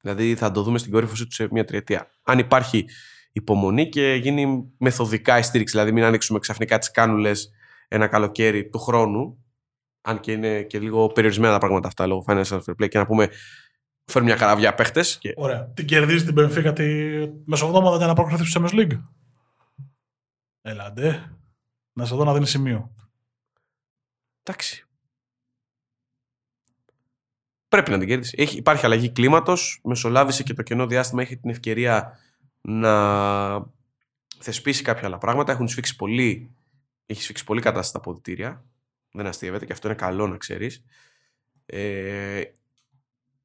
Δηλαδή 0.00 0.34
θα 0.34 0.50
το 0.50 0.62
δούμε 0.62 0.78
στην 0.78 0.92
κορύφωσή 0.92 1.24
του 1.24 1.32
σε 1.32 1.48
μια 1.50 1.64
τριετία. 1.64 2.10
Αν 2.22 2.38
υπάρχει 2.38 2.86
υπομονή 3.32 3.88
και 3.88 4.14
γίνει 4.14 4.72
μεθοδικά 4.78 5.38
η 5.38 5.42
στήριξη. 5.42 5.74
Δηλαδή, 5.76 5.92
μην 5.92 6.04
ανοίξουμε 6.04 6.38
ξαφνικά 6.38 6.78
τις 6.78 6.90
κάνουλες 6.90 7.50
ένα 7.88 8.06
καλοκαίρι 8.06 8.68
του 8.68 8.78
χρόνου, 8.78 9.44
αν 10.02 10.20
και 10.20 10.32
είναι 10.32 10.62
και 10.62 10.78
λίγο 10.78 11.06
περιορισμένα 11.06 11.52
τα 11.52 11.58
πράγματα 11.58 11.88
αυτά 11.88 12.06
λόγω 12.06 12.24
financial 12.26 12.60
fair 12.64 12.74
play, 12.82 12.88
και 12.88 12.98
να 12.98 13.06
πούμε 13.06 13.28
φέρνει 14.04 14.28
μια 14.28 14.36
καραβιά 14.36 14.74
παίχτες. 14.74 15.18
Και... 15.18 15.32
Ωραία. 15.36 15.68
Τι 15.68 15.84
κερδίζεις 15.84 16.24
την 16.24 16.34
Πενφύκα 16.34 16.72
τη 16.72 16.84
μεσοβδόμαδα 17.44 17.96
για 17.96 18.06
να 18.06 18.14
προκριθεί 18.14 18.44
στο 18.44 18.62
Champions 18.62 18.74
League; 18.74 19.02
Ελάτε. 20.62 21.36
Να 21.92 22.04
σε 22.04 22.14
δω 22.14 22.24
να 22.24 22.32
δίνεις 22.32 22.50
σημείο. 22.50 22.94
Εντάξει. 24.42 24.86
Πρέπει 27.68 27.90
να 27.90 27.98
την 27.98 28.08
κερδίσεις. 28.08 28.34
Έχει, 28.38 28.56
υπάρχει 28.56 28.84
αλλαγή 28.84 29.10
κλίματος. 29.10 29.80
Μεσολάβησε 29.84 30.42
και 30.42 30.54
το 30.54 30.62
κενό 30.62 30.86
διάστημα. 30.86 31.22
Έχει 31.22 31.36
την 31.36 31.50
ευκαιρία 31.50 32.18
να 32.60 33.66
θεσπίσει 34.38 34.82
κάποια 34.82 35.06
άλλα 35.06 35.18
πράγματα. 35.18 35.52
Έχουν 35.52 35.68
σφίξει 35.68 35.96
πολύ, 35.96 36.54
έχει 37.06 37.22
σφίξει 37.22 37.44
πολύ 37.44 37.60
κατάσταση 37.60 37.92
τα 37.92 37.98
αποδητήρια. 37.98 38.64
Δεν 39.12 39.26
αστείευεται 39.26 39.66
και 39.66 39.72
αυτό 39.72 39.88
είναι 39.88 39.96
καλό 39.96 40.26
να 40.26 40.36
ξέρεις. 40.36 40.84
Ε, 41.66 42.42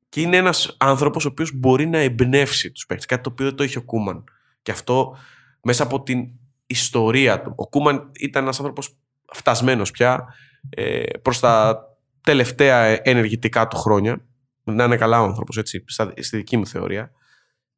και 0.09 0.21
είναι 0.21 0.37
ένας 0.37 0.75
άνθρωπος 0.79 1.25
ο 1.25 1.27
οποίος 1.27 1.51
μπορεί 1.53 1.87
να 1.87 1.97
εμπνεύσει 1.97 2.71
τους 2.71 2.85
παίκτες. 2.85 3.05
Κάτι 3.05 3.23
το 3.23 3.29
οποίο 3.29 3.45
δεν 3.45 3.55
το 3.55 3.63
είχε 3.63 3.77
ο 3.77 3.83
Κούμαν. 3.83 4.23
Και 4.61 4.71
αυτό 4.71 5.17
μέσα 5.63 5.83
από 5.83 6.03
την 6.03 6.29
ιστορία 6.67 7.41
του. 7.41 7.53
Ο 7.55 7.69
Κούμαν 7.69 8.11
ήταν 8.19 8.43
ένας 8.43 8.59
άνθρωπος 8.59 8.97
φτασμένος 9.33 9.91
πια 9.91 10.33
ε, 10.69 11.03
προς 11.21 11.39
τα 11.39 11.81
τελευταία 12.21 12.99
ενεργητικά 13.03 13.67
του 13.67 13.77
χρόνια. 13.77 14.25
Να 14.63 14.83
είναι 14.83 14.97
καλά 14.97 15.21
ο 15.21 15.23
άνθρωπος, 15.23 15.57
έτσι, 15.57 15.83
στη 16.19 16.37
δική 16.37 16.57
μου 16.57 16.67
θεωρία. 16.67 17.11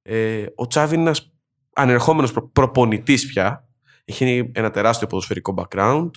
Ε, 0.02 0.45
ο 0.56 0.67
Τσάβη 0.67 0.93
είναι 0.93 1.04
ένας 1.04 1.34
ανερχόμενος 1.73 2.32
προ, 2.32 2.49
προπονητής 2.49 3.28
πια. 3.28 3.67
Έχει 4.06 4.52
ένα 4.54 4.71
τεράστιο 4.71 5.08
ποδοσφαιρικό 5.08 5.54
background. 5.58 6.10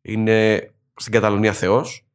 Είναι 0.00 0.68
στην 0.96 1.12
Καταλωνία 1.12 1.52
Θεός. 1.52 2.06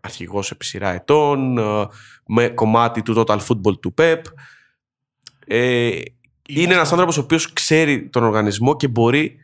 Αρχηγός 0.00 0.50
επί 0.50 0.64
σειρά 0.64 0.92
ετών. 0.92 1.58
Ε, 1.58 1.86
με 2.26 2.48
κομμάτι 2.48 3.02
του 3.02 3.14
Total 3.16 3.38
Football 3.38 3.80
του 3.80 3.94
PEP. 3.98 4.20
Ε, 5.46 6.00
είναι 6.48 6.74
ένας 6.74 6.90
άνθρωπος 6.90 7.16
ο 7.16 7.20
οποίος 7.20 7.52
ξέρει 7.52 8.08
τον 8.08 8.22
οργανισμό 8.24 8.76
και 8.76 8.88
μπορεί 8.88 9.36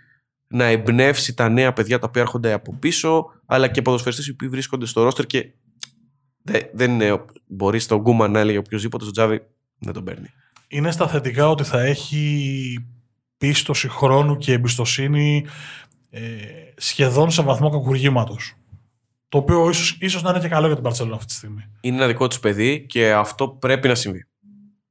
να 0.48 0.64
εμπνεύσει 0.64 1.34
τα 1.34 1.48
νέα 1.48 1.72
παιδιά 1.72 1.98
τα 1.98 2.06
οποία 2.08 2.22
έρχονται 2.22 2.52
από 2.52 2.74
πίσω, 2.74 3.24
αλλά 3.46 3.68
και 3.68 3.82
ποδοσφαιριστές 3.82 4.26
οι 4.26 4.30
οποίοι 4.30 4.48
βρίσκονται 4.48 4.86
στο 4.86 5.02
ρόστερ 5.02 5.26
και 5.26 5.52
δεν, 6.42 6.62
δεν 6.72 6.90
είναι, 6.90 7.24
μπορεί 7.46 7.78
στον 7.78 8.00
Γκούμα 8.00 8.28
να 8.28 8.40
έλεγε 8.40 8.58
οποιοδήποτε 8.58 9.04
στο 9.04 9.12
Τζάβι 9.12 9.40
δεν 9.78 9.92
τον 9.92 10.04
παίρνει 10.04 10.32
είναι 10.68 10.90
στα 10.90 11.08
θετικά 11.08 11.48
ότι 11.48 11.64
θα 11.64 11.80
έχει 11.80 12.86
πίστοση 13.38 13.88
χρόνου 13.88 14.36
και 14.36 14.52
εμπιστοσύνη 14.52 15.46
ε, 16.10 16.20
σχεδόν 16.76 17.30
σε 17.30 17.42
βαθμό 17.42 17.70
κακουργήματος. 17.70 18.54
Το 19.28 19.38
οποίο 19.38 19.68
ίσως, 19.68 19.96
ίσως 20.00 20.22
να 20.22 20.30
είναι 20.30 20.38
και 20.38 20.48
καλό 20.48 20.66
για 20.66 20.74
την 20.74 20.84
Παρσελόνα 20.84 21.14
αυτή 21.14 21.26
τη 21.26 21.32
στιγμή. 21.32 21.64
Είναι 21.80 21.96
ένα 21.96 22.06
δικό 22.06 22.28
τους 22.28 22.40
παιδί 22.40 22.86
και 22.86 23.12
αυτό 23.12 23.48
πρέπει 23.48 23.88
να 23.88 23.94
συμβεί. 23.94 24.26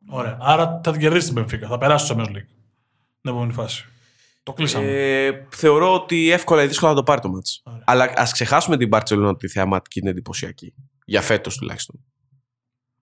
Ωραία. 0.10 0.38
Άρα 0.42 0.82
θα 0.84 0.92
την 0.92 1.02
κερδίσει 1.02 1.26
την 1.26 1.36
Πενφύκα. 1.36 1.68
Θα 1.68 1.78
περάσει 1.78 2.06
στο 2.06 2.16
Champions 2.16 2.30
League. 2.30 2.50
Την 3.22 3.32
επόμενη 3.32 3.54
φάση. 3.54 3.86
Το 4.44 4.54
κλείσαμε. 4.54 4.86
Ε, 4.88 5.48
θεωρώ 5.50 5.94
ότι 5.94 6.32
εύκολα 6.32 6.64
ή 6.64 6.68
δύσκολα 6.68 6.92
θα 6.92 6.98
το 6.98 7.04
πάρει 7.04 7.22
το 7.22 7.30
μάτς. 7.30 7.64
Αλλά 7.84 8.14
ας 8.16 8.32
ξεχάσουμε 8.32 8.78
την 8.78 8.90
Παρσελόνα 8.90 9.30
ότι 9.30 9.46
η 9.46 9.50
θεαματική 9.50 10.00
είναι 10.00 10.10
εντυπωσιακή. 10.10 10.74
Για 11.06 11.22
φέτος 11.22 11.58
τουλάχιστον. 11.58 12.06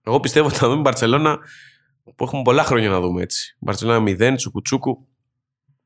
Εγώ 0.03 0.19
πιστεύω 0.19 0.47
ότι 0.47 0.55
θα 0.55 0.63
δούμε 0.63 0.75
την 0.75 0.83
Παρσελόνα 0.83 1.39
που 2.15 2.23
έχουμε 2.23 2.41
πολλά 2.41 2.63
χρόνια 2.63 2.89
να 2.89 2.99
δούμε 2.99 3.21
έτσι. 3.21 3.55
Μπαρσελόνα 3.59 4.03
0, 4.31 4.33
τσουκουτσούκου. 4.35 5.07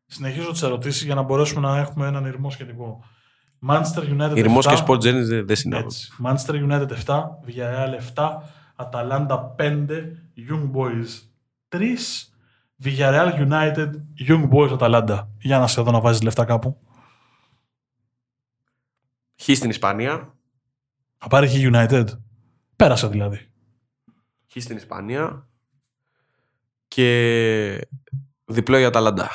Συνεχίζω 0.06 0.52
τις 0.52 0.62
ερωτήσεις 0.62 1.04
για 1.04 1.16
να 1.16 1.22
μπορέσουμε 1.22 1.68
να 1.68 1.78
έχουμε 1.78 2.08
έναν 2.08 2.26
ηρμό 2.26 2.50
σχετικό. 2.50 3.04
Manchester 3.68 4.04
United 4.04 4.36
Ηρμός 4.36 4.68
7. 4.68 4.74
και 4.76 4.84
Sport 4.86 4.98
Genesis 4.98 5.44
δεν 5.46 5.56
συνάδουν. 5.56 5.92
Manchester 6.24 6.54
United 6.54 6.90
7, 7.06 7.22
Villarreal 7.48 8.00
7, 8.16 8.42
Atalanta 8.76 9.56
5, 9.58 9.88
Young 10.50 10.72
Boys 10.72 11.08
3, 11.70 11.96
Villarreal 12.84 13.50
United, 13.50 13.90
Young 14.28 14.50
Boys 14.50 14.78
Atalanta. 14.78 15.28
Για 15.40 15.60
να 15.60 15.68
σε 15.68 15.82
δω 15.82 15.92
να 15.92 16.00
βάζεις 16.00 16.22
λεφτά 16.22 16.46
κάπου. 16.46 16.82
Χ 19.42 19.44
στην 19.56 19.70
Ισπανία. 19.70 20.36
Θα 21.18 21.28
πάρει 21.28 21.48
Χ 21.48 21.54
United. 21.56 22.06
Πέρασε 22.76 23.08
δηλαδή. 23.08 23.52
Χ 24.52 24.62
στην 24.62 24.76
Ισπανία 24.76 25.48
και 26.88 27.88
διπλό 28.46 28.78
για 28.78 28.88
Αταλαντά. 28.88 29.30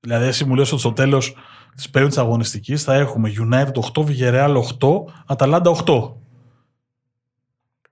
Δηλαδή, 0.00 0.26
εσύ 0.26 0.44
μου 0.44 0.54
λες 0.54 0.72
ότι 0.72 0.80
στο 0.80 0.92
τέλος 0.92 1.36
της 1.74 1.90
πέμπτη 1.90 2.20
αγωνιστικής 2.20 2.82
θα 2.82 2.94
έχουμε 2.94 3.32
United 3.38 3.72
8, 3.94 4.06
Villarreal 4.06 4.60
8, 4.80 5.04
Αταλάντα 5.26 5.70
8. 5.86 6.12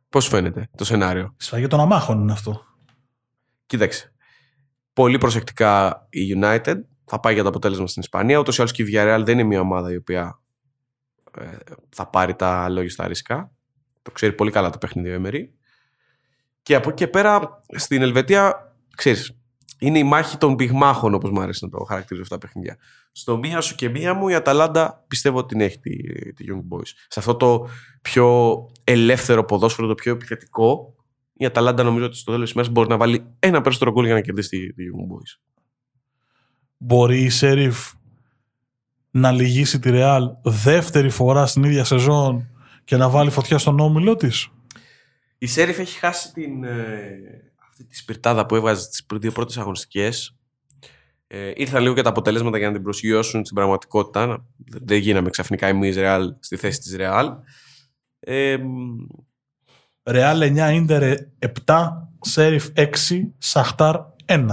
Πώς 0.09 0.29
φαίνεται 0.29 0.69
το 0.77 0.85
σενάριο; 0.85 1.35
Σφαγή 1.37 1.67
των 1.67 1.81
αμάχων 1.81 2.21
είναι 2.21 2.33
αυτό. 2.33 2.65
Κοίταξε. 3.67 4.13
Πολύ 4.93 5.19
προσεκτικά 5.19 6.07
η 6.11 6.39
United 6.41 6.77
θα 7.05 7.21
πάει 7.21 7.35
για 7.35 7.43
το 7.43 7.49
αποτέλεσμα 7.49 7.87
στην 7.87 8.03
Ισπανία. 8.03 8.39
Ούτως 8.39 8.57
ή 8.57 8.61
άλλως 8.61 8.73
και 8.73 8.83
η 8.83 8.87
Villarreal 8.93 9.23
δεν 9.25 9.39
είναι 9.39 9.49
μια 9.49 9.61
ομάδα 9.61 9.93
η 9.93 9.97
οποία 9.97 10.41
ε, 11.39 11.57
θα 11.89 12.07
πάρει 12.07 12.35
τα 12.35 12.69
λόγια 12.69 12.91
στα 12.91 13.07
ρίσκα. 13.07 13.53
Το 14.03 14.11
ξέρει 14.11 14.33
πολύ 14.33 14.51
καλά 14.51 14.71
το 14.71 14.79
παιχνίδι 14.79 15.11
ο 15.11 15.15
Εμερή. 15.15 15.55
Και 16.63 16.75
από 16.75 16.89
εκεί 16.89 16.99
και 16.99 17.09
πέρα 17.09 17.63
στην 17.77 18.03
Ελβετία, 18.03 18.75
ξέρεις, 18.97 19.37
είναι 19.83 19.99
η 19.99 20.05
μάχη 20.05 20.37
των 20.37 20.57
πυγμάχων, 20.57 21.15
όπως 21.15 21.31
μου 21.31 21.41
αρέσει 21.41 21.65
να 21.65 21.71
το 21.71 21.85
χαρακτηρίζω 21.85 22.23
αυτά 22.23 22.39
τα 22.39 22.47
παιχνίδια. 22.47 22.77
Στο 23.13 23.37
μία 23.37 23.61
σου 23.61 23.75
και 23.75 23.89
μία 23.89 24.15
μου 24.15 24.29
η 24.29 24.35
Αταλάντα 24.35 25.05
πιστεύω 25.09 25.39
ότι 25.39 25.49
την 25.49 25.61
έχει 25.61 25.79
τη, 25.79 25.97
τη 26.33 26.45
Young 26.49 26.77
Boys. 26.77 26.91
Σε 27.09 27.19
αυτό 27.19 27.35
το 27.35 27.69
πιο 28.03 28.57
ελεύθερο 28.85 29.45
ποδόσφαιρο, 29.45 29.89
το 29.89 29.95
πιο 29.95 30.13
επιθετικό, 30.13 30.95
η 31.33 31.45
Αταλάντα 31.45 31.83
νομίζω 31.83 32.05
ότι 32.05 32.17
στο 32.17 32.33
τέλος 32.33 32.47
της 32.47 32.57
μέρα 32.57 32.71
μπορεί 32.71 32.89
να 32.89 32.97
βάλει 32.97 33.25
ένα 33.39 33.61
περισσότερο 33.61 33.93
γκολ 33.93 34.05
για 34.05 34.15
να 34.15 34.21
κερδίσει 34.21 34.49
τη, 34.49 34.73
τη 34.73 34.85
Young 34.93 35.15
Boys. 35.15 35.41
Μπορεί 36.77 37.23
η 37.23 37.29
Σέριφ 37.29 37.93
να 39.11 39.33
λυγίσει 39.33 39.79
τη 39.79 39.91
Ρεάλ 39.91 40.31
δεύτερη 40.43 41.11
φορά 41.11 41.47
στην 41.47 41.65
ίδια 41.65 41.85
σεζόν 41.85 42.49
και 42.85 42.97
να 42.97 43.09
βάλει 43.09 43.31
φωτιά 43.31 43.59
στον 43.59 43.81
όμιλό 43.81 44.17
της; 44.17 44.49
Η 45.39 45.47
Σέριφ 45.47 45.79
έχει 45.79 45.99
χάσει 45.99 46.33
την, 46.33 46.65
ε, 46.65 47.52
αυτή 47.73 47.85
τη 47.85 47.97
σπιρτάδα 47.97 48.47
που 48.47 48.57
έβγαζε 48.57 48.85
στις 48.85 49.07
δύο 49.11 49.33
πρώτες 49.33 49.57
αγωνιστικές. 49.59 50.37
Ε, 51.27 51.53
ήρθαν 51.55 51.83
λίγο 51.83 51.95
και 51.95 52.03
τα 52.03 52.09
αποτελέσματα 52.09 52.59
για 52.59 52.67
να 52.67 52.73
την 52.73 52.83
προσγειώσουν 52.83 53.45
στην 53.45 53.57
πραγματικότητα. 53.57 54.47
Δεν 54.57 54.99
γίναμε 54.99 55.31
ξαφνικά 55.31 55.67
εμείς 55.67 55.97
Ρεάλ 55.97 56.35
στη 56.41 56.57
θέση 56.57 56.79
της 56.79 56.97
Ρεάλ. 56.97 57.33
Ε, 58.21 58.59
Ρεάλ 60.05 60.43
9, 60.43 60.73
Ίντερ 60.75 61.17
7, 61.67 61.89
Σέριφ 62.21 62.69
6, 62.77 62.89
Σαχτάρ 63.39 63.97
1. 64.27 64.47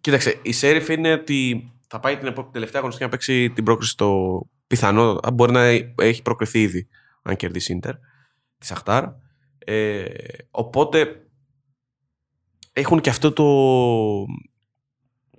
κοίταξε, 0.00 0.38
η 0.42 0.52
Σέριφ 0.52 0.88
είναι 0.88 1.12
ότι 1.12 1.70
θα 1.86 2.00
πάει 2.00 2.16
την 2.16 2.26
επο- 2.26 2.50
τελευταία 2.52 2.78
αγωνιστική 2.78 3.04
να 3.04 3.16
παίξει 3.16 3.50
την 3.50 3.64
πρόκριση 3.64 3.90
στο 3.90 4.40
πιθανό. 4.66 5.18
Μπορεί 5.34 5.52
να 5.52 5.64
έχει 5.96 6.22
προκριθεί 6.22 6.62
ήδη, 6.62 6.88
αν 7.22 7.36
κερδίσει 7.36 7.72
η 7.72 7.74
Ίντερ, 7.76 7.94
τη 8.58 8.66
Σαχτάρ. 8.66 9.04
Ε, 9.58 10.04
οπότε 10.50 11.23
έχουν 12.76 13.00
και 13.00 13.10
αυτό 13.10 13.32
το. 13.32 13.44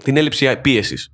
την 0.03 0.17
έλλειψη 0.17 0.57
πίεσης. 0.61 1.09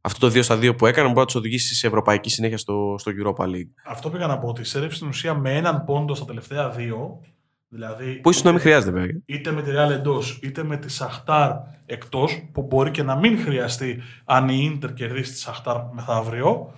Αυτό 0.00 0.28
το 0.30 0.38
2 0.38 0.42
στα 0.44 0.58
2 0.58 0.76
που 0.76 0.86
έκαναν 0.86 1.06
μπορεί 1.08 1.20
να 1.20 1.24
τους 1.26 1.34
οδηγήσει 1.34 1.74
σε 1.74 1.86
ευρωπαϊκή 1.86 2.30
συνέχεια 2.30 2.58
στο, 2.58 2.94
στο 2.98 3.12
Europa 3.22 3.44
League. 3.44 3.70
Αυτό 3.86 4.10
πήγα 4.10 4.26
να 4.26 4.38
πω 4.38 4.48
ότι 4.48 4.60
η 4.60 4.64
Σέριφ 4.64 4.94
στην 4.94 5.08
ουσία 5.08 5.34
με 5.34 5.56
έναν 5.56 5.84
πόντο 5.84 6.14
στα 6.14 6.24
τελευταία 6.24 6.70
δύο. 6.70 7.20
Δηλαδή, 7.68 8.12
Που 8.20 8.30
ίσως 8.30 8.42
να 8.42 8.50
μην 8.52 8.60
χρειάζεται 8.60 8.92
βέβαια. 8.92 9.20
είτε 9.26 9.50
με 9.52 9.62
τη 9.62 9.70
Real 9.74 9.90
εντός, 9.90 10.38
είτε 10.42 10.62
με 10.62 10.76
τη 10.76 10.88
Σαχτάρ 10.90 11.52
εκτός, 11.86 12.48
που 12.52 12.62
μπορεί 12.62 12.90
και 12.90 13.02
να 13.02 13.16
μην 13.16 13.38
χρειαστεί 13.38 14.02
αν 14.24 14.48
η 14.48 14.70
Ίντερ 14.72 14.92
κερδίσει 14.92 15.32
τη 15.32 15.38
Σαχτάρ 15.38 15.76
μεθαύριο, 15.92 16.72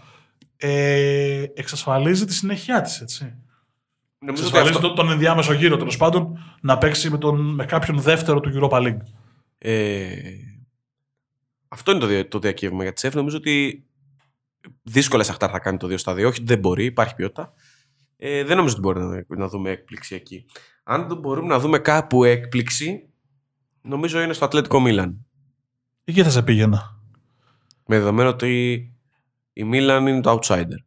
ε, 0.56 1.44
εξασφαλίζει 1.54 2.24
τη 2.24 2.34
συνέχεια 2.34 2.80
της, 2.80 3.00
έτσι. 3.00 3.34
Νομίζω 4.20 4.46
ότι 4.46 4.56
Εξασφαλίζει 4.56 4.74
αυτό, 4.74 4.86
τον, 4.86 4.96
τον 4.96 5.10
ενδιάμεσο 5.10 5.52
γύρο 5.52 5.76
τέλος 5.76 5.96
πάντων 5.96 6.38
να 6.60 6.78
παίξει 6.78 7.10
με, 7.10 7.18
τον, 7.18 7.54
με 7.54 7.64
κάποιον 7.64 8.00
δεύτερο 8.00 8.40
του 8.40 8.50
Europa 8.54 8.76
League. 8.82 8.98
ε, 9.58 10.12
αυτό 11.68 11.90
είναι 11.90 12.00
το, 12.00 12.06
δια- 12.06 12.28
το 12.28 12.38
διακύβευμα 12.38 12.82
για 12.82 12.92
τη 12.92 13.00
ΣΕΦ. 13.00 13.14
Νομίζω 13.14 13.36
ότι 13.36 13.84
δύσκολα 14.82 15.22
η 15.22 15.26
Σαχτάρ 15.26 15.48
θα 15.52 15.58
κάνει 15.58 15.76
το 15.78 15.86
2 15.86 15.98
στα 15.98 16.12
2. 16.12 16.24
Όχι, 16.26 16.42
δεν 16.44 16.58
μπορεί, 16.58 16.84
υπάρχει 16.84 17.14
ποιότητα. 17.14 17.52
Ε, 18.16 18.44
δεν 18.44 18.56
νομίζω 18.56 18.72
ότι 18.72 18.82
μπορεί 18.82 19.00
να, 19.00 19.24
να 19.36 19.48
δούμε 19.48 19.70
έκπληξη 19.70 20.14
εκεί. 20.14 20.44
Αν 20.84 21.08
δεν 21.08 21.16
μπορούμε 21.18 21.48
να 21.48 21.58
δούμε 21.58 21.78
κάπου 21.78 22.24
έκπληξη, 22.24 23.08
νομίζω 23.82 24.20
είναι 24.22 24.32
στο 24.32 24.44
Ατλέτικο 24.44 24.80
Μίλαν. 24.80 25.26
Εκεί 26.04 26.22
θα 26.22 26.30
σε 26.30 26.42
πήγαινα. 26.42 27.00
Με 27.86 27.98
δεδομένο 27.98 28.28
ότι 28.28 28.82
η 29.52 29.64
Μίλαν 29.64 30.06
είναι 30.06 30.20
το 30.20 30.38
outsider. 30.42 30.78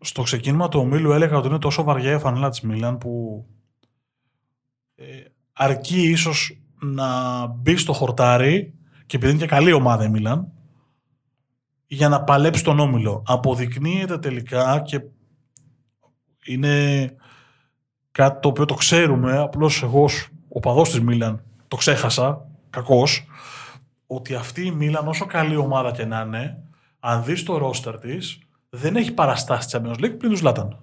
Στο 0.00 0.22
ξεκίνημα 0.22 0.68
του 0.68 0.80
ομίλου 0.80 1.12
έλεγα 1.12 1.36
ότι 1.36 1.48
είναι 1.48 1.58
τόσο 1.58 1.82
βαριά 1.82 2.14
η 2.14 2.18
φανέλα 2.18 2.48
της 2.48 2.60
Μίλαν 2.60 2.98
που 2.98 3.44
ε, 4.94 5.04
αρκεί 5.52 6.10
ίσως 6.10 6.58
να 6.80 7.46
μπει 7.46 7.76
στο 7.76 7.92
χορτάρι 7.92 8.74
και 9.06 9.16
επειδή 9.16 9.32
είναι 9.32 9.40
και 9.40 9.46
καλή 9.46 9.72
ομάδα 9.72 10.04
η 10.04 10.08
Μίλαν 10.08 10.52
για 11.86 12.08
να 12.08 12.24
παλέψει 12.24 12.64
τον 12.64 12.78
όμιλο. 12.78 13.22
Αποδεικνύεται 13.26 14.18
τελικά 14.18 14.80
και 14.80 15.00
είναι 16.44 17.14
κάτι 18.12 18.40
το 18.40 18.48
οποίο 18.48 18.64
το 18.64 18.74
ξέρουμε, 18.74 19.38
απλώς 19.38 19.82
εγώ 19.82 20.02
ως 20.02 20.28
οπαδός 20.48 20.90
της 20.90 21.00
Μίλαν 21.00 21.42
το 21.68 21.76
ξέχασα, 21.76 22.46
κακός, 22.70 23.26
ότι 24.06 24.34
αυτή 24.34 24.66
η 24.66 24.70
Μίλαν 24.70 25.08
όσο 25.08 25.26
καλή 25.26 25.56
ομάδα 25.56 25.90
και 25.90 26.04
να 26.04 26.20
είναι, 26.20 26.62
αν 27.00 27.24
δεις 27.24 27.42
το 27.42 27.58
ρόστερ 27.58 27.98
της, 27.98 28.38
δεν 28.68 28.96
έχει 28.96 29.12
παραστάσει 29.12 29.68
Champions 29.72 29.94
League 30.04 30.14
πλην 30.18 30.30
τους 30.30 30.38
Ζλάταν. 30.38 30.78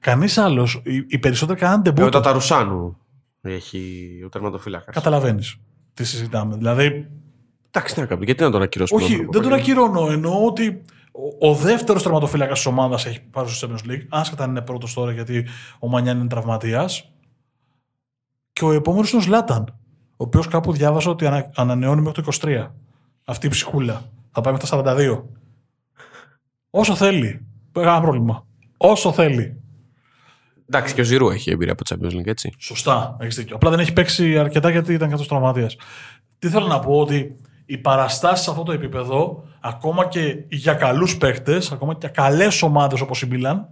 Κανείς 0.00 0.38
άλλος, 0.38 0.80
οι, 0.84 1.04
οι 1.08 1.18
περισσότεροι 1.18 1.58
κάναν 1.58 1.76
Ε, 1.76 1.78
ο 1.78 1.82
ντεμπούτο. 1.92 2.08
Ταταρουσάνου 2.08 2.96
έχει 3.40 4.08
ο 4.24 4.28
τερματοφύλακας. 4.28 4.94
Καταλαβαίνεις 4.94 5.56
τι 5.94 6.04
συζητάμε. 6.04 6.56
Δηλαδή, 6.56 7.10
Εντάξει, 7.72 7.94
τι 7.94 8.00
να 8.00 8.06
κάνουμε, 8.06 8.24
γιατί 8.26 8.42
να 8.42 8.50
τον 8.50 8.62
ακυρώσουμε. 8.62 9.02
όχι, 9.02 9.16
τον 9.16 9.24
δεν 9.30 9.30
τον 9.32 9.42
Παπαγγέλη; 9.42 9.80
ακυρώνω. 9.80 10.10
Εννοώ 10.10 10.46
ότι 10.46 10.82
ο, 11.38 11.48
ο 11.48 11.54
δεύτερος 11.54 12.02
τερματοφύλακας 12.02 12.56
της 12.56 12.66
ομάδας 12.66 13.06
έχει 13.06 13.20
πάρει 13.20 13.48
στο 13.48 13.68
Champions 13.68 13.90
League. 13.90 14.06
Άσχετα 14.08 14.44
αν 14.44 14.50
είναι 14.50 14.60
πρώτος 14.60 14.94
τώρα 14.94 15.12
γιατί 15.12 15.46
ο 15.78 15.88
Μανιάν 15.88 16.18
είναι 16.18 16.28
τραυματίας. 16.28 17.12
Και 18.52 18.64
ο 18.64 18.72
επόμενος 18.72 19.10
είναι 19.12 19.20
ο 19.20 19.24
Ζλάταν. 19.24 19.64
Ο 20.10 20.24
οποίος 20.24 20.48
κάπου 20.48 20.72
διάβασα 20.72 21.10
ότι 21.10 21.26
ανα, 21.26 21.50
ανανεώνει 21.54 22.00
μέχρι 22.00 22.22
το 22.22 22.32
23. 22.42 22.66
Αυτή 23.24 23.46
η 23.46 23.50
ψυχούλα. 23.50 24.02
Θα 24.32 24.40
πάει 24.40 24.52
μέχρι 24.52 24.68
τα 24.68 24.94
42. 24.96 25.22
Όσο 26.70 26.94
θέλει. 26.94 27.46
Κανένα 27.72 28.00
πρόβλημα. 28.00 28.46
Όσο 28.76 29.12
θέλει. 29.12 29.60
Εντάξει, 30.68 30.94
και 30.94 31.00
ο 31.00 31.04
Ζηρού 31.04 31.30
έχει 31.30 31.50
εμπειρία 31.50 31.72
από 31.72 31.82
Champions 31.88 32.16
League, 32.18 32.26
έτσι. 32.26 32.54
Σωστά, 32.58 33.16
έχεις 33.20 33.36
δίκιο. 33.36 33.56
Απλά 33.56 33.70
δεν 33.70 33.78
έχει 33.78 33.92
παίξει 33.92 34.38
αρκετά 34.38 34.70
γιατί 34.70 34.92
ήταν 34.92 35.10
καθώ 35.10 35.24
τραυματία. 35.24 35.70
Τι 36.38 36.48
θέλω 36.48 36.66
να 36.66 36.80
πω 36.80 37.00
ότι 37.00 37.36
οι 37.66 37.78
παραστάσεις 37.78 38.44
σε 38.44 38.50
αυτό 38.50 38.62
το 38.62 38.72
επίπεδο, 38.72 39.44
ακόμα 39.60 40.06
και 40.06 40.44
για 40.48 40.74
καλούς 40.74 41.16
παίχτε, 41.16 41.62
ακόμα 41.72 41.92
και 41.92 41.98
για 42.00 42.08
καλές 42.08 42.62
ομάδες 42.62 43.00
όπως 43.00 43.22
η 43.22 43.26
Μίλαν, 43.26 43.68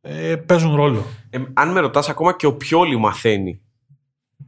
ε, 0.00 0.36
παίζουν 0.36 0.74
ρόλο. 0.74 1.04
Ε, 1.30 1.38
αν 1.52 1.72
με 1.72 1.80
ρωτάς, 1.80 2.08
ακόμα 2.08 2.36
και 2.36 2.46
ο 2.46 2.54
Πιόλι 2.54 2.96
μαθαίνει. 2.96 3.60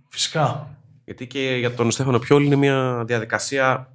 Φυσικά. 0.09 0.77
Γιατί 1.05 1.27
και 1.27 1.57
για 1.59 1.75
τον 1.75 1.91
Στέφανο 1.91 2.19
Πιόλι 2.19 2.47
είναι 2.47 2.57
μια 2.57 3.05
διαδικασία 3.07 3.93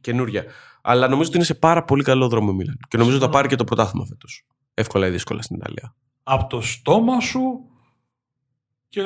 καινούρια. 0.00 0.44
Αλλά 0.88 1.08
νομίζω 1.08 1.28
ότι 1.28 1.36
είναι 1.36 1.46
σε 1.46 1.54
πάρα 1.54 1.84
πολύ 1.84 2.02
καλό 2.02 2.28
δρόμο 2.28 2.50
η 2.52 2.54
Μίλαν. 2.54 2.78
Και 2.88 2.96
νομίζω 2.96 3.16
ότι 3.16 3.24
θα 3.24 3.30
πάρει 3.30 3.48
και 3.48 3.56
το 3.56 3.64
πρωτάθλημα 3.64 4.06
φέτος. 4.06 4.46
Εύκολα 4.74 5.06
ή 5.06 5.10
δύσκολα 5.10 5.42
στην 5.42 5.56
Ιταλία. 5.56 5.94
Από 6.22 6.46
το 6.46 6.60
στόμα 6.60 7.20
σου 7.20 7.40
και 8.88 9.02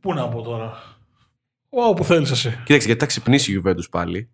πού 0.00 0.14
να 0.14 0.28
πω 0.28 0.42
τώρα. 0.42 0.72
Όπου 1.68 2.04
θέλεις 2.04 2.30
εσύ. 2.30 2.48
Κοίταξε, 2.48 2.86
γιατί 2.86 3.00
θα 3.00 3.06
ξυπνήσει 3.06 3.52
η 3.52 3.62
Juventus 3.64 3.90
πάλι 3.90 4.30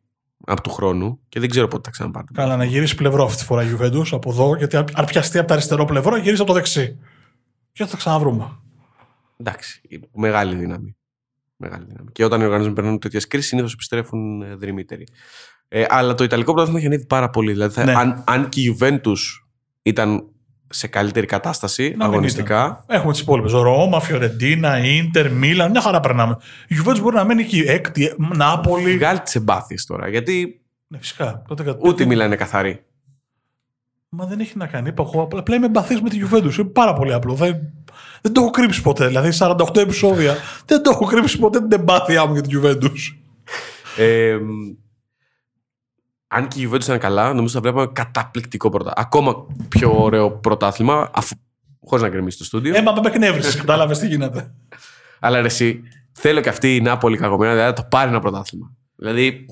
από 0.47 0.63
του 0.63 0.71
χρόνου 0.71 1.21
και 1.29 1.41
δεν 1.41 1.49
ξέρω 1.49 1.69
πότε 1.69 1.83
θα 1.85 1.91
ξαναπάρει. 1.91 2.27
Καλά, 2.33 2.57
να 2.57 2.65
γυρίσει 2.65 2.95
πλευρό 2.95 3.25
αυτή 3.25 3.39
τη 3.39 3.45
φορά 3.45 3.63
η 3.63 3.77
Juventus 3.79 4.09
από 4.11 4.31
εδώ, 4.31 4.57
γιατί 4.57 4.77
αν 4.77 4.85
αν 4.95 5.05
πιαστεί 5.05 5.39
από 5.39 5.47
το 5.47 5.53
αριστερό 5.53 5.85
πλευρό, 5.85 6.17
γυρίσει 6.17 6.41
από 6.43 6.51
το 6.51 6.57
δεξί. 6.57 6.99
Και 7.73 7.85
θα 7.85 7.91
τα 7.91 7.97
ξαναβρούμε. 7.97 8.59
Εντάξει, 9.37 9.83
μεγάλη 10.13 10.55
δύναμη. 10.55 10.97
Μεγάλη 11.57 11.85
δύναμη. 11.85 12.13
Και 12.13 12.25
όταν 12.25 12.41
οι 12.41 12.45
οργανισμοί 12.45 12.73
περνούν 12.73 12.99
τέτοιες 12.99 13.27
κρίσεις, 13.27 13.49
συνήθως 13.49 13.73
επιστρέφουν 13.73 14.43
ε, 14.43 14.55
δρυμύτεροι. 14.55 15.07
Ε, 15.69 15.85
αλλά 15.89 16.15
το 16.15 16.25
Ιταλικό 16.25 16.51
πρωτάθλημα 16.53 16.79
έχει 16.79 16.87
ανέβει 16.89 17.07
πάρα 17.07 17.31
πολύ. 17.31 17.53
Δηλαδή, 17.53 17.75
θα- 17.75 17.85
Ναι. 17.85 17.93
αν, 17.97 18.23
αν 18.27 18.49
και 18.49 18.61
η 18.61 18.77
Juventus 18.81 19.17
ήταν 19.83 20.25
σε 20.71 20.87
καλύτερη 20.87 21.27
κατάσταση 21.27 21.83
Να 21.83 21.89
μην 21.89 22.03
αγωνιστικά, 22.03 22.85
Έχουμε 22.89 23.13
τις 23.13 23.21
υπόλοιπες. 23.21 23.53
Ρώμα, 23.53 24.01
Φιωρεντίνα, 24.01 24.79
Ίντερ, 24.85 25.33
Μίλαν. 25.33 25.71
Μια 25.71 25.81
χαρά 25.81 26.01
περνάμε. 26.01 26.37
Η 26.69 26.77
Juventus 26.85 27.01
μπορεί 27.01 27.17
να 27.17 27.25
μένει 27.25 27.43
εκεί. 27.43 27.59
Έκτη, 27.67 28.15
Νάπολη. 28.37 28.97
βγάλει 28.97 29.21
τις 29.21 29.35
εμπάθειες 29.35 29.85
τώρα. 29.87 30.09
Γιατί 30.09 30.61
Ναι, 30.87 30.99
φυσικά. 30.99 31.43
Τότε 31.49 31.63
κατ- 31.63 31.85
ούτε 31.87 32.03
η 32.03 32.07
Μίλαν 32.07 32.27
είναι 32.27 32.37
καθαρή. 32.37 32.83
Μα 34.09 34.25
δεν 34.27 34.41
έχει 34.41 34.57
να 34.57 34.67
κάνει. 34.67 34.89
Είπα 34.89 35.03
εγώ. 35.07 35.29
Απλά 35.37 35.55
είμαι 35.57 35.67
εμπαθής 35.67 36.01
με 36.01 36.09
τη 36.09 36.19
Juventus. 36.25 36.59
Είναι 36.59 36.69
πάρα 36.69 36.93
πολύ 36.93 37.13
απλό. 37.13 37.35
Δεν, 37.35 37.57
δεν 38.23 38.33
το 38.33 38.41
έχω 38.41 38.51
κρύψει 38.51 38.83
ποτέ. 38.83 39.07
Δηλαδή, 39.07 39.31
48 39.39 39.81
επεισόδια 39.81 40.37
δεν 40.67 40.83
το 40.83 40.91
έχω 40.91 41.05
κρύψει 41.05 41.39
ποτέ 41.39 41.59
την 41.59 41.73
εμπάθειά 41.81 42.27
μου 42.27 42.33
για 42.33 42.43
τη 42.43 42.49
Juventus. 42.57 43.17
Ε, 43.97 44.37
αν 46.29 46.49
και 46.49 46.61
η 46.61 46.71
Juventus 46.71 46.83
ήταν 46.83 46.99
καλά, 46.99 47.33
νομίζω 47.33 47.55
θα 47.55 47.61
βλέπαμε 47.61 47.91
καταπληκτικό 47.93 48.69
πρωτάθλημα. 48.71 49.07
Ακόμα 49.07 49.47
πιο 49.69 50.03
ωραίο 50.03 50.31
πρωτάθλημα, 50.31 51.11
αφού, 51.15 51.35
χωρίς 51.85 52.05
να 52.05 52.11
γκρεμίσει 52.11 52.39
το 52.39 52.45
στούντιο. 52.45 52.77
Ε, 52.77 52.83
μα 52.83 52.93
με 52.93 53.01
εκνεύρισες. 53.05 53.57
Κατάλαβες 53.57 53.99
τι 53.99 54.07
γίνεται. 54.07 54.55
Αλλά 55.21 55.41
ρε, 55.41 55.47
εσύ, 55.47 55.83
θέλω 56.13 56.41
και 56.41 56.49
αυτή 56.49 56.77
η 56.77 56.81
Νάπολη 56.81 57.17
καγωμένα, 57.17 57.53
δηλαδή 57.53 57.71
να 57.71 57.77
το 57.77 57.87
πάρει 57.91 58.09
ένα 58.09 58.21
πρωτάθλημα. 58.21 58.73
Δηλαδή, 58.97 59.47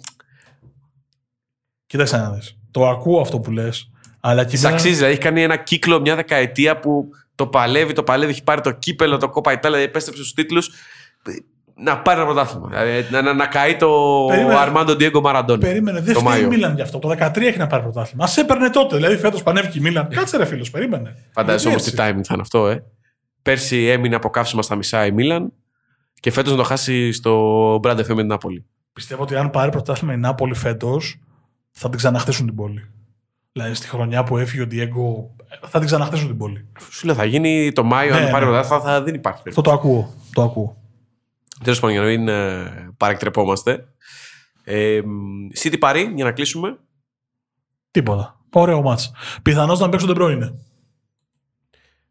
Κοίταξε 1.87 2.17
να 2.17 2.31
δεις. 2.31 2.59
Το 2.71 2.89
ακούω 2.89 3.21
αυτό 3.21 3.41
που 3.41 3.51
λες. 3.51 3.91
Αλλά 4.21 4.45
τη 4.45 4.57
κοιτάξτε. 4.57 4.69
αξίζει. 4.73 4.95
Δηλαδή, 4.95 5.13
έχει 5.13 5.23
κάνει 5.23 5.43
ένα 5.43 5.57
κύκλο 5.57 6.01
μια 6.01 6.15
δεκαετία 6.15 6.79
που 6.81 7.09
το 7.35 7.47
παλεύει, 7.47 7.93
το 7.93 8.03
παλεύει, 8.03 8.33
έχει 8.33 8.43
πάρει 8.43 8.61
το 8.61 8.71
κύπελο, 8.71 9.17
το 9.17 9.29
κόπα 9.29 9.53
Ιτάλια, 9.53 9.79
επέστρεψε 9.79 10.23
στους 10.23 10.35
τίτλους. 10.35 10.71
Να 11.79 11.99
πάρει 11.99 12.21
ένα 12.21 12.29
πρωτάθλημα. 12.29 12.69
Δηλαδή, 12.69 13.07
να, 13.11 13.23
να, 13.23 13.33
να 13.35 13.47
καεί 13.47 13.77
το 13.77 13.89
Περίμενε. 14.29 14.55
Αρμάντο 14.59 14.97
Ντιέγκο 14.97 15.21
Μαραντών. 15.21 15.59
Περίμενε, 15.61 16.01
δεν 16.01 16.15
το 16.15 16.21
φταίει 16.21 16.33
η 16.33 16.37
Μάιο. 16.37 16.49
Μίλαν 16.49 16.75
γι' 16.75 16.81
αυτό. 16.81 16.99
Το 16.99 17.09
13 17.19 17.37
έχει 17.37 17.59
να 17.59 17.67
πάρει 17.67 17.83
πρωτάθλημα. 17.83 18.25
Α 18.25 18.29
έπαιρνε 18.37 18.71
τότε. 18.71 18.97
Δηλαδή 18.97 19.17
φέτος 19.17 19.43
πανεύκει 19.43 19.79
η 19.79 19.81
Μίλαν. 19.81 20.09
Κάτσε 20.09 20.37
ρε 20.37 20.45
φίλος, 20.45 20.71
περίμενε. 20.71 21.15
Φαντάζεσαι 21.33 21.69
όμως 21.69 21.83
Γιατί 21.83 21.97
τι 21.97 22.03
έτσι. 22.03 22.15
timing 22.19 22.23
θα 22.25 22.33
είναι 22.33 22.43
αυτό, 22.43 22.69
ε. 22.69 22.85
Πέρσι 23.43 23.87
έμεινε 23.87 24.15
από 24.17 24.31
καύσιμα 24.31 24.63
στα 24.63 24.75
μισά 24.75 25.07
η 25.07 25.13
Μίλαν 25.13 25.53
και 26.21 26.31
φέτος 26.31 26.51
να 26.53 26.59
το 26.59 26.63
χάσει 26.65 27.13
στο 27.13 27.75
Brand 27.83 27.97
FM 27.99 28.07
με 28.09 28.15
την 28.15 28.27
Νάπολη. 28.27 28.65
Πιστεύω 28.93 29.23
ότι 29.23 29.37
αν 29.37 29.51
πάρει 29.51 29.71
πρωτάθλημα 29.71 30.13
η 30.13 30.17
Νάπολη 30.17 30.55
φέτος, 30.55 31.19
θα 31.71 31.89
την 31.89 31.99
ξαναχτίσουν 31.99 32.47
την 32.47 32.55
πόλη. 32.55 32.91
Δηλαδή 33.53 33.75
στη 33.75 33.89
χρονιά 33.89 34.25
που 34.25 34.37
έφυγε 34.39 34.63
ο 34.63 34.67
Ντιέγκο, 34.67 35.31
θα 35.67 35.79
την 35.79 35.87
ξαναχτίσουν 35.87 36.27
την 36.27 36.37
πόλη. 36.37 36.69
Σου 36.91 37.07
λέω, 37.07 37.15
θα 37.15 37.25
γίνει 37.25 37.73
το 37.73 37.85
Μάιο, 37.85 38.15
Ναι, 38.15 38.21
αν 38.21 38.31
πάρει 38.31 38.45
ναι. 38.45 38.51
πρωτάθλημα, 38.51 38.83
θα, 38.83 39.03
δεν 39.03 39.15
υπάρχει 39.15 39.43
Αυτό 39.49 39.61
το 39.61 39.73
ακούω. 39.73 40.15
Το 40.33 40.43
ακούω. 40.43 40.77
Τέλος 41.65 41.81
πάντων, 41.81 41.95
για 41.97 42.01
να 42.05 42.07
μην 42.09 42.29
ε, 42.29 42.95
παρεκτρεπόμαστε. 42.97 43.89
Ε, 44.65 45.01
City 45.63 45.79
Paris, 45.81 46.13
για 46.15 46.25
να 46.25 46.33
κλείσουμε. 46.33 46.79
Τίποτα. 47.91 48.41
Ωραίο 48.53 48.83
μάτς. 48.83 49.13
Πιθανώς 49.43 49.79
να 49.81 49.89
παίξουν 49.89 50.09
τον 50.09 50.17
πρώην. 50.17 50.59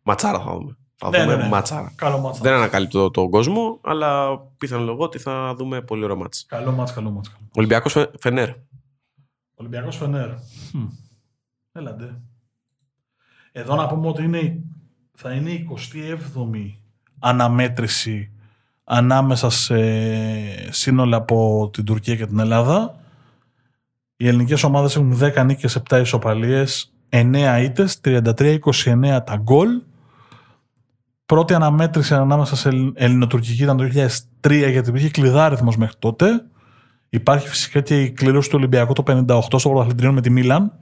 Ματσάρα 0.04 0.40
θα 0.40 0.54
δούμε. 0.54 0.78
Θα 0.96 1.10
Ναι, 1.10 1.20
δούμε 1.24 1.36
ναι, 1.36 1.44
ναι. 1.44 1.50
ματσάρα. 1.50 1.92
Καλό 1.96 2.18
μάτς. 2.20 2.40
Δεν 2.40 2.54
ανακαλύπτω 2.54 3.12
τον 3.12 3.30
κόσμο, 3.30 3.80
αλλά 3.84 4.40
πιθανολογώ 4.40 5.04
ότι 5.04 5.20
θα 5.20 5.56
δούμε 5.56 5.82
πολύ 5.82 6.04
ωραίο 6.04 6.16
μάτς. 6.16 6.46
Καλό 6.46 6.72
μάτς, 6.72 6.94
καλό 6.94 7.10
μάτς. 7.12 7.30
Καλό. 7.30 7.48
Ολυμπιακός 7.56 7.92
Φε- 7.92 8.14
Φενέρ. 8.20 8.50
Ολυμπιακός 9.56 9.98
Φενέρ. 9.98 10.30
Χμ. 10.72 10.86
Έλαντε. 11.72 12.22
Εδώ 13.52 13.76
να 13.76 13.88
πούμε 13.88 14.08
ότι 14.08 14.24
είναι 14.24 14.38
η 14.38 14.64
θα 15.18 15.32
είναι 15.32 15.50
η 15.52 15.68
27η 15.94 16.74
αναμέτρηση 17.20 18.32
ανάμεσα 18.86 19.50
σε 19.50 19.78
σύνολα 20.72 21.18
από 21.18 21.70
την 21.74 21.86
Τουρκία 21.86 22.16
και 22.16 22.26
την 22.26 22.40
Ελλάδα. 22.40 22.96
Οι 24.18 24.28
ελληνικές 24.28 24.64
ομάδες 24.64 24.96
έχουν 24.96 25.20
10 25.22 25.46
νίκες, 25.46 25.76
7 25.90 26.00
ισοπαλίες, 26.02 26.94
9 27.10 27.60
ήττες, 27.62 28.00
33-29 28.02 29.24
τα 29.26 29.36
γκολ. 29.36 29.70
Πρώτη 31.26 31.54
αναμέτρηση 31.54 32.14
ανάμεσα 32.14 32.56
σε 32.56 32.70
ελληνοτουρκική 32.94 33.64
ήταν 33.64 33.78
το 33.78 33.84
2003 33.84 34.70
γιατί 34.70 34.90
υπήρχε 34.90 35.10
κλειδάριθμος 35.10 35.78
μέχρι 35.78 35.96
τότε. 36.00 36.46
Υπάρχει 37.10 37.48
φυσικά 37.48 37.82
και 37.82 38.02
η 38.02 38.12
κλήρωση 38.12 38.50
του 38.50 38.56
Ολυμπιακού 38.58 38.94
το 38.94 39.04
58 39.08 39.60
στο 39.60 39.70
πρωταθλητριών 39.70 40.14
με 40.14 40.22
τη 40.22 40.30
Μίλαν. 40.30 40.74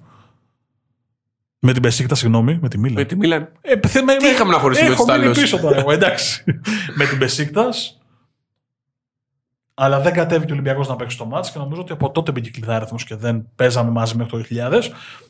Με 1.66 1.74
την 1.74 1.82
Πεσίκτα, 1.82 2.16
συγγνώμη, 2.16 2.59
με 2.61 2.68
τη 2.70 2.78
Μίλαν. 2.78 2.95
Με 2.97 3.05
τη 3.05 3.16
Μίλαν. 3.16 3.49
Ε, 3.61 3.88
θε- 3.88 4.03
με- 4.03 4.16
Τι 4.16 4.28
είχαμε 4.28 4.51
να 4.51 4.59
χωρίσουμε 4.59 4.89
Έχω 4.89 5.03
τους 5.05 5.14
μείνει 5.14 5.26
άλλους. 5.26 5.39
πίσω 5.39 5.59
τώρα 5.59 5.78
εγώ, 5.78 5.91
εντάξει. 5.91 6.43
με 6.97 7.05
την 7.05 7.18
Πεσίκτα. 7.18 7.70
Αλλά 9.74 9.99
δεν 9.99 10.14
κατέβηκε 10.14 10.51
ο 10.51 10.53
Ολυμπιακός 10.53 10.88
να 10.88 10.95
παίξει 10.95 11.18
το 11.18 11.26
μάτς 11.26 11.51
και 11.51 11.59
νομίζω 11.59 11.82
ότι 11.82 11.91
από 11.91 12.11
τότε 12.11 12.32
μπήκε 12.32 12.49
κλειδάριθμο 12.49 12.97
και 13.05 13.16
δεν 13.16 13.47
παίζαμε 13.55 13.91
μαζί 13.91 14.16
μέχρι 14.18 14.32
το 14.32 14.45
2000. 14.49 14.82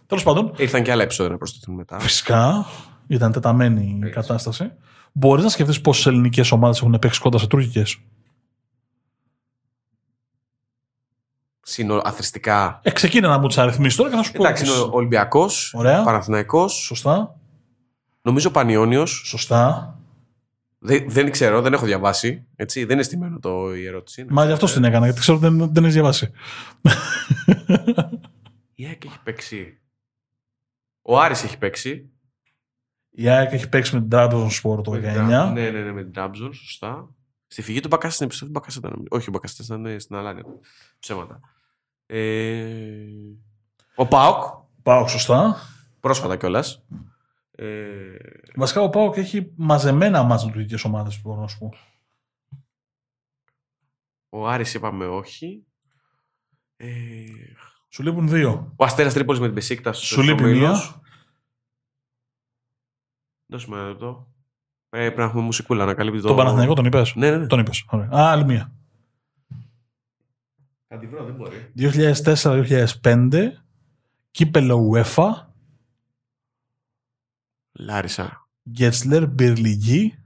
Τέλος 0.07 0.23
πάντων, 0.23 0.53
Ήρθαν 0.57 0.83
και 0.83 0.91
άλλα 0.91 1.03
επεισόδια 1.03 1.31
να 1.31 1.37
προσθεθούν 1.37 1.75
μετά. 1.75 1.99
φυσικά 1.99 2.65
ήταν 3.07 3.31
τεταμένη 3.31 3.81
η 3.85 3.99
Έτσι. 4.01 4.13
κατάσταση. 4.13 4.71
Μπορείς 5.11 5.43
να 5.43 5.49
σκεφτείς 5.49 5.81
πόσες 5.81 6.05
ελληνικές 6.05 6.51
ομάδες 6.51 6.79
έχουν 6.79 6.97
παίξει 6.99 7.19
κοντά 7.19 7.37
σε 7.37 7.47
τουρκικές; 7.47 7.97
Αθρηστικά. 12.03 12.79
Ε, 12.83 12.91
ξεκίνα 12.91 13.27
να 13.27 13.37
μου 13.37 13.47
τις 13.47 13.57
αριθμίσεις 13.57 13.95
τώρα 13.97 14.09
και 14.09 14.15
να 14.15 14.23
σου 14.23 14.31
πω. 14.31 14.43
Εντάξει, 14.43 14.63
είναι 14.63 14.71
πόσες. 14.73 14.87
ο 14.87 14.95
Ολυμπιακός, 14.95 15.73
Ωραία. 15.77 16.03
Παναθηναϊκός, 16.03 16.73
Σωστά. 16.73 17.39
νομίζω 18.21 18.49
Πανιόνιος. 18.51 19.21
Σωστά. 19.25 19.97
Δεν, 20.85 21.05
δεν 21.09 21.31
ξέρω, 21.31 21.61
δεν 21.61 21.73
έχω 21.73 21.85
διαβάσει. 21.85 22.45
Έτσι, 22.55 22.83
δεν 22.83 22.95
είναι 22.95 23.03
στημένο 23.03 23.39
το, 23.39 23.75
η 23.75 23.85
ερώτηση. 23.85 24.25
Μα 24.29 24.45
γι' 24.45 24.51
αυτό 24.51 24.65
την 24.65 24.83
έκανα, 24.83 25.05
γιατί 25.05 25.19
ξέρω 25.19 25.37
ότι 25.37 25.47
δεν, 25.47 25.69
δεν 25.73 25.83
έχεις 25.83 25.93
διαβάσει. 25.95 26.31
Η 28.75 28.85
ΑΕΚ 28.85 29.05
έχει 29.05 29.19
παίξει. 29.23 29.77
Ο 31.01 31.19
Άρης 31.19 31.43
έχει 31.43 31.57
παίξει. 31.57 32.09
Η 33.11 33.29
ΑΕΚ 33.29 33.51
έχει 33.53 33.69
παίξει 33.69 33.93
με 33.93 33.99
την 33.99 34.09
Τράπεζα 34.09 34.49
Σπορ 34.49 34.81
το 34.81 34.91
19. 34.91 34.95
Με 34.95 35.01
την 35.11 35.13
Τρα- 35.27 35.51
Ναι, 35.51 35.69
ναι, 35.69 35.79
ναι, 35.79 35.91
με 35.91 36.03
την 36.03 36.11
Τραμπζον, 36.13 36.53
σωστά. 36.53 37.09
Στη 37.53 37.61
φυγή 37.61 37.79
του 37.79 37.87
Μπακάστα 37.87 38.11
στην 38.15 38.25
επιστροφή 38.25 38.51
του 38.53 38.59
Μπακάστα 38.59 38.79
ήταν. 38.79 38.91
νομίζω. 38.91 39.15
Όχι, 39.15 39.29
ο 39.29 39.31
Μπακάστας 39.31 39.65
ήταν 39.65 39.85
ε, 39.85 39.99
στην 39.99 40.15
Αλάνια. 40.15 40.43
Ψέματα. 40.99 41.39
Ε, 42.05 43.05
ο 43.95 44.07
Πάοκ, 44.07 44.43
Πάω 44.83 45.07
σωστά. 45.07 45.55
πρόσφατα 45.99 46.37
κιόλας. 46.37 46.85
Ε, 47.51 48.15
Βασικά 48.55 48.81
ο 48.81 48.89
Πάοκ 48.89 49.17
έχει 49.17 49.51
μαζεμένα 49.55 50.23
μάτς 50.23 50.45
με 50.45 50.51
τουρκικές 50.51 50.83
ομάδες, 50.83 51.21
μπορώ 51.21 51.41
να 51.41 51.47
σου 51.47 51.57
πω. 51.57 51.73
ο 54.29 54.47
Άρης 54.47 54.73
είπαμε 54.73 55.05
όχι. 55.05 55.65
Ε, 56.75 57.25
Σου 57.89 58.03
λείπουν 58.03 58.27
δύο. 58.29 58.73
ο 58.75 58.83
Αστέρας 58.83 59.13
Τρίπολης 59.13 59.39
με 59.39 59.45
την 59.45 59.55
Πεσίκτα. 59.55 59.93
Σου 59.93 60.21
λείπει 60.21 60.43
μία. 60.43 61.01
Δώσε 63.45 63.69
μου 63.69 63.75
ένα 63.75 63.87
λεπτό. 63.87 64.32
Ε, 64.95 64.99
πρέπει 64.99 65.17
να 65.17 65.23
έχουμε 65.23 65.41
μουσικούλα 65.41 65.85
να 65.85 65.93
καλύπτει 65.93 66.21
το. 66.21 66.27
Τον 66.27 66.35
Παναθηναϊκό 66.35 66.73
τον 66.73 66.85
είπες; 66.85 67.15
Ναι, 67.15 67.29
ναι, 67.29 67.37
ναι. 67.37 67.47
Τον 67.47 67.59
είπες. 67.59 67.85
Ωραία. 67.89 68.07
Α, 68.11 68.31
άλλη 68.31 68.45
μία. 68.45 68.71
Θα 70.87 70.97
τη 70.97 71.07
βρω, 71.07 71.23
δεν 71.23 71.35
μπορεί. 71.35 71.71
2004-2005, 73.01 73.49
κύπελο 74.31 74.91
UEFA, 74.93 75.29
Λάρισα. 77.71 78.47
Γκέτσλερ, 78.69 79.27
Μπυρλιγί, 79.27 80.17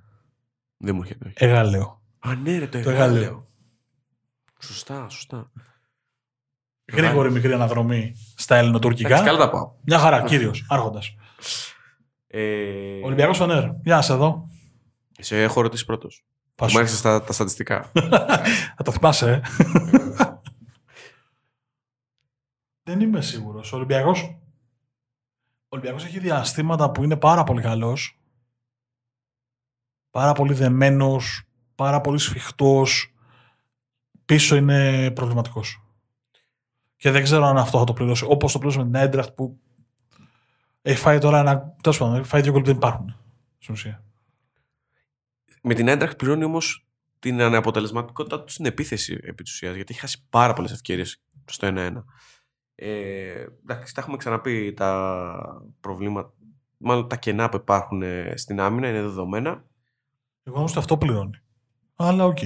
Δεν 0.78 0.95
μου 0.95 1.01
έρχεται. 1.01 1.26
όχι. 1.26 1.36
Εγάλεο. 1.38 2.01
Α, 2.20 2.36
ναι, 2.36 2.57
ρε, 2.57 2.68
το, 2.68 2.82
Το 2.82 2.89
Εγάλεο. 2.89 3.15
Εγάλεο. 3.22 3.45
Σωστά, 4.59 5.09
σωστά. 5.09 5.51
Γρήγορη 6.93 7.32
μικρή 7.32 7.53
αναδρομή 7.53 8.13
στα 8.15 8.55
Εντάξει, 8.55 8.68
ελληνοτουρκικά. 8.68 9.24
καλά 9.24 9.38
τα 9.38 9.49
πάω. 9.49 9.72
Μια 9.82 9.99
χαρά, 9.99 10.24
κύριος, 10.24 10.65
άρχοντας. 10.70 11.15
Ε, 12.28 12.99
Ολυμπιακός 13.03 13.38
Φανέρ. 13.38 13.70
Γεια 13.84 14.01
σε 14.01 14.13
εδώ. 14.13 14.47
Σε 15.20 15.43
έχω 15.43 15.61
ρωτήσει 15.61 15.86
πρώτος. 15.86 16.26
Πάσου. 16.55 16.74
Μου 16.74 16.80
άρχισε 16.80 17.01
τα, 17.01 17.24
τα 17.24 17.34
στατιστικά. 17.34 17.91
Θα 18.78 18.84
το 18.84 18.91
θυμάσαι, 18.91 19.32
ε. 19.32 19.41
Δεν 22.84 22.99
είμαι 22.99 23.22
σίγουρος. 23.22 23.74
Ο 23.74 23.76
Ολυμπιακός... 23.76 24.22
Ο 25.63 25.70
Ολυμπιακός 25.70 26.05
έχει 26.05 26.20
διαστήματα 26.20 26.91
που 26.91 27.03
είναι 27.03 27.18
πάρα 27.18 27.43
πολύ 27.43 27.61
καλός. 27.61 28.20
Πάρα 30.11 30.34
πολύ 30.34 30.53
δεμένος. 30.53 31.43
Πάρα 31.76 32.01
πολύ 32.01 32.18
σφιχτός. 32.18 33.13
Πίσω 34.26 34.55
είναι 34.55 35.11
προβληματικός. 35.11 35.82
Και 36.95 37.11
δεν 37.11 37.24
ξέρω 37.24 37.45
αν 37.45 37.57
αυτό 37.57 37.80
θα 37.80 37.84
το 37.84 37.93
πληρώσει. 37.93 38.26
Όπως 38.28 38.51
το 38.51 38.59
πλήρωσε 38.59 38.80
με 38.80 38.86
την 38.86 38.95
Έντραχτ 38.95 39.30
που 39.30 39.59
έχει 40.82 40.99
φάει 40.99 41.18
τώρα 41.20 41.39
ένα... 41.39 41.76
Τέλος 41.82 41.97
πάντων, 41.97 42.15
έχει 42.15 42.28
φάει 42.28 42.41
δύο 42.41 42.51
γκολ 42.51 42.61
που 42.61 42.68
δεν 42.68 42.76
υπάρχουν. 42.76 43.15
Στην 43.57 43.74
ουσία. 43.74 44.07
Με 45.68 45.74
την 45.74 45.88
Eintracht 45.88 46.18
πληρώνει 46.18 46.43
όμως 46.43 46.88
την 47.20 47.41
αναποτελεσματικότητά 47.41 48.43
του 48.43 48.51
στην 48.51 48.65
επίθεση 48.65 49.20
επί 49.22 49.43
της 49.43 49.53
ουσίας, 49.53 49.76
γιατί 49.76 49.91
έχει 49.91 50.01
χάσει 50.01 50.26
πάρα 50.30 50.53
πολλές 50.53 50.72
ευκαιρίες 50.72 51.22
στο 51.45 51.68
1-1. 51.68 52.03
Ε, 52.76 53.45
εντάξει, 53.61 53.93
τα 53.93 54.01
έχουμε 54.01 54.18
ξαναπεί 54.18 54.74
τα 54.74 55.61
προβλήματα, 55.80 56.34
μάλλον 56.78 57.07
τα 57.07 57.15
κενά 57.15 57.49
που 57.49 57.57
υπάρχουν 57.57 58.01
ε, 58.01 58.34
στην 58.36 58.59
άμυνα 58.59 58.89
είναι 58.89 59.01
δεδομένα. 59.01 59.65
Εγώ 60.43 60.55
νομίζω 60.55 60.74
ότι 60.74 60.80
αυτό 60.80 60.97
πληρώνει. 60.97 61.39
Αλλά 61.95 62.26
οκ. 62.26 62.39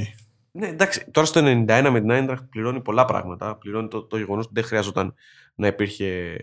Ναι, 0.51 0.67
εντάξει, 0.67 1.11
τώρα 1.11 1.27
στο 1.27 1.41
91 1.43 1.89
με 1.91 1.99
την 1.99 2.09
Eintracht 2.11 2.49
πληρώνει 2.49 2.81
πολλά 2.81 3.05
πράγματα. 3.05 3.55
Πληρώνει 3.57 3.87
το, 3.87 4.03
το 4.03 4.17
γεγονός 4.17 4.45
ότι 4.45 4.53
δεν 4.53 4.63
χρειάζονταν 4.63 5.13
να 5.55 5.67
υπήρχε 5.67 6.37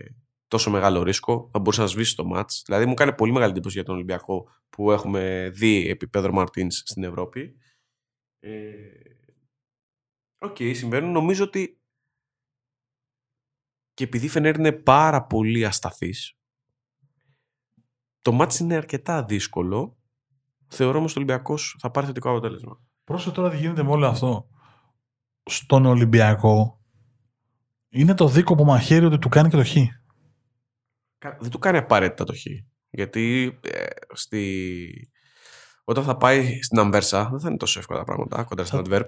τόσο 0.49 0.69
μεγάλο 0.69 1.03
ρίσκο. 1.03 1.49
Θα 1.51 1.59
μπορούσε 1.59 1.81
να 1.81 1.87
σβήσει 1.87 2.15
το 2.15 2.25
μάτς. 2.25 2.63
Δηλαδή 2.65 2.85
μου 2.85 2.93
κάνει 2.93 3.13
πολύ 3.13 3.31
μεγάλη 3.31 3.51
εντύπωση 3.51 3.75
για 3.75 3.83
τον 3.83 3.95
Ολυμπιακό 3.95 4.49
που 4.69 4.91
έχουμε 4.91 5.51
δει 5.53 5.89
επί 5.89 6.07
Πέδρο 6.07 6.31
Μαρτίνς 6.31 6.81
στην 6.85 7.03
Ευρώπη. 7.03 7.55
Ε, 8.39 8.73
Οκ, 10.37 10.57
συμβαίνουν. 10.73 11.11
Νομίζω 11.11 11.43
ότι 11.43 11.79
και 13.93 14.03
επειδή 14.03 14.25
η 14.25 14.29
Φενέρ 14.29 14.55
είναι 14.55 14.71
πάρα 14.71 15.25
πολύ 15.25 15.65
ασταθής 15.65 16.39
το 18.21 18.31
μάτς 18.31 18.59
είναι 18.59 18.75
αρκετά 18.75 19.23
δύσκολο. 19.23 19.97
Θεωρώ 20.67 20.97
όμως 20.97 21.11
ότι 21.11 21.19
ο 21.19 21.23
Ολυμπιακός 21.23 21.75
θα 21.79 21.91
πάρει 21.91 22.07
θετικό 22.07 22.29
αποτέλεσμα. 22.29 22.79
Πρόσεχε 23.03 23.31
τώρα 23.31 23.49
τι 23.49 23.57
γίνεται 23.57 23.83
με 23.83 23.89
όλο 23.89 24.07
αυτό. 24.07 24.47
Στον 25.43 25.85
Ολυμπιακό 25.85 26.79
είναι 27.89 28.13
το 28.13 28.27
δίκοπο 28.27 28.63
μαχαίρι 28.63 29.05
ότι 29.05 29.19
του 29.19 29.29
κάνει 29.29 29.49
και 29.49 29.57
το 29.57 29.63
χ. 29.63 29.75
Κα- 31.19 31.37
Δεν 31.39 31.49
του 31.49 31.59
κάνει 31.59 31.77
απαραίτητα 31.77 32.23
το 32.23 32.33
χ. 32.33 32.43
Γιατί 32.89 33.57
ε, 33.63 33.85
στη... 34.13 35.11
όταν 35.83 36.03
θα 36.03 36.17
πάει 36.17 36.61
στην 36.61 36.79
Αμβέρσα 36.79 37.27
δεν 37.31 37.39
θα 37.39 37.47
είναι 37.47 37.57
τόσο 37.57 37.79
εύκολα 37.79 37.99
τα 37.99 38.05
πράγματα 38.05 38.43
κοντά 38.43 38.65
στην 38.65 38.85
Θα- 38.85 38.97
Adverb. 38.97 39.07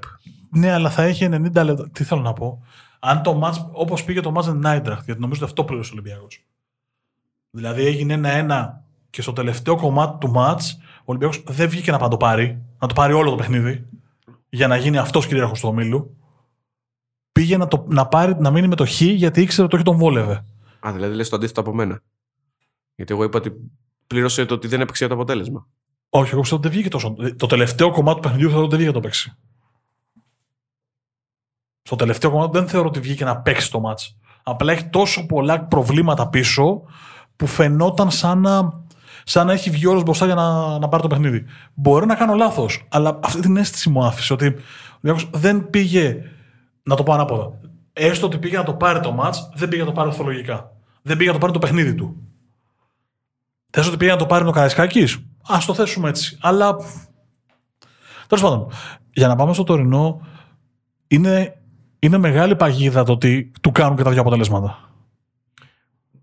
Ναι, 0.50 0.72
αλλά 0.72 0.90
θα 0.90 1.04
έχει 1.04 1.26
90 1.32 1.64
λεπτά. 1.64 1.90
Τι 1.92 2.04
θέλω 2.04 2.22
να 2.22 2.34
πω; 2.34 2.64
Αν 3.00 3.24
το 3.24 3.34
μάτς, 3.34 3.70
όπως 3.72 4.04
πήγε 4.04 4.22
το 4.22 4.32
μάτς 4.32 4.48
με 4.48 4.54
την 4.54 4.66
Άιντραχτ, 4.66 5.06
γιατί 5.06 5.22
νομίζω 5.22 5.42
ότι 5.42 5.50
αυτό 5.52 5.64
πλήρωσε 5.64 5.90
ο 5.90 5.94
Ολυμπιακός. 5.94 6.46
Δηλαδή 7.52 7.86
έγινε 7.86 8.14
ένα-ένα 8.14 8.84
και 9.10 9.22
στο 9.22 9.34
τελευταίο 9.34 9.76
κομμάτι 9.76 10.18
του 10.20 10.30
μάτς 10.32 10.78
ο 11.00 11.04
Ολυμπιακός 11.06 11.44
δεν 11.48 11.70
βγήκε 11.70 11.92
να 11.92 11.98
πάει 11.98 12.06
να 12.10 12.12
το 12.18 12.18
πάρει, 12.26 12.62
να 12.80 12.88
το 12.88 12.94
πάρει 12.94 13.14
όλο 13.14 13.30
το 13.30 13.36
παιχνίδι, 13.36 13.88
για 14.50 14.68
να 14.68 14.76
γίνει 14.76 14.98
αυτός 14.98 15.28
κυρίαρχος 15.28 15.60
του 15.60 15.70
ομίλου. 15.70 16.16
Πήγε 17.32 17.58
να, 17.58 17.68
το, 17.68 17.86
να, 17.88 18.08
πάρει, 18.08 18.36
να 18.40 18.52
μείνει 18.52 18.68
με 18.68 18.76
το 18.76 18.86
χ 18.86 19.02
γιατί 19.02 19.42
ήξερε 19.42 19.64
ότι 19.64 19.72
το 19.72 19.78
χ 19.78 19.84
τον 19.84 19.98
βόλευε. 19.98 20.46
Α, 20.88 20.92
δηλαδή 20.94 21.16
λες 21.16 21.30
το 21.30 21.36
αντίθετο 21.36 21.62
από 21.62 21.74
μένα. 21.74 22.02
Γιατί 22.96 23.14
εγώ 23.14 23.24
είπα 23.24 23.38
ότι 23.38 23.54
πλήρωσε 24.08 24.46
το 24.46 24.54
ότι 24.54 24.68
δεν 24.68 24.82
έπαιξε 24.82 25.06
για 25.06 25.16
το 25.16 25.22
αποτέλεσμα. 25.22 25.68
Όχι, 26.10 26.32
εγώ 26.32 26.42
πιστεύω 26.42 26.62
ότι 26.62 26.70
δεν 26.70 26.78
βγήκε 26.78 26.90
τόσο. 26.90 27.16
Το 27.38 27.48
τελευταίο 27.48 27.92
κομμάτι 27.92 28.16
του 28.16 28.22
παιχνιδιού 28.22 28.50
θεωρώ 28.50 28.66
ότι 28.66 28.76
δεν 28.76 28.80
βγήκε 28.80 28.96
να 28.96 29.02
το 29.02 29.08
παίξει. 29.08 29.38
Στο 31.82 31.96
τελευταίο 31.96 32.32
κομμάτι 32.32 32.58
δεν 32.58 32.68
θεωρώ 32.68 32.88
ότι 32.88 33.00
βγήκε 33.00 33.26
να 33.26 33.42
παίξει 33.42 33.72
το 33.72 33.80
μάτς. 33.80 34.18
Απλά 34.44 34.72
έχει 34.72 34.86
τόσο 34.86 35.26
πολλά 35.26 35.66
προβλήματα 35.66 36.30
πίσω 36.30 36.82
που 37.36 37.48
φαινόταν 37.48 38.12
σαν 38.12 38.40
να, 38.40 38.84
σαν 39.24 39.48
να 39.48 39.54
έχει 39.54 39.70
βγει 39.70 39.86
όλος 39.86 40.04
μπροστά 40.04 40.26
για 40.26 40.36
να, 40.36 40.80
να 40.80 40.88
πάρει 40.88 41.02
το 41.02 41.08
παιχνίδι. 41.08 41.46
Μπορεί 41.74 42.06
να 42.06 42.16
κάνω 42.16 42.34
λάθος, 42.34 42.88
αλλά 42.90 43.20
αυτή 43.24 43.42
την 43.42 43.58
αίσθηση 43.58 43.90
μου 43.90 44.06
άφησε 44.06 44.34
ότι 44.34 44.46
ο 44.48 44.56
Ολυμπιακός 45.02 45.40
δεν 45.40 45.70
πήγε. 45.70 46.24
Να 46.84 46.96
το 46.96 47.04
πω 47.04 47.14
ανάποδα. 47.14 47.60
Έστω 48.04 48.26
ότι 48.26 48.38
πήγε 48.38 48.58
να 48.58 48.64
το 48.64 48.74
πάρει 48.74 49.00
το 49.00 49.12
μάτς, 49.12 49.50
δεν 49.54 49.70
πήγε 49.70 49.82
να 49.82 49.88
το 49.88 49.94
πάρει 49.94 50.08
ορθολογικά. 50.08 50.72
Δεν 51.02 51.18
πήγε 51.18 51.28
να 51.28 51.34
το 51.34 51.40
πάρει 51.40 51.54
το 51.54 51.60
παιχνίδι 51.60 51.96
του. 51.96 52.16
Θες 53.70 53.88
ότι 53.88 53.98
πήγε 53.98 54.12
να 54.12 54.18
το 54.18 54.26
πάρει 54.26 54.48
ο 54.48 54.52
Καραϊσκάκης; 54.52 55.16
Α 55.48 55.58
το 55.66 55.74
θέσουμε 55.74 56.10
έτσι. 56.10 56.38
Αλλά. 56.42 56.76
Τέλος 58.28 58.44
πάντων, 58.44 58.72
για 59.14 59.28
να 59.28 59.36
πάμε 59.36 59.54
στο 59.54 59.64
τωρινό, 59.64 60.28
είναι, 61.08 61.62
είναι 62.00 62.18
μεγάλη 62.18 62.56
παγίδα 62.56 63.04
το 63.04 63.12
ότι 63.12 63.52
του 63.62 63.72
κάνουν 63.72 63.98
και 63.98 64.04
τα 64.04 64.12
δύο 64.12 64.22
αποτελέσματα. 64.22 64.90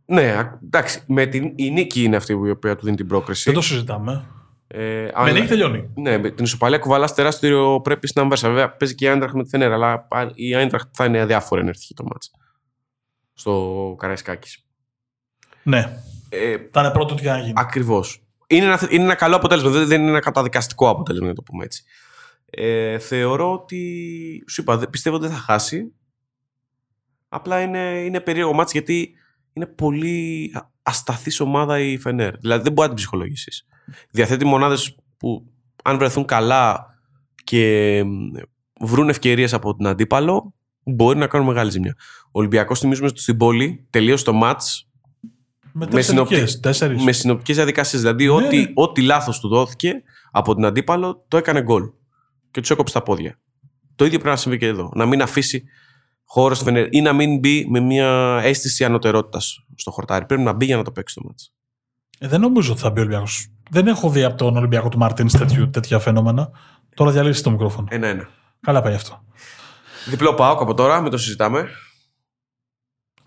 Ναι, 0.04 0.22
α- 0.22 0.58
εντάξει. 0.64 1.02
Με 1.06 1.26
την, 1.26 1.52
η 1.56 1.70
νίκη 1.70 2.02
είναι 2.02 2.16
αυτή 2.16 2.32
η 2.32 2.50
οποία 2.50 2.76
του 2.76 2.84
δίνει 2.84 2.96
την 2.96 3.06
πρόκριση. 3.06 3.44
Δεν 3.44 3.54
το 3.54 3.60
συζητάμε. 3.60 4.24
Ε, 4.70 4.80
Με 5.02 5.10
αλλά- 5.14 5.32
νίκη 5.32 5.46
τελειώνει. 5.46 5.90
Ναι, 5.94 6.18
με 6.18 6.30
την 6.30 6.44
ισοπαλία 6.44 6.78
κουβαλάς 6.78 7.14
τεράστιο 7.14 7.80
πρέπει 7.80 8.06
στην 8.06 8.20
Αμβέρσα. 8.22 8.48
Βέβαια 8.48 8.70
παίζει 8.76 8.94
και 8.94 9.04
η 9.04 9.08
Άιντραχτ 9.08 9.34
με 9.34 9.42
τη 9.42 9.48
Φενέρα, 9.48 9.74
αλλά 9.74 10.06
α- 10.10 10.30
η 10.34 10.54
Άιντραχτ 10.54 10.88
θα 10.92 11.04
είναι 11.04 11.20
αδιάφορη 11.20 11.60
αν 11.60 11.68
έρθει 11.68 11.94
το 11.94 12.04
μάτς 12.04 12.30
στο 13.34 13.94
Καραϊσκάκης. 13.98 14.64
Ναι. 15.62 16.02
Ε, 16.28 16.56
Θα 16.72 16.80
είναι 16.80 16.90
πρώτο 16.90 17.14
τι 17.14 17.22
και 17.22 17.28
να 17.28 17.38
γίνει. 17.38 17.52
Ακριβώς. 17.56 18.22
Είναι, 18.46 18.64
ένα, 18.64 18.76
θε- 18.76 18.92
είναι 18.92 19.02
ένα 19.02 19.14
καλό 19.14 19.36
αποτέλεσμα, 19.36 19.70
δεν, 19.70 19.86
δεν 19.86 20.00
είναι 20.00 20.10
ένα 20.10 20.20
καταδικαστικό 20.20 20.88
αποτέλεσμα, 20.88 21.26
να 21.26 21.34
το 21.34 21.42
πούμε 21.42 21.64
έτσι. 21.64 21.82
Ε, 22.50 22.98
θεωρώ 22.98 23.52
ότι. 23.52 24.44
Σου 24.48 24.60
είπα, 24.60 24.76
δεν- 24.76 24.90
πιστεύω 24.90 25.16
ότι 25.16 25.26
δεν 25.26 25.34
θα 25.36 25.40
χάσει. 25.42 25.92
Απλά 27.28 27.60
είναι, 27.60 27.78
είναι 28.04 28.20
περίεργο 28.20 28.52
μάτς 28.52 28.72
γιατί 28.72 29.14
είναι 29.52 29.66
πολύ 29.66 30.50
α- 30.54 30.70
ασταθής 30.82 31.40
ομάδα 31.40 31.78
η 31.80 31.98
Φενέρ. 31.98 32.36
Δηλαδή 32.38 32.62
δεν 32.62 32.72
μπορεί 32.72 32.88
να 32.88 32.94
την 32.94 32.96
ψυχολογήσεις. 32.96 33.66
Διαθέτει 34.10 34.44
μονάδες 34.44 34.96
που 35.16 35.44
αν 35.84 35.98
βρεθούν 35.98 36.24
καλά 36.24 36.86
και 37.44 38.02
μ, 38.04 38.36
βρουν 38.84 39.08
ευκαιρίες 39.08 39.54
από 39.54 39.74
την 39.76 39.86
αντίπαλο 39.86 40.54
μπορεί 40.84 41.18
να 41.18 41.26
κάνουν 41.26 41.46
μεγάλη 41.46 41.70
ζημιά. 41.70 41.94
Ο 42.24 42.30
Ολυμπιακός 42.32 42.78
θυμίζουμε 42.80 43.08
στην 43.14 43.36
πόλη 43.36 43.86
τελείωσε 43.90 44.24
το 44.24 44.32
μάτς 44.32 44.88
Με 45.62 45.70
με 45.72 45.84
τέσσερις. 45.86 46.06
συνοπτικές- 46.06 46.60
Τέσσερις. 46.60 47.02
με 47.02 47.12
συνοπτικές 47.12 47.56
διαδικασίες. 47.56 48.02
Δηλαδή, 48.02 48.24
Ναι, 48.24 48.30
ό,τι, 48.30 48.56
ναι. 48.58 48.70
ό,τι 48.74 49.02
λάθος 49.02 49.40
του 49.40 49.48
δόθηκε 49.48 50.02
από 50.30 50.54
την 50.54 50.64
αντίπαλο 50.64 51.24
το 51.28 51.36
έκανε 51.36 51.62
γκολ. 51.62 51.90
Και 52.50 52.60
τους 52.60 52.70
έκοψε 52.70 52.94
τα 52.94 53.02
πόδια. 53.02 53.38
Το 53.94 54.04
ίδιο 54.04 54.18
πρέπει 54.18 54.34
να 54.34 54.40
συμβεί 54.40 54.58
και 54.58 54.66
εδώ. 54.66 54.90
Να 54.94 55.06
μην 55.06 55.22
αφήσει 55.22 55.64
χώρο 56.24 56.54
στη 56.54 56.64
Φενέρ 56.64 56.86
ή 56.90 57.00
να 57.00 57.12
μην 57.12 57.38
μπει 57.38 57.66
με 57.68 57.80
μια 57.80 58.40
αίσθηση 58.42 58.84
ανωτερότητας 58.84 59.66
στο 59.74 59.90
χορτάρι. 59.90 60.24
Πρέπει 60.26 60.42
να 60.42 60.52
μπει 60.52 60.64
για 60.64 60.76
να 60.76 60.82
το 60.82 60.92
παίξει 60.92 61.14
το 61.14 61.20
μάτς. 61.26 61.52
Ε, 62.18 62.28
δεν 62.28 62.40
νομίζω 62.40 62.72
ότι 62.72 62.80
θα 62.80 62.90
μπει 62.90 62.98
ο 62.98 63.02
Ολυμπιακός. 63.02 63.48
Δεν 63.70 63.86
έχω 63.86 64.10
δει 64.10 64.24
από 64.24 64.36
τον 64.36 64.56
Ολυμπιακό 64.56 64.88
του 64.88 64.98
Μαρτίν 64.98 65.28
τέτοια 65.70 65.98
φαινόμενα. 65.98 66.50
Τώρα 66.94 67.10
διαλύσεις 67.10 67.42
το 67.42 67.50
μικρόφωνο. 67.50 67.86
Ένα-ένα. 67.90 68.28
Καλά 68.60 68.82
πάει 68.82 68.94
αυτό. 68.94 69.22
Διπλό 70.06 70.34
Πάοκ 70.34 70.60
από 70.60 70.74
τώρα, 70.74 71.00
μην 71.00 71.10
το 71.10 71.18
συζητάμε. 71.18 71.68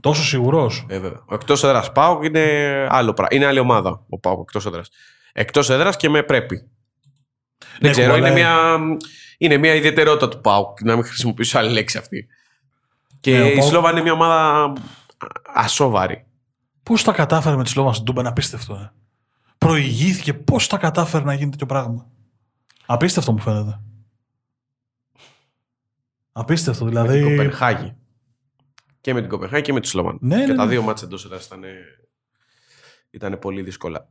Τόσο 0.01 0.23
σίγουρος; 0.23 0.85
Ε, 0.89 0.99
βέβαια. 0.99 1.21
Ο 1.25 1.33
εκτός 1.35 1.63
έδρας 1.63 1.91
Πάοκ 1.91 2.23
είναι, 2.23 2.47
άλλο, 2.89 3.13
πρά- 3.13 3.33
είναι 3.33 3.45
άλλη 3.45 3.59
ομάδα. 3.59 4.05
Ο 4.09 4.19
Πάοκ 4.19 4.39
εκτός 4.41 4.65
έδρας. 4.65 4.89
Εκτός 5.33 5.69
έδρας 5.69 5.95
και 5.97 6.09
με 6.09 6.23
πρέπει. 6.23 6.69
Δεν 7.79 7.91
ξέρω, 7.91 8.15
είναι 8.15 8.31
μια, 8.31 8.77
είναι 9.37 9.57
μια 9.57 9.73
ιδιαιτερότητα 9.75 10.27
του 10.29 10.41
ΠΑΟΚ, 10.41 10.81
να 10.81 10.95
μην 10.95 11.05
χρησιμοποιήσω 11.05 11.57
άλλη 11.57 11.71
λέξη 11.71 11.97
αυτή. 11.97 12.27
Και 13.19 13.37
Ναι, 13.37 13.43
ο 13.43 13.47
η 13.47 13.53
ΠΑΟΚ- 13.55 13.67
Σλόβα 13.69 13.91
είναι 13.91 14.01
μια 14.01 14.11
ομάδα 14.13 14.73
ασόβαρη. 15.53 16.25
Πώς 16.83 17.03
τα 17.03 17.11
κατάφερε 17.11 17.55
με 17.55 17.63
τη 17.63 17.69
Σλόβα 17.69 17.93
στην 17.93 18.05
Τούμπα, 18.05 18.19
είναι 18.19 18.29
απίστευτο. 18.29 18.73
Ε. 18.73 18.91
Προηγήθηκε, 19.65 20.33
πώς 20.33 20.67
τα 20.67 20.77
κατάφερε 20.77 21.23
να 21.23 21.33
γίνει 21.33 21.51
τέτοιο 21.51 21.65
πράγμα. 21.65 22.07
Απίστευτο 22.85 23.31
μου 23.31 23.39
φαίνεται. 23.39 23.79
Απίστευτο, 26.31 26.83
Με 26.83 26.89
δηλαδή. 26.89 27.19
την 27.19 27.29
Κοπενχάγη. 27.29 27.95
Και 29.01 29.13
με 29.13 29.19
την 29.21 29.29
Κοπενχάγη 29.29 29.61
και 29.63 29.73
με 29.73 29.79
τη 29.79 29.87
Σλόβαν. 29.87 30.17
Ναι, 30.21 30.39
και 30.39 30.45
ναι, 30.45 30.55
τα 30.55 30.63
ναι. 30.65 30.71
δύο 30.71 30.81
μάτια 30.81 31.07
εντός 31.07 31.25
έδρα 31.25 31.39
ήταν, 31.45 31.61
ήταν 33.11 33.39
πολύ 33.39 33.61
δύσκολα. 33.61 34.07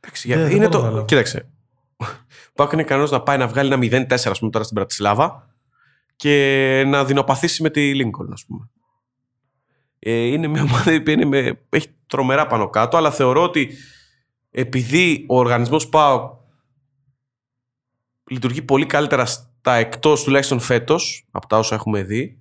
Εντάξει, 0.00 0.28
Δεν- 0.28 0.36
για- 0.38 0.46
δεν 0.46 0.56
είναι 0.56 0.68
μπορώ 0.68 0.70
να 0.70 0.76
το... 0.76 0.78
καταλάβω. 0.78 1.04
Κοίταξε. 1.06 1.48
Ο 2.50 2.52
ΠΑΟΚ 2.54 2.72
είναι 2.72 2.82
ικανός 2.82 3.10
να 3.10 3.22
πάει 3.22 3.38
να 3.38 3.48
βγάλει 3.48 3.72
ένα 3.72 4.06
0-4 4.06 4.12
ας 4.30 4.38
πούμε, 4.38 4.50
τώρα 4.50 4.64
στην 4.64 4.76
Πρατισλάβα 4.76 5.54
και 6.16 6.84
να 6.86 7.04
δεινοπαθήσει 7.04 7.62
με 7.62 7.70
τη 7.70 7.94
Λίνκολν, 7.94 8.32
ας 8.32 8.44
πούμε. 8.46 8.68
Ε, 9.98 10.12
είναι 10.12 10.46
μια 10.46 10.62
ομάδα 10.62 10.92
η 10.92 10.96
οποία 10.96 11.12
είναι 11.12 11.24
με, 11.24 11.60
έχει 11.68 11.88
τρομερά 12.06 12.46
πάνω 12.46 12.70
κάτω, 12.70 12.96
αλλά 12.96 13.10
θεωρώ 13.10 13.42
ότι 13.42 13.76
επειδή 14.50 15.24
ο 15.28 15.38
οργανισμός 15.38 15.88
ΠΑΟΚ 15.88 16.38
λειτουργεί 18.30 18.62
πολύ 18.62 18.86
καλύτερα 18.86 19.26
στα 19.26 19.74
εκτός 19.74 20.22
τουλάχιστον 20.22 20.60
φέτος 20.60 21.26
από 21.30 21.46
τα 21.46 21.58
όσα 21.58 21.74
έχουμε 21.74 22.02
δει 22.02 22.38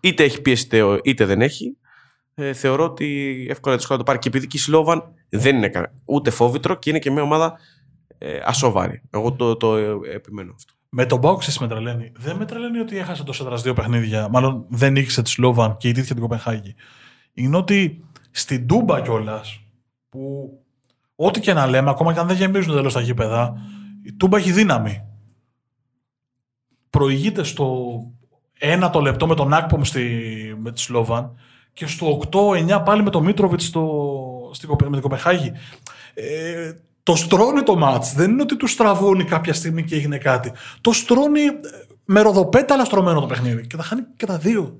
είτε 0.00 0.24
έχει 0.24 0.42
πίεση 0.42 0.64
είτε- 0.66 1.00
είτε 1.04 1.24
δεν 1.24 1.42
έχει 1.42 1.76
ε, 2.34 2.52
θεωρώ 2.52 2.84
ότι 2.84 3.46
εύκολα 3.50 3.76
τη 3.76 3.82
σχόλια 3.82 4.04
το 4.04 4.10
πάρει 4.10 4.22
και 4.22 4.28
επειδή 4.28 4.46
και 4.46 4.56
η 4.56 4.60
Σλόβαν 4.60 5.14
δεν 5.28 5.56
είναι 5.56 5.68
κα- 5.68 5.92
ούτε 6.04 6.30
φόβητρο 6.30 6.74
και 6.74 6.90
είναι 6.90 6.98
και 6.98 7.10
μια 7.10 7.22
ομάδα 7.22 7.58
ε, 8.18 8.40
ασόβαρη. 8.44 9.02
Εγώ 9.10 9.32
το, 9.32 9.56
το 9.56 9.76
ε, 9.76 9.98
επιμένω 10.14 10.52
αυτό. 10.54 10.72
Με 10.88 11.06
τον 11.06 11.18
Μπάουξ 11.18 11.46
εσύ 11.48 11.58
με 11.62 11.68
τρελαίνει. 11.68 12.12
Δεν 12.16 12.36
με 12.36 12.44
τρελαίνει 12.44 12.78
ότι 12.78 12.98
έχασε 12.98 13.24
το 13.24 13.32
Σέντρα 13.32 13.56
δύο 13.56 13.74
παιχνίδια. 13.74 14.28
Μάλλον 14.28 14.64
δεν 14.68 14.92
νίκησε 14.92 15.22
τη 15.22 15.30
Σλόβαν 15.30 15.76
και 15.76 15.88
ιτήθηκε 15.88 16.12
την 16.12 16.22
Κοπενχάγη. 16.22 16.74
Είναι 17.32 17.56
ότι 17.56 18.04
στην 18.30 18.66
Τούμπα 18.66 19.00
κιόλας, 19.00 19.60
που 20.08 20.50
ό,τι 21.20 21.40
και 21.40 21.52
να 21.52 21.66
λέμε, 21.66 21.90
ακόμα 21.90 22.12
και 22.12 22.18
αν 22.18 22.26
δεν 22.26 22.36
γεμίζουν 22.36 22.74
τέλος 22.74 22.92
τα 22.92 23.00
γήπεδα, 23.00 23.54
η 24.02 24.12
Τούμπα 24.12 24.38
έχει 24.38 24.52
δύναμη. 24.52 25.02
Προηγείται 26.90 27.42
στο 27.42 27.98
ένα 28.58 28.90
το 28.90 29.00
λεπτό 29.00 29.26
με 29.26 29.34
τον 29.34 29.52
Άκπομ 29.52 29.82
στη, 29.82 30.04
με 30.58 30.72
τη 30.72 30.80
Σλόβαν 30.80 31.36
και 31.72 31.86
στο 31.86 32.22
8-9 32.30 32.82
πάλι 32.84 33.02
με 33.02 33.10
τον 33.10 33.24
Μίτροβιτς 33.24 33.64
στο, 33.64 34.10
στη, 34.52 34.66
Κοπε- 34.66 34.88
με 34.88 34.92
την 34.92 35.02
Κοπεγχάγη. 35.02 35.52
Ε, 36.14 36.72
το 37.02 37.16
στρώνει 37.16 37.62
το 37.62 37.76
μάτς. 37.76 38.14
Δεν 38.14 38.30
είναι 38.30 38.42
ότι 38.42 38.56
του 38.56 38.66
στραβώνει 38.66 39.24
κάποια 39.24 39.52
στιγμή 39.52 39.84
και 39.84 39.94
έγινε 39.94 40.18
κάτι. 40.18 40.52
Το 40.80 40.92
στρώνει 40.92 41.40
ε, 41.40 41.50
με 42.04 42.20
ροδοπέταλα 42.20 42.84
στρωμένο 42.84 43.20
το 43.20 43.26
παιχνίδι. 43.26 43.66
Και 43.66 43.76
τα 43.76 43.82
χάνει 43.82 44.02
και 44.16 44.26
τα 44.26 44.38
δύο. 44.38 44.78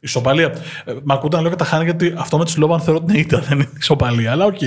Ισοπαλία. 0.00 0.52
Ε, 0.84 0.94
μ' 1.02 1.12
ακούτε 1.12 1.36
να 1.36 1.42
λέω 1.42 1.50
και 1.50 1.56
τα 1.56 1.64
χάνει 1.64 1.84
γιατί 1.84 2.14
αυτό 2.16 2.38
με 2.38 2.44
τη 2.44 2.50
Σλόβαν 2.50 2.80
θεωρώ 2.80 3.00
ότι 3.02 3.12
είναι 3.12 3.20
ήττα, 3.20 3.38
δεν 3.40 3.58
είναι 3.58 3.70
ισοπαλία. 3.78 4.32
Αλλά 4.32 4.44
οκ. 4.44 4.58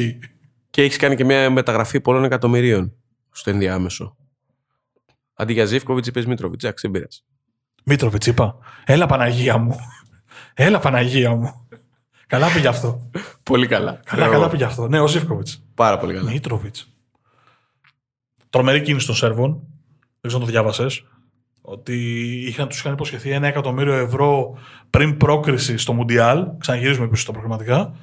Και 0.73 0.81
έχεις 0.81 0.97
κάνει 0.97 1.15
και 1.15 1.23
μια 1.25 1.49
μεταγραφή 1.49 2.01
πολλών 2.01 2.23
εκατομμυρίων 2.23 2.93
στο 3.31 3.49
ενδιάμεσο. 3.49 4.15
Αντί 5.33 5.53
για 5.53 5.65
Ζήφκοβιτς, 5.65 6.07
είπες 6.07 6.25
Μίτροβιτ. 6.25 6.63
Εντάξει, 6.63 6.87
δεν 6.87 6.91
πειράζει. 6.91 7.19
Μίτροβιτ, 7.83 8.25
είπα. 8.25 8.57
Έλα 8.85 9.05
Παναγία 9.05 9.57
μου. 9.57 9.75
Έλα 10.53 10.79
Παναγία 10.79 11.35
μου. 11.35 11.67
καλά 12.27 12.51
πήγε 12.53 12.67
αυτό. 12.67 13.09
Πολύ 13.43 13.67
καλά. 13.67 13.99
Καλά, 14.05 14.23
Εγώ. 14.23 14.33
καλά 14.33 14.49
πήγε 14.49 14.63
αυτό. 14.63 14.87
Ναι, 14.87 14.99
ο 14.99 15.07
Ζήφκοβιτς. 15.07 15.63
Πάρα 15.73 15.97
πολύ 15.97 16.13
καλά. 16.13 16.31
Μίτροβιτ. 16.31 16.75
Τρομερή 18.49 18.81
κίνηση 18.81 19.05
των 19.05 19.15
Σέρβων. 19.15 19.51
Δεν 19.51 20.21
ξέρω 20.21 20.37
αν 20.37 20.45
το 20.45 20.51
διάβασες. 20.51 21.05
Ότι 21.61 21.95
είχαν, 22.47 22.67
τους 22.67 22.79
είχαν 22.79 22.93
υποσχεθεί 22.93 23.29
ένα 23.29 23.47
εκατομμύριο 23.47 23.93
ευρώ 23.93 24.57
πριν 24.89 25.17
πρόκριση 25.17 25.77
στο 25.77 25.93
Μουντιάλ. 25.93 26.47
Ξαναγυρίζουμε 26.57 27.07
πίσω 27.07 27.21
στα 27.21 27.31
προγραμματικά. 27.31 27.95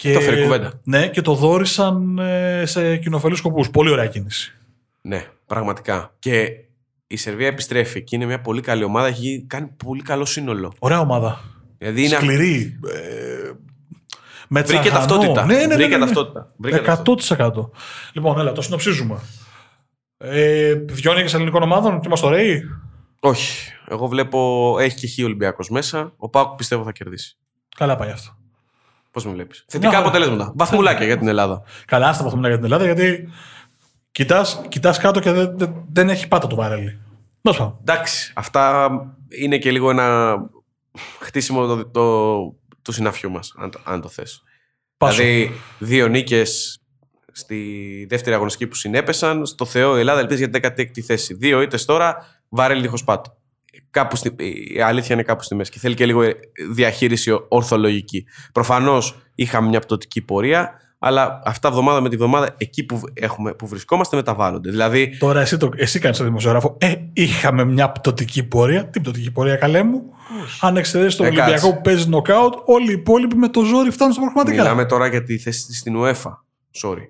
Και, 0.00 0.12
Το 0.12 0.18
έφερε 0.18 0.42
κουβέντα. 0.42 0.72
Ναι, 0.84 1.08
και 1.08 1.20
το 1.20 1.34
δόρισαν 1.34 2.18
ε, 2.18 2.62
σε 2.66 2.96
κοινοφελείς 2.96 3.38
σκοπούς. 3.38 3.70
Πολύ 3.70 3.90
ωραία 3.90 4.06
κίνηση. 4.06 4.54
Ναι, 5.00 5.26
πραγματικά. 5.46 6.14
Και 6.18 6.48
η 7.06 7.16
Σερβία 7.16 7.46
επιστρέφει 7.46 8.02
και 8.04 8.16
είναι 8.16 8.24
μια 8.24 8.40
πολύ 8.40 8.60
καλή 8.60 8.84
ομάδα. 8.84 9.06
Έχει 9.06 9.44
κάνει 9.46 9.66
πολύ 9.84 10.02
καλό 10.02 10.24
σύνολο. 10.24 10.72
Ωραία 10.78 11.00
ομάδα. 11.00 11.40
Δηλαδή 11.78 12.04
είναι... 12.04 12.16
Σκληρή. 12.16 12.78
Ε, 12.86 13.50
με 14.48 14.62
Βρήκε 14.62 14.80
τσαγανό. 14.80 15.06
ταυτότητα. 15.06 15.44
Ναι, 15.44 15.54
ναι, 15.54 15.66
ναι, 15.66 15.74
Βρήκε 15.74 15.88
ναι, 15.88 15.96
ναι. 15.96 16.04
ταυτότητα. 16.04 16.52
Βρήκε 16.56 16.78
ταυτότητα. 16.78 17.52
100%. 17.54 17.68
Λοιπόν, 18.12 18.38
έλα, 18.38 18.52
το 18.52 18.62
συνοψίζουμε. 18.62 19.18
Ε, 20.16 20.74
δυο 20.74 21.14
νίκες 21.14 21.34
ελληνικών 21.34 21.62
ομάδων 21.62 22.00
και 22.00 22.06
είμαστε 22.06 22.26
ωραίοι; 22.26 22.62
Όχι. 23.20 23.72
Εγώ 23.88 24.06
βλέπω 24.06 24.76
έχει 24.80 24.96
και 24.96 25.06
χι 25.06 25.24
Ολυμπιακός 25.24 25.70
μέσα. 25.70 26.12
Ο 26.16 26.28
Πάουκ 26.28 26.54
πιστεύω 26.56 26.84
θα 26.84 26.92
κερδίσει. 26.92 27.36
Καλά 27.76 27.96
πάει 27.96 28.10
αυτό. 28.10 28.39
Πώς 29.10 29.24
με 29.26 29.32
βλέπεις; 29.32 29.64
Θετικά 29.68 29.90
Ναι. 29.92 29.96
αποτελέσματα. 29.98 30.52
Βαθμουλάκια 30.56 31.06
για 31.06 31.18
την 31.18 31.28
Ελλάδα. 31.28 31.62
Καλά 31.86 32.12
στα 32.12 32.24
βαθμούλα 32.24 32.46
για 32.48 32.56
την 32.56 32.64
Ελλάδα 32.64 32.84
γιατί 32.84 33.28
κοιτάς, 34.12 34.62
κοιτάς 34.68 34.98
κάτω 34.98 35.20
και 35.20 35.32
δεν, 35.32 35.58
δεν, 35.58 35.74
δεν 35.92 36.08
έχει 36.08 36.28
πάτα 36.28 36.46
το 36.46 36.56
βαρέλι. 36.56 36.98
Τέλος 37.42 37.58
πάντων. 37.58 37.76
Εντάξει. 37.80 38.32
Αυτά 38.36 38.90
είναι 39.28 39.58
και 39.58 39.70
λίγο 39.70 39.90
ένα 39.90 40.36
χτίσιμο 41.20 41.66
το, 41.66 41.86
το, 41.86 42.38
του 42.82 42.92
συναφιού 42.92 43.30
μας, 43.30 43.54
αν, 43.58 43.70
το- 43.70 43.80
αν 43.84 44.00
το 44.00 44.08
θες. 44.08 44.42
Πάσο. 44.96 45.16
Δηλαδή, 45.22 45.52
δύο 45.78 46.08
νίκες 46.08 46.80
στη 47.32 48.06
δεύτερη 48.08 48.34
αγωνιστική 48.34 48.66
που 48.66 48.74
συνέπεσαν. 48.74 49.46
Στο 49.46 49.64
Θεό 49.64 49.96
η 49.96 50.00
Ελλάδα 50.00 50.20
ελπίζει 50.20 50.46
για 50.48 50.60
την 50.60 50.72
16η 50.76 51.00
θέση. 51.00 51.34
Δύο 51.34 51.60
ήττες 51.60 51.84
τώρα, 51.84 52.26
βάρελ 52.48 52.80
δίχως 52.80 53.04
πάτο. 53.04 53.36
Κάπου 53.90 54.16
στη, 54.16 54.34
η 54.74 54.80
αλήθεια 54.80 55.14
είναι 55.14 55.24
κάπου 55.24 55.42
στη 55.42 55.54
μέση 55.54 55.70
και 55.70 55.78
θέλει 55.78 55.94
και 55.94 56.06
λίγο 56.06 56.22
διαχείριση 56.72 57.32
ορθολογική. 57.48 58.24
Προφανώς 58.52 59.18
είχαμε 59.34 59.68
μια 59.68 59.80
πτωτική 59.80 60.20
πορεία, 60.20 60.70
αλλά 60.98 61.40
αυτά 61.44 61.68
εβδομάδα 61.68 62.00
με 62.00 62.08
τη 62.08 62.16
βδομάδα 62.16 62.54
εκεί 62.58 62.84
που, 62.84 63.00
έχουμε, 63.14 63.54
που 63.54 63.66
βρισκόμαστε 63.66 64.16
μεταβάλλονται. 64.16 64.70
Δηλαδή, 64.70 65.16
Τώρα 65.18 65.40
εσύ, 65.40 65.56
το, 65.56 65.68
εσύ 65.76 65.98
κάνεις 65.98 66.18
το 66.18 66.24
δημοσιογράφο. 66.24 66.76
Ε, 66.80 66.94
είχαμε 67.12 67.64
μια 67.64 67.90
πτωτική 67.90 68.42
πορεία. 68.42 68.86
Τι 68.88 69.00
πτωτική 69.00 69.30
πορεία, 69.30 69.56
καλέ 69.56 69.82
μου; 69.82 70.02
Αν 70.60 70.76
εξαιρέσεις 70.76 71.16
τον 71.16 71.26
Ε, 71.26 71.28
Ολυμπιακό 71.28 71.52
κάτσε. 71.52 71.72
που 71.72 71.80
παίζει 71.80 72.08
νοκάουτ, 72.08 72.54
όλοι 72.64 72.90
οι 72.90 72.92
υπόλοιποι 72.92 73.36
με 73.36 73.48
το 73.48 73.62
ζόρι 73.64 73.90
φτάνουν 73.90 74.12
στα 74.14 74.22
προγραμματικά. 74.22 74.62
μιλάμε 74.62 74.84
τώρα 74.84 75.06
για 75.06 75.22
τη 75.22 75.38
θέση 75.38 75.66
της 75.66 75.78
στην 75.78 75.94
UEFA. 75.98 76.30
Sorry. 76.82 77.08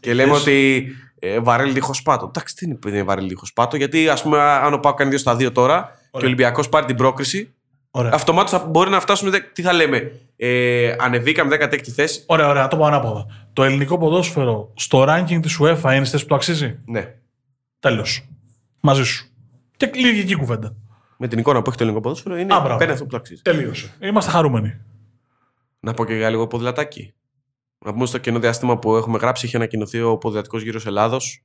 Και 0.00 0.14
λέμε 0.14 0.30
Θες- 0.32 0.40
ότι 0.40 0.86
ε, 1.34 1.40
βαρέλ 1.40 1.72
δίχως 1.72 2.02
πάτο. 2.02 2.26
Εντάξει, 2.26 2.54
τι 2.56 2.66
είναι, 2.66 2.78
είναι 2.86 3.02
βαρέλ 3.02 3.28
δίχως 3.28 3.52
πάτο, 3.52 3.76
γιατί 3.76 4.08
ας 4.08 4.22
πούμε, 4.22 4.40
αν 4.40 4.72
ο 4.72 4.78
Πάο 4.78 4.94
κάνει 4.94 5.10
2 5.10 5.18
στα 5.18 5.34
2 5.36 5.52
τώρα 5.52 5.90
και 6.10 6.24
ο 6.24 6.26
Ολυμπιακός 6.26 6.68
πάρει 6.68 6.86
την 6.86 6.96
πρόκριση, 6.96 7.50
Ωραία. 7.90 8.10
Αυτομάτως 8.14 8.66
μπορεί 8.68 8.90
να 8.90 9.00
φτάσουμε. 9.00 9.30
δε- 9.30 9.40
Τι 9.40 9.62
θα 9.62 9.72
λέμε, 9.72 10.20
ε, 10.36 10.94
ανεβήκαμε 10.98 11.56
16η 11.56 11.88
θέση. 11.90 12.22
Ωραία, 12.26 12.48
ωραία, 12.48 12.68
το 12.68 12.76
πάω 12.76 12.86
ανάποδα. 12.86 13.26
Το 13.52 13.62
ελληνικό 13.64 13.98
ποδόσφαιρο 13.98 14.72
στο 14.76 15.04
ranking 15.08 15.38
της 15.42 15.58
UEFA 15.62 15.92
είναι 15.94 16.04
στη 16.04 16.10
θέση 16.10 16.22
που 16.22 16.28
το 16.28 16.34
αξίζει; 16.34 16.78
Ναι. 16.86 17.14
Τέλος. 17.78 18.28
Μαζί 18.80 19.04
σου. 19.04 19.26
Και 19.76 19.90
λίγη 19.94 20.20
εκεί 20.20 20.34
κουβέντα. 20.34 20.74
Με 21.16 21.28
την 21.28 21.38
εικόνα 21.38 21.62
που 21.62 21.68
έχει 21.68 21.76
το 21.78 21.82
ελληνικό 21.84 22.02
ποδόσφαιρο 22.02 22.36
είναι 22.36 22.54
Α, 22.54 22.60
μπράβο. 22.60 22.78
παίρνει 22.78 22.92
αυτό 22.92 23.04
που 23.04 23.10
το 23.10 23.16
αξίζει. 23.16 23.42
Τελείωσε. 23.42 23.90
Είμαστε 24.00 24.30
χαρούμενοι. 24.30 24.80
Να 25.80 25.94
πω 25.94 26.04
και 26.04 26.14
για 26.14 26.30
λίγο 26.30 26.46
ποδηλατάκι. 26.46 27.14
Να 27.84 27.92
πούμε 27.92 28.06
στο 28.06 28.18
κενό 28.18 28.38
διάστημα 28.38 28.78
που 28.78 28.96
έχουμε 28.96 29.18
γράψει, 29.18 29.46
έχει 29.46 29.56
ανακοινωθεί 29.56 30.00
ο 30.00 30.18
ποδηλατικός 30.18 30.62
γύρος 30.62 30.86
Ελλάδος, 30.86 31.44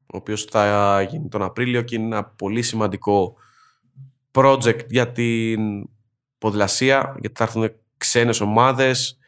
ο 0.00 0.16
οποίος 0.16 0.44
θα 0.44 1.02
γίνει 1.02 1.28
τον 1.28 1.42
Απρίλιο 1.42 1.82
και 1.82 1.94
είναι 1.94 2.04
ένα 2.04 2.24
πολύ 2.24 2.62
σημαντικό 2.62 3.36
project 4.30 4.86
για 4.88 5.12
την 5.12 5.88
ποδηλασία, 6.38 7.16
γιατί 7.20 7.36
θα 7.36 7.44
έρθουν 7.44 7.70
ξένες 7.96 8.40
ομάδες, 8.40 9.18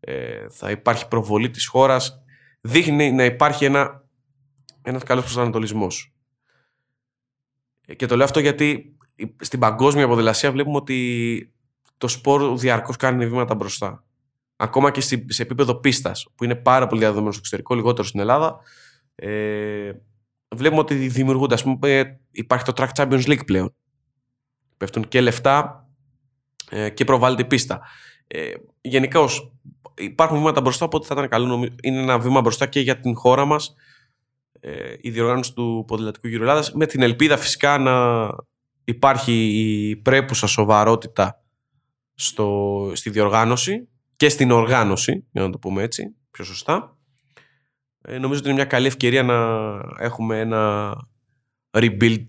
ε, 0.00 0.48
θα 0.50 0.70
υπάρχει 0.70 1.08
προβολή 1.08 1.50
της 1.50 1.66
χώρας. 1.66 2.22
Δείχνει 2.60 3.12
να 3.12 3.24
υπάρχει 3.24 3.64
ένα, 3.64 4.04
ένας 4.82 5.02
καλός 5.02 5.24
προσανατολισμός. 5.24 6.14
Ε, 7.86 7.94
Και 7.94 8.06
το 8.06 8.16
λέω 8.16 8.24
αυτό 8.24 8.40
γιατί 8.40 8.96
στην 9.40 9.58
παγκόσμια 9.58 10.08
ποδηλασία 10.08 10.52
βλέπουμε 10.52 10.76
ότι 10.76 11.52
το 11.98 12.08
σπορ 12.08 12.58
διαρκώς 12.58 12.96
κάνει 12.96 13.26
βήματα 13.26 13.54
μπροστά. 13.54 14.05
Ακόμα 14.56 14.90
και 14.90 15.00
στη- 15.00 15.24
σε 15.28 15.42
επίπεδο 15.42 15.74
πίστας, 15.74 16.26
που 16.34 16.44
είναι 16.44 16.54
πάρα 16.54 16.86
πολύ 16.86 17.00
διαδεδομένο 17.00 17.32
στο 17.32 17.40
εξωτερικό, 17.40 17.74
λιγότερο 17.74 18.06
στην 18.08 18.20
Ελλάδα, 18.20 18.58
ε, 19.14 19.92
βλέπουμε 20.56 20.80
ότι 20.80 20.94
δημιουργούνται. 20.94 21.54
Ας 21.54 21.62
πούμε, 21.62 21.78
ε, 21.98 22.04
υπάρχει 22.30 22.64
το 22.64 22.72
Track 22.76 22.88
Champions 22.96 23.24
League 23.26 23.46
πλέον. 23.46 23.74
Πέφτουν 24.76 25.08
και 25.08 25.20
λεφτά 25.20 25.86
ε, 26.70 26.90
και 26.90 27.04
προβάλλεται 27.04 27.42
η 27.42 27.46
πίστα. 27.46 27.80
Ε, 28.26 28.52
Γενικώ 28.80 29.28
υπάρχουν 29.94 30.38
βήματα 30.38 30.60
μπροστά, 30.60 30.84
οπότε 30.84 31.06
θα 31.06 31.14
ήταν 31.16 31.28
καλό. 31.28 31.46
νομι- 31.46 31.74
Είναι 31.82 32.00
ένα 32.00 32.18
βήμα 32.18 32.40
μπροστά 32.40 32.66
και 32.66 32.80
για 32.80 33.00
την 33.00 33.16
χώρα 33.16 33.44
μας 33.44 33.74
ε, 34.60 34.94
η 35.00 35.10
διοργάνωση 35.10 35.52
του 35.54 35.84
Ποδηλατικού 35.86 36.26
Γύρου 36.28 36.42
Ελλάδας, 36.42 36.72
με 36.72 36.86
την 36.86 37.02
ελπίδα 37.02 37.36
φυσικά 37.36 37.78
να 37.78 38.26
υπάρχει 38.84 39.32
η 39.32 39.96
πρέπουσα 39.96 40.46
σοβαρότητα 40.46 41.42
στο, 42.14 42.90
στη 42.94 43.10
διοργάνωση 43.10 43.88
και 44.16 44.28
στην 44.28 44.50
οργάνωση, 44.50 45.26
για 45.30 45.42
να 45.42 45.50
το 45.50 45.58
πούμε 45.58 45.82
έτσι, 45.82 46.14
πιο 46.30 46.44
σωστά. 46.44 46.96
Ε, 48.02 48.18
νομίζω 48.18 48.38
ότι 48.38 48.48
είναι 48.48 48.56
μια 48.56 48.68
καλή 48.68 48.86
ευκαιρία 48.86 49.22
να 49.22 49.34
έχουμε 49.98 50.40
ένα 50.40 50.94
rebuild 51.70 52.24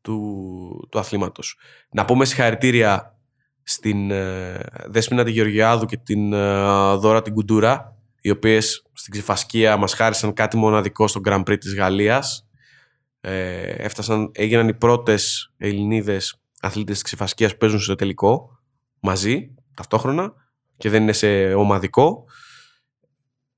του, 0.00 0.88
του 0.90 0.98
αθλήματος. 0.98 1.58
Να 1.90 2.04
πούμε 2.04 2.24
συγχαρητήρια 2.24 3.18
στην 3.62 4.10
ε, 4.10 4.60
Δέσποινα 4.86 5.24
τη 5.24 5.30
Γεωργιάδου 5.30 5.86
και 5.86 5.96
την 5.96 6.32
ε, 6.32 6.62
Δώρα 6.96 7.22
την 7.22 7.34
Κουντούρα, 7.34 7.96
οι 8.20 8.30
οποίες 8.30 8.86
στην 8.92 9.12
ξεφασκία 9.12 9.76
μας 9.76 9.94
χάρισαν 9.94 10.32
κάτι 10.32 10.56
μοναδικό 10.56 11.08
στο 11.08 11.20
Grand 11.24 11.44
Prix 11.44 11.58
της 11.58 11.74
Γαλλίας. 11.74 12.48
Ε, 13.20 13.60
έφτασαν, 13.60 14.30
έγιναν 14.34 14.68
οι 14.68 14.74
πρώτες 14.74 15.52
Ελληνίδες 15.56 16.40
αθλήτες 16.60 16.94
της 16.94 17.02
ξεφασκίας 17.02 17.52
που 17.52 17.58
παίζουν 17.58 17.80
στο 17.80 17.94
τελικό 17.94 18.58
μαζί, 19.00 19.54
ταυτόχρονα 19.74 20.34
και 20.78 20.90
δεν 20.90 21.02
είναι 21.02 21.12
σε 21.12 21.54
ομαδικό 21.54 22.24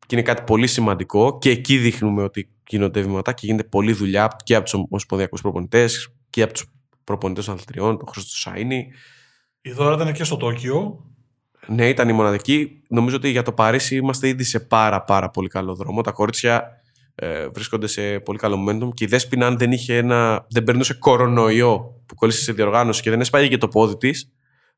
και 0.07 0.14
είναι 0.16 0.25
κάτι 0.25 0.43
πολύ 0.43 0.66
σημαντικό 0.66 1.39
και 1.39 1.51
εκεί 1.51 1.77
δείχνουμε 1.77 2.23
ότι 2.23 2.51
γίνονται 2.68 3.01
βήματα 3.01 3.33
και 3.33 3.47
γίνεται 3.47 3.68
πολλή 3.68 3.93
δουλειά 3.93 4.37
και 4.45 4.55
από 4.55 4.64
τους 4.64 4.75
ομοσπονδιακούς 4.75 5.41
προπονητές 5.41 6.14
και 6.31 6.43
από 6.43 6.53
τους 6.53 6.64
προπονητές 7.05 7.45
των 7.45 7.55
αθλητριών, 7.55 7.99
τον 7.99 8.09
Χρήστο 8.09 8.51
Σαΐνη. 8.51 8.83
Η 9.61 9.71
δώρα 9.71 9.95
ήταν 9.95 10.12
και 10.12 10.25
στο 10.25 10.37
Τόκιο. 10.37 11.05
Ναι, 11.66 11.89
ήταν 11.89 12.09
η 12.09 12.12
μοναδική. 12.12 12.83
Νομίζω 12.89 13.16
ότι 13.16 13.29
για 13.29 13.43
το 13.43 13.53
Παρίσι 13.53 13.97
είμαστε 13.97 14.29
ήδη 14.29 14.45
σε 14.45 14.61
πάρα 14.61 15.03
πάρα 15.03 15.31
πολύ 15.31 15.49
καλό 15.49 15.75
δρόμο. 15.75 16.01
Τα 16.01 16.12
κορίτσια 16.12 16.83
ε, 17.14 17.49
βρίσκονται 17.49 17.87
σε 17.87 18.21
πολύ 18.21 18.39
καλό 18.39 18.66
momentum 18.66 18.95
και 18.95 19.05
η 19.05 19.07
Δέσποινα 19.07 19.47
αν 19.47 19.59
δεν, 19.59 19.73
είχε 19.73 19.97
ένα, 19.97 20.47
δεν 20.51 20.64
περνούσε 20.64 20.95
κορονοϊό 20.95 22.03
που 22.07 22.14
κολλήσει 22.14 22.43
σε 22.43 22.53
διοργάνωση 22.53 23.03
και 23.03 23.11
δεν 23.11 23.21
έσπαγε 23.21 23.49
και 23.49 23.59
το 23.59 23.68
πόδι 23.68 23.97
της, 23.97 24.33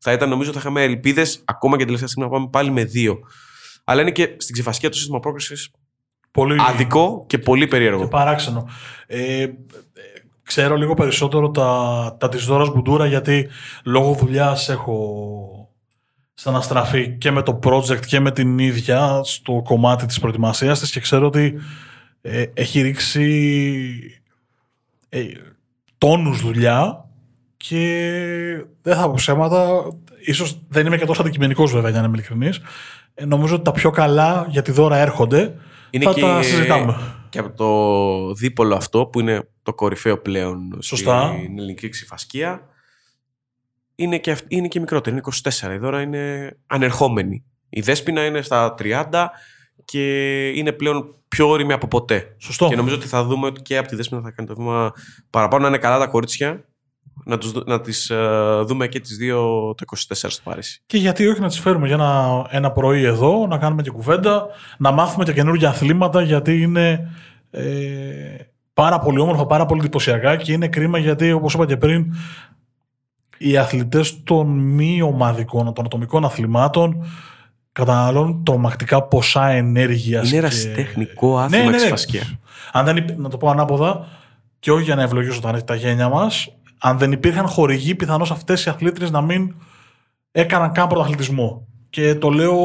θα 0.05 0.13
ήταν 0.13 0.29
νομίζω 0.29 0.51
ότι 0.51 0.59
θα 0.59 0.65
είχαμε 0.65 0.83
ελπίδες 0.83 1.43
ακόμα 1.45 1.77
και 1.77 1.85
τελευταία 1.85 2.09
στιγμή 2.09 2.29
να 2.29 2.35
πάμε 2.35 2.49
πάλι 2.51 2.71
με 2.71 2.85
δύο. 2.85 3.19
Αλλά 3.85 4.01
είναι 4.01 4.11
και 4.11 4.35
στην 4.39 4.55
ξεφασκία 4.55 4.91
το 4.91 4.97
σύστημα 4.97 5.21
πρόκρισης 5.21 5.71
Πολύ 6.31 6.57
άδικο 6.69 7.25
και 7.27 7.39
πολύ 7.39 7.67
περίεργο. 7.67 8.03
και 8.03 8.09
παράξενο. 8.09 8.69
Ε, 9.07 9.43
ε, 9.43 9.51
ξέρω 10.43 10.77
λίγο 10.77 10.95
περισσότερο 10.95 11.51
τα, 11.51 12.17
τα 12.21 12.29
της 12.29 12.45
Δώρας 12.45 12.69
Γκουντούρα 12.69 13.07
γιατί 13.07 13.49
λόγω 13.85 14.15
δουλειάς 14.15 14.69
έχω 14.69 15.71
σταναστραφεί 16.35 17.17
και 17.19 17.31
με 17.31 17.43
το 17.43 17.59
project 17.63 18.07
και 18.07 18.21
με 18.21 18.33
την 18.33 18.59
ίδια 18.59 19.21
στο 19.25 19.63
κομμάτι 19.65 20.07
της 20.07 20.21
προετοιμασίας 20.21 20.81
της 20.81 20.91
και 20.91 21.01
ξέρω 21.01 21.27
ότι 21.27 21.59
ε, 22.21 22.45
έχει 22.55 22.81
ρίξει 22.81 24.23
ε, 25.09 25.25
τόνους 25.99 26.41
δουλειά 26.41 27.07
και 27.69 28.65
δεν 28.83 28.97
θα 28.97 29.07
πω 29.07 29.13
ψέματα, 29.17 29.83
ίσως 30.25 30.61
δεν 30.69 30.87
είμαι 30.87 30.99
και 30.99 31.05
τόσο 31.05 31.23
αντικειμενικός 31.23 31.73
βέβαια 31.73 31.91
για 31.91 32.01
να 32.01 32.07
είμαι 32.07 32.17
ειλικρινής. 32.17 32.61
Ε, 33.15 33.25
νομίζω 33.25 33.55
ότι 33.55 33.65
τα 33.65 33.73
πιο 33.73 33.91
καλά 33.91 34.47
για 34.49 34.63
τη 34.63 34.73
δώρα 34.73 34.97
έρχονται. 34.97 35.55
Είναι 35.91 36.05
θα 36.05 36.13
και, 36.13 36.21
τα 36.21 36.43
συζητάμε. 36.43 36.97
και 37.29 37.39
από 37.39 37.51
το 37.57 38.35
δίπολο 38.35 38.75
αυτό 38.75 39.07
που 39.07 39.21
είναι 39.21 39.49
το 39.63 39.75
κορυφαίο 39.75 40.19
πλέον 40.19 40.79
Σωστά. 40.83 41.27
στην 41.39 41.59
ελληνική 41.59 41.89
ξυφασκία 41.89 42.63
είναι 43.95 44.19
και, 44.19 44.31
αυ- 44.31 44.45
είναι 44.53 44.69
και 44.69 44.81
μικρότερη, 44.81 45.17
είναι 45.17 45.25
24. 45.71 45.73
Η 45.75 45.77
δώρα 45.79 46.01
είναι 46.01 46.57
ανερχόμενη. 46.67 47.45
Η 47.69 47.81
Δέσποινα 47.81 48.25
είναι 48.25 48.43
στα 48.43 48.75
30 48.79 49.27
και 49.85 50.49
είναι 50.49 50.73
πλέον 50.73 51.15
πιο 51.29 51.49
όρημη 51.49 51.73
από 51.73 51.89
ποτέ. 51.89 52.35
Σωστό. 52.39 52.69
Και 52.69 52.77
νομίζω 52.77 52.95
ότι 52.95 53.07
θα 53.07 53.25
δούμε 53.25 53.47
ότι 53.47 53.63
και 53.63 53.77
από 53.77 53.89
τη 53.89 53.97
Δέσποινα 53.97 54.21
θα 54.21 54.31
κάνει 54.31 54.49
το 54.49 54.55
βήμα 54.55 54.93
παραπάνω 55.31 55.63
να 55.63 55.69
είναι 55.69 55.79
καλά 55.79 55.99
τα 55.99 56.07
κορίτσια. 56.07 56.65
Να, 57.25 57.39
τους, 57.39 57.53
δου- 57.53 57.67
να 57.69 57.81
τις 57.81 58.11
ε, 58.11 58.61
δούμε 58.65 58.87
και 58.87 59.01
τις 59.01 59.17
δύο 59.17 59.41
το 59.77 59.85
24 59.97 59.97
στο 60.15 60.41
Παρίσι. 60.45 60.83
Και 60.87 60.97
γιατί 60.97 61.27
όχι 61.27 61.41
να 61.41 61.49
τις 61.49 61.61
φέρουμε 61.61 61.87
για 61.87 61.95
ένα, 61.95 62.47
ένα 62.51 62.71
πρωί 62.71 63.03
εδώ, 63.05 63.47
να 63.47 63.59
κάνουμε 63.59 63.83
και 63.83 63.91
κουβέντα, 63.91 64.47
να 64.79 64.91
μάθουμε 64.91 65.25
και 65.25 65.33
καινούργια 65.33 65.69
αθλήματα, 65.69 66.23
γιατί 66.23 66.61
είναι 66.63 67.11
ε, 67.51 67.63
πάρα 68.75 68.99
πολύ 68.99 69.21
όμορφα, 69.21 69.47
πάρα 69.47 69.67
πολύ 69.67 69.81
εντυπωσιακά 69.81 70.37
και 70.37 70.53
είναι 70.53 70.69
κρίμα 70.69 70.99
γιατί, 70.99 71.33
όπως 71.33 71.55
είπα 71.55 71.67
και 71.67 71.77
πριν, 71.77 72.15
οι 73.39 73.57
αθλητές 73.57 74.23
των 74.25 74.47
μη 74.59 75.03
ομαδικών, 75.03 75.73
των 75.75 75.85
ατομικών 75.85 76.25
αθλημάτων 76.25 77.05
καταναλώνουν 77.73 78.45
τρομακτικά 78.45 79.03
ποσά 79.03 79.49
ενέργειας. 79.49 80.23
Είναι 80.23 80.31
και- 80.31 80.37
ερασιτεχνικό 80.37 81.39
άθλημα 81.39 81.63
Ναι, 81.65 81.71
ναι, 81.71 81.77
ναι. 81.77 81.83
ξυφασκία. 81.83 82.23
Αν 82.73 82.85
δεν, 82.85 82.97
υπ- 82.97 83.19
να 83.19 83.29
το 83.29 83.37
πω 83.37 83.49
ανάποδα, 83.51 84.07
και 84.59 84.71
όχι 84.73 84.83
για 84.85 84.95
να 84.95 85.03
ευλογήσω 85.03 85.41
τα, 85.41 85.65
τα 85.65 85.75
γένια 85.75 86.09
μας, 86.09 86.49
αν 86.85 86.99
δεν 86.99 87.13
υπήρχαν 87.13 87.47
χορηγοί, 87.47 87.95
πιθανώς 87.95 88.31
αυτές 88.31 88.65
οι 88.65 88.71
αθλήτριες 88.71 89.11
να 89.11 89.21
μην 89.21 89.55
έκαναν 90.31 90.73
καν 90.73 90.89
πρωταθλητισμό. 90.89 91.67
Και 91.91 92.15
το 92.15 92.31
λέω 92.31 92.57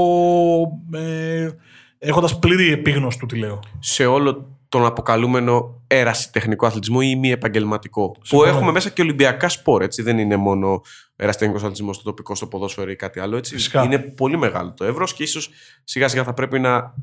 ε, 0.93 1.49
έχοντας 1.97 2.39
πλήρη 2.39 2.71
επίγνωση 2.71 3.19
του 3.19 3.25
τι 3.25 3.37
λέω. 3.37 3.59
σε 3.79 4.05
όλο 4.05 4.57
τον 4.69 4.85
αποκαλούμενο 4.85 5.81
ερασιτεχνικό 5.87 6.65
αθλητισμό 6.65 6.99
ή 7.01 7.15
μη 7.15 7.31
επαγγελματικό. 7.31 8.11
Που 8.11 8.25
Συμφωνώ. 8.25 8.51
έχουμε 8.51 8.71
μέσα 8.71 8.89
και 8.89 9.01
Ολυμπιακά 9.01 9.49
σπορ, 9.49 9.81
έτσι. 9.81 10.01
Δεν 10.01 10.17
είναι 10.17 10.35
μόνο 10.35 10.81
ερασιτεχνικός 11.15 11.61
αθλητισμός 11.61 11.95
στο 11.95 12.05
τοπικό, 12.05 12.35
στο 12.35 12.47
ποδόσφαιρο 12.47 12.91
ή 12.91 12.95
κάτι 12.95 13.19
άλλο. 13.19 13.37
Έτσι. 13.37 13.53
Φυσικά. 13.53 13.83
Είναι 13.83 13.99
πολύ 13.99 14.37
μεγάλο 14.37 14.73
το 14.73 14.85
εύρος 14.85 15.13
και 15.13 15.23
ίσως 15.23 15.49
σιγά 15.83 16.07
σιγά 16.07 16.23
θα 16.23 16.33
πρέπει 16.33 16.59
να 16.59 16.93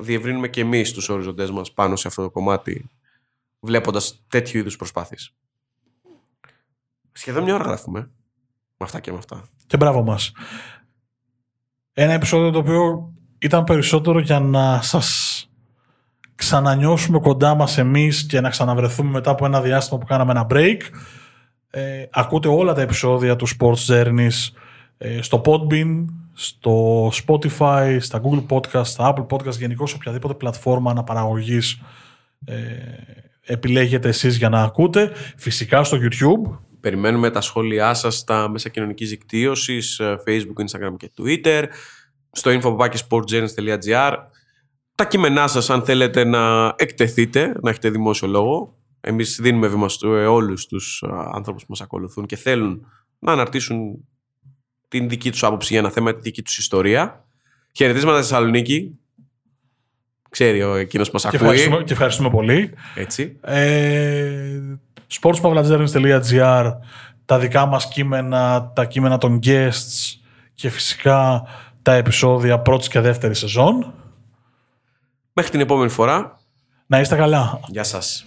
διευρύνουμε 0.00 0.48
και 0.48 0.60
εμείς 0.60 0.92
τους 0.92 1.08
οριζοντές 1.08 1.50
μας 1.50 1.72
πάνω 1.72 1.96
σε 1.96 2.08
αυτό 2.08 2.22
το 2.22 2.30
κομμάτι, 2.30 2.90
βλέποντας 3.60 4.24
τέτοιου 4.28 4.58
είδους 4.58 4.76
προσπάθειες. 4.76 5.34
Σχεδόν 7.16 7.42
μια 7.42 7.54
ώρα 7.54 7.64
γράφουμε. 7.64 8.00
Με 8.00 8.86
αυτά 8.86 9.00
και 9.00 9.10
με 9.12 9.18
αυτά. 9.18 9.42
Και 9.66 9.76
μπράβο 9.76 10.02
μας. 10.02 10.32
Ένα 11.92 12.12
επεισόδιο 12.12 12.50
το 12.50 12.58
οποίο 12.58 13.12
ήταν 13.38 13.64
περισσότερο 13.64 14.18
για 14.18 14.40
να 14.40 14.82
σας 14.82 15.40
ξανανιώσουμε 16.34 17.18
κοντά 17.18 17.54
μας 17.54 17.78
εμείς 17.78 18.26
και 18.26 18.40
να 18.40 18.50
ξαναβρεθούμε 18.50 19.10
μετά 19.10 19.30
από 19.30 19.46
ένα 19.46 19.60
διάστημα 19.60 20.00
που 20.00 20.06
κάναμε 20.06 20.30
ένα 20.30 20.46
break. 20.50 20.80
Ε, 21.70 22.04
ακούτε 22.10 22.48
όλα 22.48 22.74
τα 22.74 22.80
επεισόδια 22.80 23.36
του 23.36 23.46
Sports 23.48 23.86
Journeys 23.86 24.50
ε, 24.98 25.22
στο 25.22 25.42
Podbean, 25.44 26.04
στο 26.32 27.06
Spotify, 27.08 27.96
στα 28.00 28.20
Google 28.22 28.46
Podcast, 28.48 28.86
στα 28.86 29.14
Apple 29.14 29.26
Podcast, 29.26 29.58
γενικώ 29.58 29.86
σε 29.86 29.94
οποιαδήποτε 29.96 30.34
πλατφόρμα 30.34 30.90
αναπαραγωγής 30.90 31.80
ε, 32.44 32.56
επιλέγετε 33.46 34.08
εσείς 34.08 34.36
για 34.36 34.48
να 34.48 34.62
ακούτε. 34.62 35.10
Φυσικά 35.36 35.84
στο 35.84 35.98
YouTube, 36.00 36.58
Περιμένουμε 36.86 37.30
τα 37.30 37.40
σχόλιά 37.40 37.94
σας 37.94 38.16
στα 38.16 38.48
μέσα 38.48 38.68
κοινωνικής 38.68 39.10
δικτύωσης, 39.10 39.98
ε, 39.98 40.22
Facebook, 40.26 40.64
Instagram 40.64 40.96
και 40.96 41.10
Twitter, 41.18 41.64
στο 42.30 42.50
info.sportgenes.gr. 42.60 44.14
Τα 44.94 45.04
κείμενά 45.04 45.46
σας, 45.46 45.70
αν 45.70 45.82
θέλετε 45.82 46.24
να 46.24 46.74
εκτεθείτε, 46.76 47.54
να 47.62 47.70
έχετε 47.70 47.90
δημόσιο 47.90 48.28
λόγο. 48.28 48.78
Εμείς 49.00 49.38
δίνουμε 49.40 49.68
βήμα 49.68 49.88
σε 49.88 50.06
όλους 50.06 50.66
τους 50.66 51.02
ε, 51.06 51.08
άνθρωπους 51.10 51.62
που 51.62 51.70
μας 51.70 51.80
ακολουθούν 51.80 52.26
και 52.26 52.36
θέλουν 52.36 52.86
να 53.18 53.32
αναρτήσουν 53.32 54.08
την 54.88 55.08
δική 55.08 55.30
τους 55.30 55.44
άποψη 55.44 55.72
για 55.72 55.78
ένα 55.78 55.90
θέμα, 55.90 56.14
τη 56.14 56.20
δική 56.20 56.42
τους 56.42 56.58
ιστορία. 56.58 57.24
Χαιρετίσματα 57.72 58.22
στη 58.22 58.28
Θεσσαλονίκη. 58.28 58.98
Ξέρει 60.36 60.62
ο 60.62 60.74
εκείνος 60.74 61.10
που 61.10 61.12
μας 61.22 61.22
Και 61.22 61.36
ακούει. 61.36 61.48
ευχαριστούμε, 61.48 61.84
και 61.84 61.92
ευχαριστούμε 61.92 62.30
πολύ. 62.30 62.72
Έτσι. 62.94 63.36
Ε, 63.40 64.60
sportspavlatζέρνης.gr 65.20 66.72
τα 67.24 67.38
δικά 67.38 67.66
μας 67.66 67.88
κείμενα, 67.88 68.72
τα 68.74 68.84
κείμενα 68.84 69.18
των 69.18 69.38
guests 69.42 70.18
και 70.54 70.70
φυσικά 70.70 71.46
τα 71.82 71.92
επεισόδια 71.94 72.58
πρώτης 72.58 72.88
και 72.88 73.00
δεύτερης 73.00 73.38
σεζόν. 73.38 73.94
Μέχρι 75.32 75.50
την 75.50 75.60
επόμενη 75.60 75.90
φορά. 75.90 76.38
Να 76.86 77.00
είστε 77.00 77.16
καλά. 77.16 77.60
Γεια 77.66 77.84
σας. 77.84 78.26